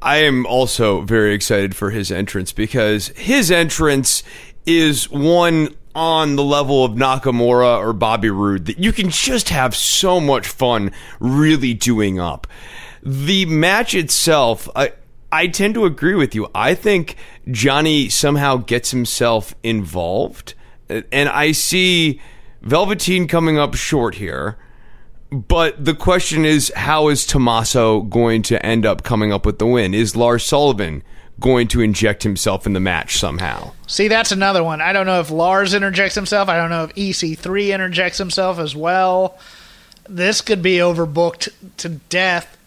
I 0.00 0.18
am 0.18 0.46
also 0.46 1.00
very 1.00 1.34
excited 1.34 1.74
for 1.74 1.90
his 1.90 2.12
entrance 2.12 2.52
because 2.52 3.08
his 3.08 3.50
entrance 3.50 4.22
is 4.66 5.10
one 5.10 5.74
on 5.96 6.36
the 6.36 6.44
level 6.44 6.84
of 6.84 6.92
Nakamura 6.92 7.76
or 7.78 7.92
Bobby 7.92 8.30
Roode 8.30 8.66
that 8.66 8.78
you 8.78 8.92
can 8.92 9.10
just 9.10 9.48
have 9.48 9.74
so 9.74 10.20
much 10.20 10.46
fun 10.46 10.92
really 11.18 11.74
doing 11.74 12.20
up. 12.20 12.46
The 13.02 13.46
match 13.46 13.94
itself, 13.96 14.68
I, 14.76 14.92
I 15.32 15.46
tend 15.46 15.74
to 15.74 15.84
agree 15.84 16.14
with 16.14 16.34
you. 16.34 16.48
I 16.54 16.74
think 16.74 17.16
Johnny 17.50 18.08
somehow 18.08 18.56
gets 18.56 18.90
himself 18.90 19.54
involved, 19.62 20.54
and 20.88 21.28
I 21.28 21.52
see 21.52 22.20
Velveteen 22.62 23.28
coming 23.28 23.58
up 23.58 23.74
short 23.74 24.16
here. 24.16 24.58
But 25.30 25.84
the 25.84 25.94
question 25.94 26.44
is, 26.44 26.72
how 26.74 27.08
is 27.08 27.24
Tommaso 27.24 28.00
going 28.00 28.42
to 28.42 28.64
end 28.66 28.84
up 28.84 29.04
coming 29.04 29.32
up 29.32 29.46
with 29.46 29.60
the 29.60 29.66
win? 29.66 29.94
Is 29.94 30.16
Lars 30.16 30.44
Sullivan 30.44 31.04
going 31.38 31.68
to 31.68 31.80
inject 31.80 32.24
himself 32.24 32.66
in 32.66 32.72
the 32.72 32.80
match 32.80 33.16
somehow? 33.16 33.72
See, 33.86 34.08
that's 34.08 34.32
another 34.32 34.64
one. 34.64 34.80
I 34.80 34.92
don't 34.92 35.06
know 35.06 35.20
if 35.20 35.30
Lars 35.30 35.72
interjects 35.72 36.16
himself. 36.16 36.48
I 36.48 36.56
don't 36.56 36.70
know 36.70 36.84
if 36.84 36.94
EC3 36.96 37.72
interjects 37.72 38.18
himself 38.18 38.58
as 38.58 38.74
well. 38.74 39.38
This 40.08 40.40
could 40.40 40.62
be 40.62 40.78
overbooked 40.78 41.50
to 41.76 41.88
death 41.88 42.58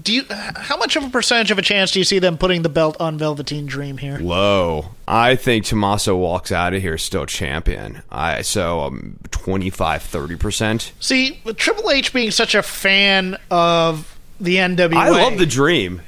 do 0.00 0.12
you 0.12 0.24
how 0.28 0.76
much 0.76 0.96
of 0.96 1.04
a 1.04 1.10
percentage 1.10 1.50
of 1.50 1.58
a 1.58 1.62
chance 1.62 1.90
do 1.90 1.98
you 1.98 2.04
see 2.04 2.18
them 2.18 2.38
putting 2.38 2.62
the 2.62 2.68
belt 2.68 2.96
on 3.00 3.18
Velveteen 3.18 3.66
Dream 3.66 3.98
here? 3.98 4.18
Low. 4.18 4.90
I 5.06 5.36
think 5.36 5.64
Tommaso 5.64 6.16
walks 6.16 6.52
out 6.52 6.74
of 6.74 6.82
here 6.82 6.96
still 6.98 7.26
champion. 7.26 8.02
I 8.10 8.42
so 8.42 8.80
um, 8.80 9.18
25 9.30 10.02
30%. 10.02 10.92
See, 11.00 11.40
with 11.44 11.56
Triple 11.56 11.90
H 11.90 12.12
being 12.12 12.30
such 12.30 12.54
a 12.54 12.62
fan 12.62 13.36
of 13.50 14.18
the 14.40 14.56
NWA. 14.56 14.94
I 14.94 15.10
love 15.10 15.38
the 15.38 15.46
Dream. 15.46 16.02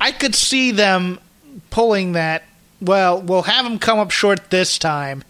I 0.00 0.12
could 0.12 0.34
see 0.34 0.70
them 0.70 1.18
pulling 1.70 2.12
that. 2.12 2.44
Well, 2.80 3.20
we'll 3.22 3.42
have 3.42 3.64
him 3.64 3.78
come 3.78 3.98
up 3.98 4.10
short 4.10 4.50
this 4.50 4.78
time, 4.78 5.24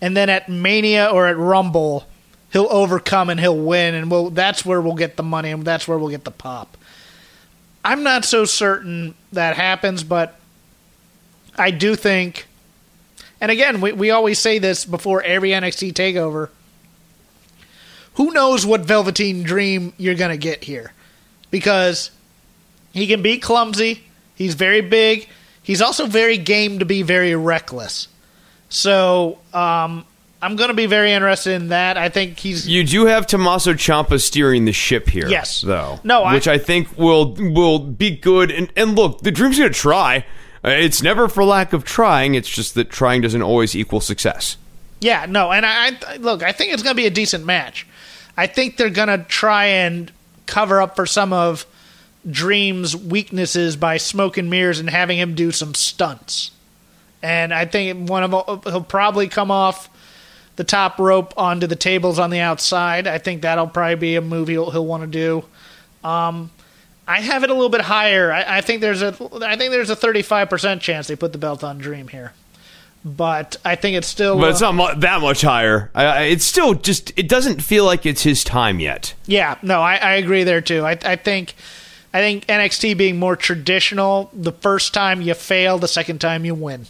and 0.00 0.16
then 0.16 0.28
at 0.28 0.48
Mania 0.48 1.06
or 1.06 1.28
at 1.28 1.36
Rumble, 1.36 2.06
he'll 2.52 2.68
overcome 2.70 3.30
and 3.30 3.38
he'll 3.38 3.56
win, 3.56 3.94
and 3.94 4.10
we'll, 4.10 4.30
that's 4.30 4.64
where 4.64 4.80
we'll 4.80 4.94
get 4.94 5.16
the 5.16 5.22
money 5.22 5.50
and 5.50 5.64
that's 5.64 5.86
where 5.86 5.98
we'll 5.98 6.08
get 6.10 6.24
the 6.24 6.30
pop. 6.30 6.76
I'm 7.84 8.02
not 8.02 8.24
so 8.24 8.44
certain 8.44 9.14
that 9.32 9.56
happens, 9.56 10.04
but 10.04 10.38
I 11.56 11.70
do 11.70 11.96
think. 11.96 12.46
And 13.40 13.50
again, 13.50 13.80
we, 13.80 13.92
we 13.92 14.10
always 14.10 14.38
say 14.38 14.58
this 14.58 14.84
before 14.84 15.22
every 15.22 15.50
NXT 15.50 15.94
takeover. 15.94 16.50
Who 18.14 18.32
knows 18.32 18.66
what 18.66 18.82
Velveteen 18.82 19.42
Dream 19.42 19.94
you're 19.96 20.14
going 20.14 20.30
to 20.30 20.36
get 20.36 20.64
here? 20.64 20.92
Because 21.50 22.10
he 22.92 23.06
can 23.06 23.22
be 23.22 23.38
clumsy, 23.38 24.04
he's 24.34 24.54
very 24.54 24.80
big, 24.82 25.28
he's 25.62 25.80
also 25.80 26.06
very 26.06 26.36
game 26.36 26.80
to 26.80 26.84
be 26.84 27.02
very 27.02 27.34
reckless. 27.34 28.08
So, 28.68 29.38
um, 29.54 30.04
I'm 30.42 30.56
going 30.56 30.68
to 30.68 30.74
be 30.74 30.86
very 30.86 31.12
interested 31.12 31.52
in 31.52 31.68
that. 31.68 31.96
I 31.98 32.08
think 32.08 32.38
he's. 32.38 32.66
You 32.66 32.82
do 32.84 33.06
have 33.06 33.26
Tommaso 33.26 33.74
Ciampa 33.74 34.20
steering 34.20 34.64
the 34.64 34.72
ship 34.72 35.08
here, 35.08 35.28
Yes. 35.28 35.60
though. 35.60 36.00
No, 36.02 36.22
I- 36.24 36.32
which 36.34 36.48
I, 36.48 36.56
think 36.58 36.96
will 36.98 37.34
will 37.38 37.78
be 37.78 38.10
good. 38.16 38.50
And 38.50 38.72
and 38.76 38.96
look, 38.96 39.20
the 39.20 39.30
Dream's 39.30 39.58
going 39.58 39.72
to 39.72 39.78
try. 39.78 40.24
Uh, 40.64 40.70
It's 40.70 41.02
never 41.02 41.28
for 41.28 41.44
lack 41.44 41.72
of 41.72 41.84
trying. 41.84 42.34
It's 42.34 42.48
just 42.48 42.74
that 42.74 42.90
trying 42.90 43.20
doesn't 43.22 43.42
always 43.42 43.74
equal 43.76 44.00
success. 44.00 44.56
Yeah, 45.00 45.24
no, 45.28 45.50
and 45.52 45.64
I, 45.66 45.96
I 46.06 46.16
look. 46.16 46.42
I 46.42 46.52
think 46.52 46.72
it's 46.72 46.82
going 46.82 46.94
to 46.94 47.00
be 47.00 47.06
a 47.06 47.10
decent 47.10 47.44
match. 47.44 47.86
I 48.36 48.46
think 48.46 48.76
they're 48.76 48.90
going 48.90 49.08
to 49.08 49.18
try 49.28 49.66
and 49.66 50.10
cover 50.46 50.80
up 50.80 50.96
for 50.96 51.06
some 51.06 51.32
of 51.32 51.64
Dream's 52.30 52.94
weaknesses 52.96 53.76
by 53.76 53.96
smoke 53.96 54.36
and 54.36 54.50
mirrors 54.50 54.78
and 54.78 54.90
having 54.90 55.18
him 55.18 55.34
do 55.34 55.50
some 55.52 55.74
stunts. 55.74 56.50
And 57.22 57.52
I 57.52 57.64
think 57.66 58.08
one 58.08 58.22
of 58.22 58.64
he'll 58.64 58.82
probably 58.82 59.28
come 59.28 59.50
off 59.50 59.88
the 60.60 60.64
top 60.64 60.98
rope 60.98 61.32
onto 61.38 61.66
the 61.66 61.74
tables 61.74 62.18
on 62.18 62.28
the 62.28 62.40
outside. 62.40 63.06
I 63.06 63.16
think 63.16 63.40
that'll 63.40 63.66
probably 63.66 63.94
be 63.94 64.16
a 64.16 64.20
move 64.20 64.48
he'll, 64.48 64.70
he'll 64.70 64.84
want 64.84 65.02
to 65.02 65.06
do. 65.06 65.42
Um, 66.06 66.50
I 67.08 67.22
have 67.22 67.44
it 67.44 67.48
a 67.48 67.54
little 67.54 67.70
bit 67.70 67.80
higher. 67.80 68.30
I, 68.30 68.58
I 68.58 68.60
think 68.60 68.82
there's 68.82 69.00
a 69.00 69.16
I 69.40 69.56
think 69.56 69.72
there's 69.72 69.88
a 69.88 69.96
35 69.96 70.50
percent 70.50 70.82
chance 70.82 71.06
they 71.06 71.16
put 71.16 71.32
the 71.32 71.38
belt 71.38 71.64
on 71.64 71.78
Dream 71.78 72.08
here, 72.08 72.34
but 73.06 73.56
I 73.64 73.74
think 73.74 73.96
it's 73.96 74.06
still. 74.06 74.38
But 74.38 74.50
it's 74.50 74.60
uh, 74.60 74.70
not 74.70 74.96
mu- 74.96 75.00
that 75.00 75.22
much 75.22 75.40
higher. 75.40 75.90
I, 75.94 76.04
I, 76.04 76.20
it's 76.24 76.44
still 76.44 76.74
just. 76.74 77.18
It 77.18 77.26
doesn't 77.26 77.62
feel 77.62 77.86
like 77.86 78.04
it's 78.04 78.22
his 78.22 78.44
time 78.44 78.80
yet. 78.80 79.14
Yeah, 79.24 79.56
no, 79.62 79.80
I, 79.80 79.96
I 79.96 80.12
agree 80.16 80.44
there 80.44 80.60
too. 80.60 80.84
I, 80.84 80.98
I 81.02 81.16
think 81.16 81.54
I 82.12 82.20
think 82.20 82.44
NXT 82.48 82.98
being 82.98 83.18
more 83.18 83.34
traditional, 83.34 84.30
the 84.34 84.52
first 84.52 84.92
time 84.92 85.22
you 85.22 85.32
fail, 85.32 85.78
the 85.78 85.88
second 85.88 86.20
time 86.20 86.44
you 86.44 86.54
win, 86.54 86.84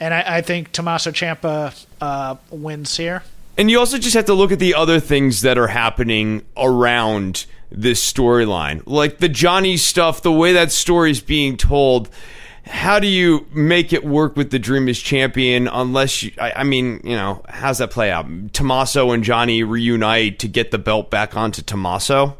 and 0.00 0.14
I, 0.14 0.36
I 0.38 0.40
think 0.42 0.72
Tommaso 0.72 1.10
Ciampa 1.10 1.86
uh, 2.00 2.36
wins 2.50 2.96
here. 2.96 3.22
And 3.56 3.70
you 3.70 3.80
also 3.80 3.98
just 3.98 4.14
have 4.14 4.26
to 4.26 4.34
look 4.34 4.52
at 4.52 4.60
the 4.60 4.74
other 4.74 5.00
things 5.00 5.42
that 5.42 5.58
are 5.58 5.66
happening 5.66 6.42
around 6.56 7.46
this 7.70 8.00
storyline. 8.00 8.82
Like 8.86 9.18
the 9.18 9.28
Johnny 9.28 9.76
stuff, 9.76 10.22
the 10.22 10.32
way 10.32 10.52
that 10.52 10.70
story's 10.70 11.20
being 11.20 11.56
told. 11.56 12.08
How 12.64 12.98
do 12.98 13.06
you 13.06 13.46
make 13.52 13.92
it 13.92 14.04
work 14.04 14.36
with 14.36 14.50
the 14.50 14.58
Dream 14.58 14.88
as 14.88 14.98
champion 14.98 15.68
unless 15.68 16.22
you, 16.22 16.32
I, 16.38 16.52
I 16.56 16.64
mean, 16.64 17.00
you 17.02 17.16
know, 17.16 17.42
how's 17.48 17.78
that 17.78 17.90
play 17.90 18.10
out? 18.10 18.26
Tommaso 18.52 19.10
and 19.10 19.24
Johnny 19.24 19.62
reunite 19.62 20.38
to 20.40 20.48
get 20.48 20.70
the 20.70 20.78
belt 20.78 21.10
back 21.10 21.36
onto 21.36 21.62
Tommaso? 21.62 22.36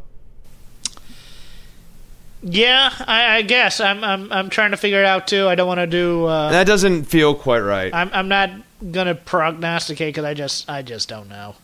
Yeah, 2.41 2.93
I, 3.05 3.37
I 3.37 3.41
guess 3.41 3.81
I'm, 3.81 4.03
I'm 4.03 4.31
I'm 4.31 4.49
trying 4.49 4.71
to 4.71 4.77
figure 4.77 4.99
it 4.99 5.05
out 5.05 5.27
too. 5.27 5.47
I 5.47 5.55
don't 5.55 5.67
want 5.67 5.79
to 5.79 5.87
do. 5.87 6.25
Uh, 6.25 6.51
That 6.51 6.65
doesn't 6.67 7.03
feel 7.05 7.35
quite 7.35 7.59
right. 7.59 7.93
I'm 7.93 8.09
I'm 8.13 8.27
not 8.29 8.51
gonna 8.91 9.15
prognosticate 9.15 10.13
because 10.13 10.23
I 10.25 10.33
just 10.33 10.69
I 10.69 10.81
just 10.81 11.09
don't 11.09 11.27
know. 11.27 11.55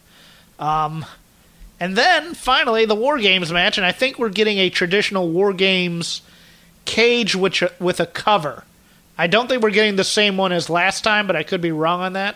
Um, 0.59 1.05
and 1.80 1.95
then 1.95 2.34
finally 2.34 2.86
the 2.86 2.95
War 2.95 3.17
Games 3.19 3.51
match, 3.53 3.78
and 3.78 3.86
I 3.86 3.91
think 3.93 4.19
we're 4.19 4.30
getting 4.30 4.57
a 4.57 4.69
traditional 4.69 5.30
War 5.30 5.53
Games 5.53 6.21
cage 6.84 7.36
which 7.36 7.63
with 7.80 7.99
a 7.99 8.05
cover. 8.05 8.63
I 9.17 9.28
don't 9.28 9.47
think 9.47 9.63
we're 9.63 9.69
getting 9.71 9.95
the 9.95 10.03
same 10.03 10.36
one 10.36 10.51
as 10.51 10.69
last 10.69 11.05
time, 11.05 11.26
but 11.26 11.38
I 11.38 11.43
could 11.43 11.61
be 11.61 11.71
wrong 11.71 12.01
on 12.01 12.13
that. 12.13 12.36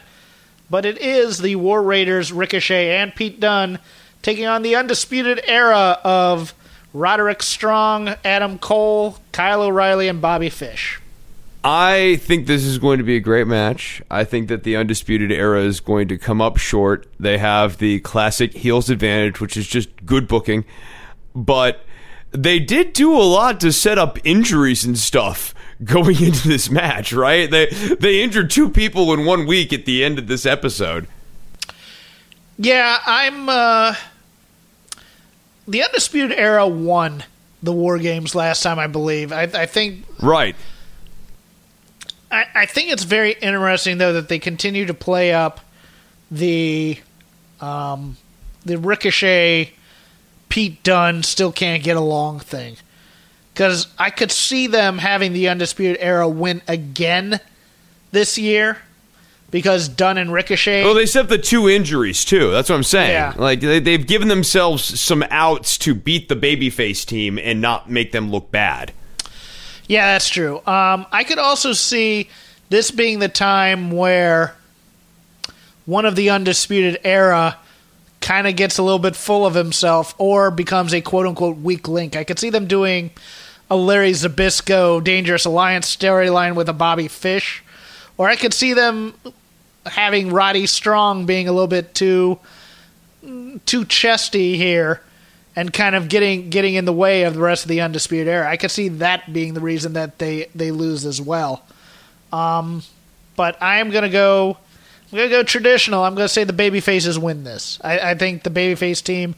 But 0.70 0.86
it 0.86 0.98
is 1.00 1.40
the 1.40 1.58
War 1.58 1.84
Raiders, 1.84 2.32
Ricochet, 2.32 2.96
and 2.96 3.14
Pete 3.14 3.40
Dunne 3.40 3.80
taking 4.22 4.46
on 4.46 4.62
the 4.62 4.76
undisputed 4.76 5.42
era 5.46 6.00
of 6.04 6.54
Roderick 6.94 7.44
Strong, 7.44 8.16
Adam 8.26 8.58
Cole, 8.58 9.18
Kyle 9.32 9.62
O'Reilly, 9.62 10.08
and 10.08 10.22
Bobby 10.22 10.50
Fish. 10.50 11.00
I 11.64 12.16
think 12.22 12.48
this 12.48 12.64
is 12.64 12.78
going 12.78 13.00
to 13.00 13.04
be 13.04 13.18
a 13.18 13.20
great 13.20 13.46
match. 13.46 14.02
I 14.10 14.24
think 14.24 14.48
that 14.48 14.64
the 14.64 14.78
Undisputed 14.78 15.32
Era 15.32 15.62
is 15.62 15.82
going 15.82 16.08
to 16.08 16.18
come 16.18 16.42
up 16.42 16.58
short. 16.58 17.06
They 17.20 17.38
have 17.38 17.80
the 17.80 18.00
classic 18.00 18.54
heels 18.54 18.90
advantage, 18.90 19.42
which 19.42 19.58
is 19.58 19.68
just 19.68 19.90
good 20.06 20.28
booking. 20.28 20.64
But 21.36 21.82
they 22.32 22.60
did 22.60 22.94
do 22.94 23.14
a 23.14 23.24
lot 23.24 23.60
to 23.60 23.74
set 23.74 23.98
up 23.98 24.18
injuries 24.24 24.86
and 24.86 24.98
stuff 24.98 25.54
going 25.84 26.22
into 26.24 26.48
this 26.48 26.70
match, 26.70 27.12
right? 27.12 27.52
They 27.52 27.68
they 27.68 28.22
injured 28.24 28.50
two 28.50 28.70
people 28.70 29.14
in 29.14 29.26
one 29.26 29.46
week 29.46 29.74
at 29.74 29.86
the 29.86 30.04
end 30.04 30.18
of 30.18 30.28
this 30.28 30.46
episode. 30.46 31.08
Yeah, 32.58 33.00
I'm. 33.06 33.50
Uh, 33.50 33.96
the 35.70 35.84
Undisputed 35.84 36.38
Era 36.38 36.68
won 36.68 37.24
the 37.62 37.72
War 37.72 38.00
Games 38.00 38.34
last 38.34 38.64
time, 38.64 38.80
I 38.80 38.88
believe. 38.88 39.32
I, 39.32 39.44
I 39.44 39.66
think. 39.66 40.06
Right. 40.22 40.56
I, 42.32 42.46
I 42.56 42.66
think 42.66 42.92
it's 42.92 43.04
very 43.04 43.34
interesting 43.34 43.98
though 43.98 44.14
that 44.14 44.30
they 44.30 44.40
continue 44.40 44.86
to 44.86 44.94
play 44.94 45.34
up 45.34 45.62
the, 46.32 47.00
um, 47.62 48.18
the 48.66 48.78
Ricochet, 48.78 49.74
Pete 50.50 50.84
Dunne 50.84 51.24
still 51.24 51.52
can't 51.52 51.84
get 51.84 51.98
along 51.98 52.40
thing, 52.40 52.78
because 53.54 53.88
I 53.98 54.10
could 54.10 54.32
see 54.32 54.68
them 54.68 54.98
having 54.98 55.34
the 55.34 55.50
Undisputed 55.50 55.98
Era 56.00 56.28
win 56.28 56.62
again 56.68 57.40
this 58.12 58.38
year. 58.38 58.80
Because 59.52 59.90
Dunne 59.90 60.20
and 60.20 60.32
Ricochet, 60.32 60.84
Well, 60.84 60.94
they 60.94 61.08
set 61.08 61.28
the 61.28 61.38
two 61.40 61.68
injuries 61.68 62.24
too. 62.24 62.52
That's 62.52 62.70
what 62.70 62.76
I'm 62.76 62.84
saying. 62.84 63.12
Yeah. 63.12 63.34
Like 63.36 63.62
they, 63.62 63.80
they've 63.80 64.06
given 64.06 64.28
themselves 64.28 65.00
some 65.00 65.24
outs 65.32 65.78
to 65.80 65.96
beat 65.96 66.30
the 66.30 66.36
babyface 66.36 67.04
team 67.06 67.40
and 67.40 67.60
not 67.60 67.90
make 67.90 68.12
them 68.12 68.30
look 68.30 68.52
bad. 68.52 68.94
Yeah, 69.88 70.14
that's 70.14 70.30
true. 70.30 70.58
Um, 70.68 71.08
I 71.12 71.24
could 71.24 71.40
also 71.40 71.74
see 71.74 72.30
this 72.70 72.92
being 72.92 73.18
the 73.18 73.28
time 73.28 73.90
where 73.90 74.56
one 75.88 76.06
of 76.06 76.16
the 76.16 76.30
undisputed 76.30 77.00
era 77.04 77.58
kind 78.22 78.46
of 78.46 78.56
gets 78.56 78.78
a 78.78 78.84
little 78.84 79.00
bit 79.00 79.16
full 79.16 79.48
of 79.48 79.56
himself 79.56 80.14
or 80.20 80.52
becomes 80.52 80.94
a 80.94 81.02
quote 81.02 81.26
unquote 81.26 81.58
weak 81.58 81.88
link. 81.88 82.16
I 82.16 82.24
could 82.24 82.38
see 82.38 82.52
them 82.52 82.68
doing 82.68 83.10
a 83.72 83.76
Larry 83.76 84.12
Zbyszko 84.12 85.04
Dangerous 85.04 85.46
Alliance 85.46 85.96
storyline 85.96 86.54
with 86.54 86.70
a 86.70 86.74
Bobby 86.74 87.08
Fish, 87.08 87.64
or 88.18 88.28
I 88.28 88.36
could 88.36 88.54
see 88.54 88.74
them 88.74 89.16
having 89.86 90.32
Roddy 90.32 90.66
Strong 90.66 91.26
being 91.26 91.48
a 91.48 91.52
little 91.52 91.68
bit 91.68 91.94
too 91.94 92.40
too 93.66 93.86
chesty 93.86 94.58
here 94.58 95.02
and 95.56 95.74
kind 95.74 95.96
of 95.96 96.08
getting 96.08 96.50
getting 96.50 96.76
in 96.76 96.86
the 96.86 96.94
way 96.94 97.24
of 97.24 97.34
the 97.34 97.42
rest 97.42 97.66
of 97.66 97.70
the 97.70 97.82
undisputed 97.82 98.28
era. 98.28 98.50
I 98.50 98.58
could 98.58 98.72
see 98.72 98.90
that 98.90 99.32
being 99.34 99.54
the 99.54 99.62
reason 99.62 99.94
that 99.94 100.18
they 100.20 100.48
they 100.56 100.72
lose 100.72 101.06
as 101.06 101.22
well. 101.22 101.64
Um, 102.32 102.84
but 103.36 103.62
I 103.62 103.80
am 103.80 103.90
gonna 103.90 104.10
go. 104.10 104.58
I'm 105.12 105.18
gonna 105.18 105.30
go 105.30 105.44
traditional. 105.44 106.04
I'm 106.04 106.14
gonna 106.16 106.30
say 106.30 106.44
the 106.44 106.54
baby 106.54 106.80
faces 106.80 107.18
win 107.18 107.44
this. 107.44 107.80
I, 107.84 108.12
I 108.12 108.16
think 108.16 108.44
the 108.44 108.52
babyface 108.52 109.04
team 109.04 109.36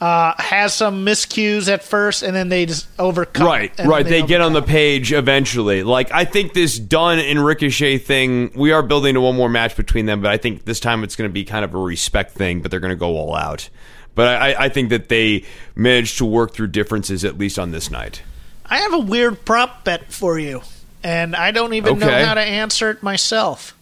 uh, 0.00 0.32
has 0.38 0.74
some 0.74 1.04
miscues 1.04 1.72
at 1.72 1.82
first, 1.82 2.22
and 2.22 2.34
then 2.34 2.48
they 2.48 2.66
just 2.66 2.86
overcome. 2.98 3.46
Right, 3.46 3.72
right. 3.80 4.06
They, 4.06 4.22
get 4.22 4.40
on 4.40 4.52
the 4.52 4.62
page 4.62 5.12
eventually. 5.12 5.82
Like 5.82 6.12
I 6.12 6.24
think 6.24 6.52
this 6.52 6.78
Dunne 6.78 7.18
and 7.18 7.44
Ricochet 7.44 7.98
thing, 7.98 8.52
we 8.54 8.72
are 8.72 8.82
building 8.82 9.14
to 9.14 9.20
one 9.20 9.36
more 9.36 9.48
match 9.48 9.76
between 9.76 10.06
them, 10.06 10.20
but 10.20 10.30
I 10.30 10.36
think 10.36 10.64
this 10.64 10.80
time 10.80 11.02
it's 11.02 11.16
going 11.16 11.28
to 11.28 11.32
be 11.32 11.44
kind 11.44 11.64
of 11.64 11.74
a 11.74 11.78
respect 11.78 12.32
thing. 12.32 12.60
But 12.60 12.70
they're 12.70 12.80
going 12.80 12.90
to 12.90 12.96
go 12.96 13.16
all 13.16 13.34
out. 13.34 13.68
But 14.14 14.42
I, 14.42 14.64
I 14.64 14.68
think 14.68 14.90
that 14.90 15.08
they 15.08 15.44
managed 15.74 16.18
to 16.18 16.24
work 16.24 16.52
through 16.52 16.68
differences 16.68 17.24
at 17.24 17.38
least 17.38 17.58
on 17.58 17.70
this 17.70 17.90
night. 17.90 18.22
I 18.66 18.78
have 18.78 18.92
a 18.92 18.98
weird 18.98 19.44
prop 19.44 19.84
bet 19.84 20.12
for 20.12 20.38
you, 20.38 20.62
and 21.02 21.34
I 21.34 21.52
don't 21.52 21.74
even 21.74 21.98
know 21.98 22.24
how 22.24 22.34
to 22.34 22.40
answer 22.40 22.90
it 22.90 23.02
myself. 23.02 23.77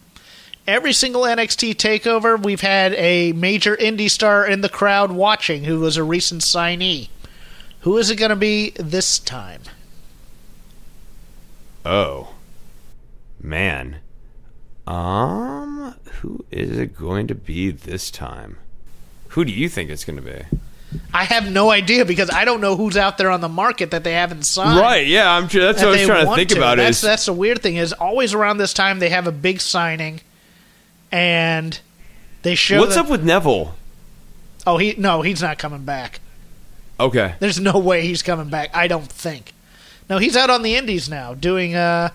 Every 0.67 0.91
single 0.91 1.21
NXT 1.21 1.75
takeover, 1.75 2.41
we've 2.41 2.61
had 2.61 2.93
a 2.95 3.31
major 3.31 3.77
indie 3.77 4.11
star 4.11 4.45
in 4.45 4.59
the 4.59 4.67
crowd 4.69 5.11
watching 5.11 5.63
who 5.63 5.79
was 5.79 5.95
a 5.95 6.03
recent 6.03 6.41
signee. 6.41 7.07
Who 7.81 7.97
is 7.97 8.09
it 8.09 8.17
going 8.17 8.31
to 8.31 8.35
be 8.35 8.71
this 8.71 9.17
time? 9.17 9.61
Oh, 11.85 12.35
man. 13.41 13.99
Um, 14.85 15.95
who 16.21 16.43
is 16.51 16.77
it 16.77 16.97
going 16.97 17.27
to 17.27 17.35
be 17.35 17.71
this 17.71 18.11
time? 18.11 18.57
Who 19.29 19.45
do 19.45 19.53
you 19.53 19.69
think 19.69 19.89
it's 19.89 20.03
going 20.03 20.17
to 20.17 20.21
be? 20.21 20.43
I 21.13 21.25
have 21.25 21.49
no 21.49 21.69
idea 21.69 22.05
because 22.05 22.29
I 22.29 22.45
don't 22.45 22.61
know 22.61 22.75
who's 22.75 22.97
out 22.97 23.17
there 23.17 23.29
on 23.29 23.41
the 23.41 23.49
market 23.49 23.91
that 23.91 24.03
they 24.03 24.13
haven't 24.13 24.43
signed. 24.43 24.79
Right? 24.79 25.05
Yeah, 25.05 25.31
I'm. 25.31 25.47
sure 25.47 25.61
That's 25.61 25.79
that 25.79 25.87
what 25.87 25.95
I 25.95 25.97
was 25.99 26.07
trying 26.07 26.25
to 26.25 26.35
think 26.35 26.51
about. 26.51 26.77
That's 26.77 26.97
Is 26.97 27.03
that's 27.03 27.25
the 27.25 27.33
weird 27.33 27.61
thing 27.61 27.75
is 27.75 27.93
always 27.93 28.33
around 28.33 28.57
this 28.57 28.73
time 28.73 28.99
they 28.99 29.09
have 29.09 29.27
a 29.27 29.31
big 29.31 29.59
signing, 29.59 30.21
and 31.11 31.79
they 32.43 32.55
show 32.55 32.79
what's 32.79 32.95
that- 32.95 33.05
up 33.05 33.09
with 33.09 33.23
Neville? 33.23 33.75
Oh, 34.65 34.77
he 34.77 34.95
no, 34.97 35.21
he's 35.21 35.41
not 35.41 35.57
coming 35.57 35.83
back. 35.83 36.19
Okay. 36.99 37.35
There's 37.39 37.59
no 37.59 37.77
way 37.77 38.01
he's 38.01 38.21
coming 38.23 38.49
back. 38.49 38.75
I 38.75 38.87
don't 38.87 39.07
think. 39.09 39.53
No, 40.09 40.17
he's 40.17 40.35
out 40.35 40.49
on 40.49 40.61
the 40.63 40.75
Indies 40.75 41.09
now 41.09 41.33
doing. 41.33 41.75
uh 41.75 42.09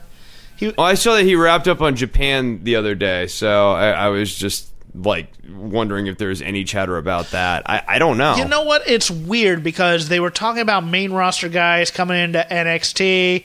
he. 0.57 0.69
Well, 0.69 0.87
I 0.87 0.95
saw 0.95 1.15
that 1.15 1.25
he 1.25 1.35
wrapped 1.35 1.69
up 1.69 1.81
on 1.81 1.97
Japan 1.97 2.63
the 2.65 2.77
other 2.77 2.95
day, 2.95 3.27
so 3.27 3.73
I, 3.73 3.91
I 3.91 4.09
was 4.09 4.35
just 4.35 4.69
like 4.95 5.29
wondering 5.51 6.07
if 6.07 6.19
there's 6.19 6.43
any 6.43 6.65
chatter 6.65 6.99
about 6.99 7.31
that. 7.31 7.63
I, 7.69 7.83
I 7.89 7.99
don't 7.99 8.19
know. 8.19 8.37
You 8.37 8.45
know 8.47 8.65
what? 8.65 8.87
It's 8.87 9.11
weird 9.11 9.63
because 9.63 10.09
they 10.11 10.21
were 10.21 10.31
talking 10.31 10.61
about 10.61 10.85
main 10.85 11.13
roster 11.13 11.49
guys 11.49 11.91
coming 11.91 12.19
into 12.19 12.47
NXT, 12.51 13.45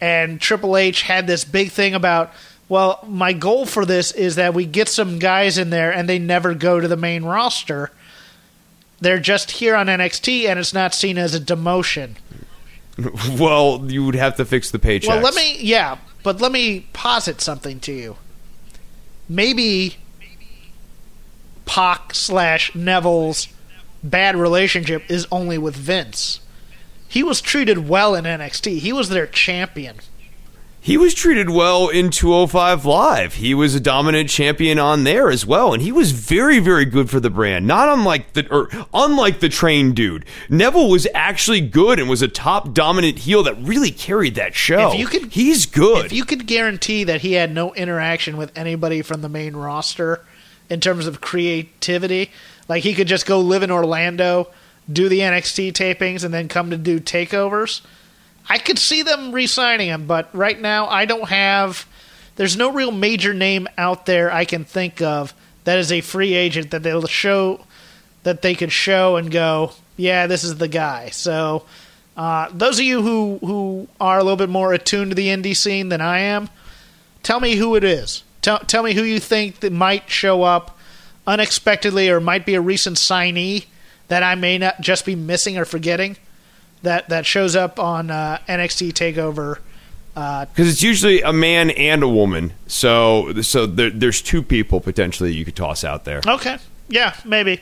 and 0.00 0.40
Triple 0.40 0.76
H 0.76 1.02
had 1.02 1.26
this 1.28 1.44
big 1.44 1.70
thing 1.70 1.94
about, 1.94 2.32
well, 2.70 3.04
my 3.04 3.32
goal 3.32 3.66
for 3.66 3.84
this 3.84 4.12
is 4.12 4.36
that 4.36 4.54
we 4.54 4.64
get 4.64 4.88
some 4.88 5.18
guys 5.18 5.58
in 5.58 5.70
there 5.70 5.92
and 5.92 6.08
they 6.08 6.20
never 6.20 6.54
go 6.54 6.78
to 6.78 6.86
the 6.86 6.96
main 6.96 7.24
roster. 7.24 7.90
They're 9.00 9.18
just 9.18 9.50
here 9.50 9.74
on 9.74 9.88
NXT 9.88 10.44
and 10.46 10.56
it's 10.56 10.72
not 10.72 10.94
seen 10.94 11.18
as 11.18 11.34
a 11.34 11.40
demotion. 11.40 12.14
well, 13.40 13.84
you 13.90 14.04
would 14.04 14.14
have 14.14 14.36
to 14.36 14.44
fix 14.44 14.70
the 14.70 14.78
paychecks. 14.78 15.08
Well, 15.08 15.20
let 15.20 15.34
me, 15.34 15.58
yeah, 15.58 15.98
but 16.22 16.40
let 16.40 16.52
me 16.52 16.86
posit 16.92 17.40
something 17.40 17.80
to 17.80 17.92
you. 17.92 18.16
Maybe 19.28 19.96
Pac 21.66 22.14
slash 22.14 22.72
Neville's 22.76 23.48
bad 24.04 24.36
relationship 24.36 25.02
is 25.10 25.26
only 25.32 25.58
with 25.58 25.74
Vince. 25.74 26.38
He 27.08 27.24
was 27.24 27.40
treated 27.40 27.88
well 27.88 28.14
in 28.14 28.26
NXT. 28.26 28.78
He 28.78 28.92
was 28.92 29.08
their 29.08 29.26
champion. 29.26 29.96
He 30.82 30.96
was 30.96 31.12
treated 31.12 31.50
well 31.50 31.88
in 31.88 32.08
205 32.10 32.86
Live. 32.86 33.34
He 33.34 33.52
was 33.52 33.74
a 33.74 33.80
dominant 33.80 34.30
champion 34.30 34.78
on 34.78 35.04
there 35.04 35.30
as 35.30 35.44
well, 35.44 35.74
and 35.74 35.82
he 35.82 35.92
was 35.92 36.12
very, 36.12 36.58
very 36.58 36.86
good 36.86 37.10
for 37.10 37.20
the 37.20 37.28
brand. 37.28 37.66
Not 37.66 37.90
unlike 37.90 38.32
the 38.32 38.48
or 38.50 38.70
unlike 38.94 39.40
the 39.40 39.50
trained 39.50 39.94
dude. 39.94 40.24
Neville 40.48 40.88
was 40.88 41.06
actually 41.14 41.60
good 41.60 42.00
and 42.00 42.08
was 42.08 42.22
a 42.22 42.28
top 42.28 42.72
dominant 42.72 43.18
heel 43.18 43.42
that 43.42 43.58
really 43.60 43.90
carried 43.90 44.36
that 44.36 44.54
show. 44.54 44.92
If 44.92 44.98
you 44.98 45.06
could- 45.06 45.32
he's 45.32 45.66
good. 45.66 46.06
If 46.06 46.12
you 46.14 46.24
could 46.24 46.46
guarantee 46.46 47.04
that 47.04 47.20
he 47.20 47.34
had 47.34 47.52
no 47.54 47.74
interaction 47.74 48.38
with 48.38 48.50
anybody 48.56 49.02
from 49.02 49.20
the 49.20 49.28
main 49.28 49.54
roster 49.54 50.24
in 50.70 50.80
terms 50.80 51.06
of 51.06 51.20
creativity, 51.20 52.30
like 52.70 52.84
he 52.84 52.94
could 52.94 53.06
just 53.06 53.26
go 53.26 53.38
live 53.38 53.62
in 53.62 53.70
Orlando, 53.70 54.48
do 54.90 55.10
the 55.10 55.20
NXT 55.20 55.72
tapings, 55.72 56.24
and 56.24 56.32
then 56.32 56.48
come 56.48 56.70
to 56.70 56.78
do 56.78 56.98
takeovers, 57.00 57.82
I 58.50 58.58
could 58.58 58.80
see 58.80 59.02
them 59.02 59.30
re 59.30 59.46
signing 59.46 59.88
him. 59.88 60.06
But 60.06 60.28
right 60.34 60.60
now, 60.60 60.88
I 60.88 61.04
don't 61.04 61.28
have. 61.28 61.86
There's 62.34 62.56
no 62.56 62.72
real 62.72 62.90
major 62.90 63.32
name 63.32 63.68
out 63.78 64.06
there 64.06 64.32
I 64.32 64.44
can 64.44 64.64
think 64.64 65.00
of 65.00 65.32
that 65.64 65.78
is 65.78 65.92
a 65.92 66.00
free 66.00 66.34
agent 66.34 66.72
that 66.72 66.82
they'll 66.82 67.06
show 67.06 67.64
that 68.24 68.42
they 68.42 68.54
could 68.54 68.72
show 68.72 69.16
and 69.16 69.30
go, 69.30 69.72
yeah, 69.96 70.26
this 70.26 70.42
is 70.42 70.56
the 70.56 70.68
guy. 70.68 71.10
So 71.10 71.64
uh, 72.16 72.48
those 72.52 72.78
of 72.78 72.84
you 72.84 73.02
who 73.02 73.38
who 73.38 73.88
are 74.00 74.18
a 74.18 74.24
little 74.24 74.36
bit 74.36 74.48
more 74.48 74.72
attuned 74.72 75.12
to 75.12 75.14
the 75.14 75.28
indie 75.28 75.56
scene 75.56 75.88
than 75.88 76.00
I 76.00 76.18
am, 76.20 76.48
tell 77.22 77.38
me 77.38 77.54
who 77.54 77.76
it 77.76 77.84
is. 77.84 78.24
Tell 78.42 78.58
tell 78.58 78.82
me 78.82 78.94
who 78.94 79.04
you 79.04 79.20
think 79.20 79.60
that 79.60 79.72
might 79.72 80.10
show 80.10 80.42
up 80.42 80.76
unexpectedly 81.24 82.10
or 82.10 82.20
might 82.20 82.46
be 82.46 82.54
a 82.56 82.60
recent 82.60 82.96
signee 82.96 83.66
that 84.08 84.24
I 84.24 84.34
may 84.34 84.58
not 84.58 84.80
just 84.80 85.06
be 85.06 85.14
missing 85.14 85.56
or 85.56 85.64
forgetting 85.64 86.16
that 86.82 87.08
that 87.08 87.26
shows 87.26 87.56
up 87.56 87.78
on 87.78 88.10
uh, 88.10 88.38
NXT 88.48 88.92
Takeover. 88.92 89.58
Uh, 90.16 90.44
because 90.46 90.68
it's 90.68 90.82
usually 90.82 91.22
a 91.22 91.32
man 91.32 91.70
and 91.70 92.02
a 92.02 92.08
woman, 92.08 92.52
so 92.66 93.32
so 93.42 93.64
there, 93.66 93.90
there's 93.90 94.20
two 94.20 94.42
people 94.42 94.80
potentially 94.80 95.32
you 95.32 95.44
could 95.44 95.56
toss 95.56 95.84
out 95.84 96.04
there. 96.04 96.20
Okay. 96.26 96.58
Yeah, 96.88 97.14
maybe. 97.24 97.60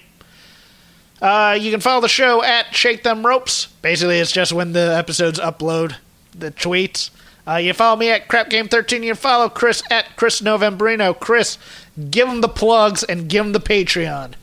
Uh, 1.20 1.58
you 1.60 1.70
can 1.70 1.80
follow 1.80 2.00
the 2.00 2.08
show 2.08 2.42
at 2.42 2.74
Shake 2.74 3.02
Them 3.02 3.26
Ropes. 3.26 3.66
Basically, 3.82 4.18
it's 4.18 4.32
just 4.32 4.52
when 4.52 4.72
the 4.72 4.96
episodes 4.96 5.38
upload 5.38 5.96
the 6.32 6.50
tweets. 6.50 7.10
Uh, 7.46 7.56
you 7.56 7.72
follow 7.72 7.96
me 7.96 8.10
at 8.10 8.28
Crap 8.28 8.50
Game 8.50 8.68
13. 8.68 9.02
You 9.02 9.14
follow 9.14 9.48
Chris 9.48 9.82
at 9.90 10.16
Chris 10.16 10.40
Novembrino. 10.40 11.18
Chris, 11.18 11.58
give 12.10 12.28
him 12.28 12.40
the 12.40 12.48
plugs 12.48 13.02
and 13.02 13.28
give 13.28 13.44
him 13.46 13.52
the 13.52 13.60
Patreon. 13.60 14.34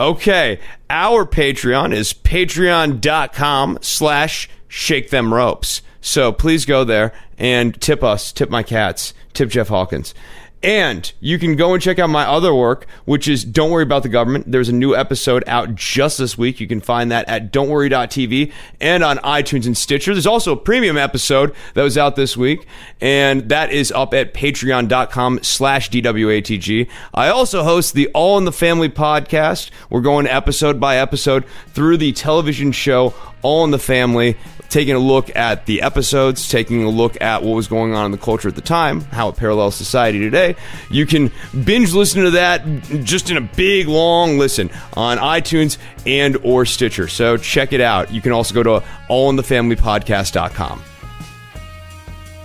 Okay, 0.00 0.60
our 0.88 1.26
Patreon 1.26 1.92
is 1.94 2.14
patreon.com 2.14 3.78
slash 3.82 4.48
shake 4.66 5.10
them 5.10 5.34
ropes. 5.34 5.82
So 6.00 6.32
please 6.32 6.64
go 6.64 6.84
there 6.84 7.12
and 7.36 7.78
tip 7.78 8.02
us, 8.02 8.32
tip 8.32 8.48
my 8.48 8.62
cats, 8.62 9.12
tip 9.34 9.50
Jeff 9.50 9.68
Hawkins. 9.68 10.14
And 10.62 11.10
you 11.20 11.38
can 11.38 11.56
go 11.56 11.72
and 11.72 11.82
check 11.82 11.98
out 11.98 12.10
my 12.10 12.26
other 12.26 12.54
work, 12.54 12.86
which 13.06 13.28
is 13.28 13.44
Don't 13.44 13.70
Worry 13.70 13.82
About 13.82 14.02
the 14.02 14.10
Government. 14.10 14.50
There's 14.52 14.68
a 14.68 14.74
new 14.74 14.94
episode 14.94 15.42
out 15.46 15.74
just 15.74 16.18
this 16.18 16.36
week. 16.36 16.60
You 16.60 16.66
can 16.66 16.82
find 16.82 17.10
that 17.10 17.26
at 17.30 17.50
don'tworry.tv 17.50 18.52
and 18.78 19.02
on 19.02 19.16
iTunes 19.18 19.64
and 19.64 19.76
Stitcher. 19.76 20.12
There's 20.12 20.26
also 20.26 20.52
a 20.52 20.56
premium 20.56 20.98
episode 20.98 21.54
that 21.72 21.82
was 21.82 21.96
out 21.96 22.14
this 22.14 22.36
week, 22.36 22.66
and 23.00 23.48
that 23.48 23.72
is 23.72 23.90
up 23.92 24.12
at 24.12 24.34
patreon.com 24.34 25.42
slash 25.42 25.88
DWATG. 25.88 26.88
I 27.14 27.28
also 27.28 27.62
host 27.62 27.94
the 27.94 28.08
All 28.08 28.36
in 28.36 28.44
the 28.44 28.52
Family 28.52 28.90
podcast. 28.90 29.70
We're 29.88 30.02
going 30.02 30.26
episode 30.26 30.78
by 30.78 30.98
episode 30.98 31.46
through 31.68 31.96
the 31.96 32.12
television 32.12 32.72
show 32.72 33.14
All 33.42 33.64
in 33.64 33.70
the 33.70 33.78
Family 33.78 34.36
taking 34.70 34.94
a 34.94 34.98
look 34.98 35.34
at 35.36 35.66
the 35.66 35.82
episodes, 35.82 36.48
taking 36.48 36.84
a 36.84 36.88
look 36.88 37.20
at 37.20 37.42
what 37.42 37.54
was 37.54 37.66
going 37.68 37.92
on 37.92 38.06
in 38.06 38.12
the 38.12 38.18
culture 38.18 38.48
at 38.48 38.54
the 38.54 38.60
time, 38.60 39.02
how 39.02 39.28
it 39.28 39.36
parallels 39.36 39.74
society 39.74 40.18
today. 40.20 40.56
You 40.90 41.04
can 41.04 41.30
binge 41.64 41.92
listen 41.92 42.22
to 42.24 42.30
that 42.30 42.64
just 43.04 43.30
in 43.30 43.36
a 43.36 43.40
big 43.40 43.88
long 43.88 44.38
listen 44.38 44.70
on 44.94 45.18
iTunes 45.18 45.76
and 46.06 46.36
or 46.42 46.64
Stitcher. 46.64 47.08
So 47.08 47.36
check 47.36 47.72
it 47.72 47.80
out. 47.80 48.12
You 48.12 48.22
can 48.22 48.32
also 48.32 48.54
go 48.54 48.62
to 48.62 48.86
allinthefamilypodcast.com. 49.10 50.82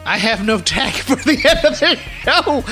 I 0.08 0.18
have 0.18 0.46
no 0.46 0.60
tag 0.60 0.94
for 0.94 1.16
the 1.16 1.48
end 1.48 1.66
of 1.66 1.80
the 1.80 1.96
show. 2.22 2.64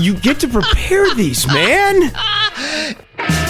You 0.00 0.14
get 0.14 0.38
to 0.40 0.48
prepare 0.48 1.14
these, 1.14 1.46
man. 1.48 2.12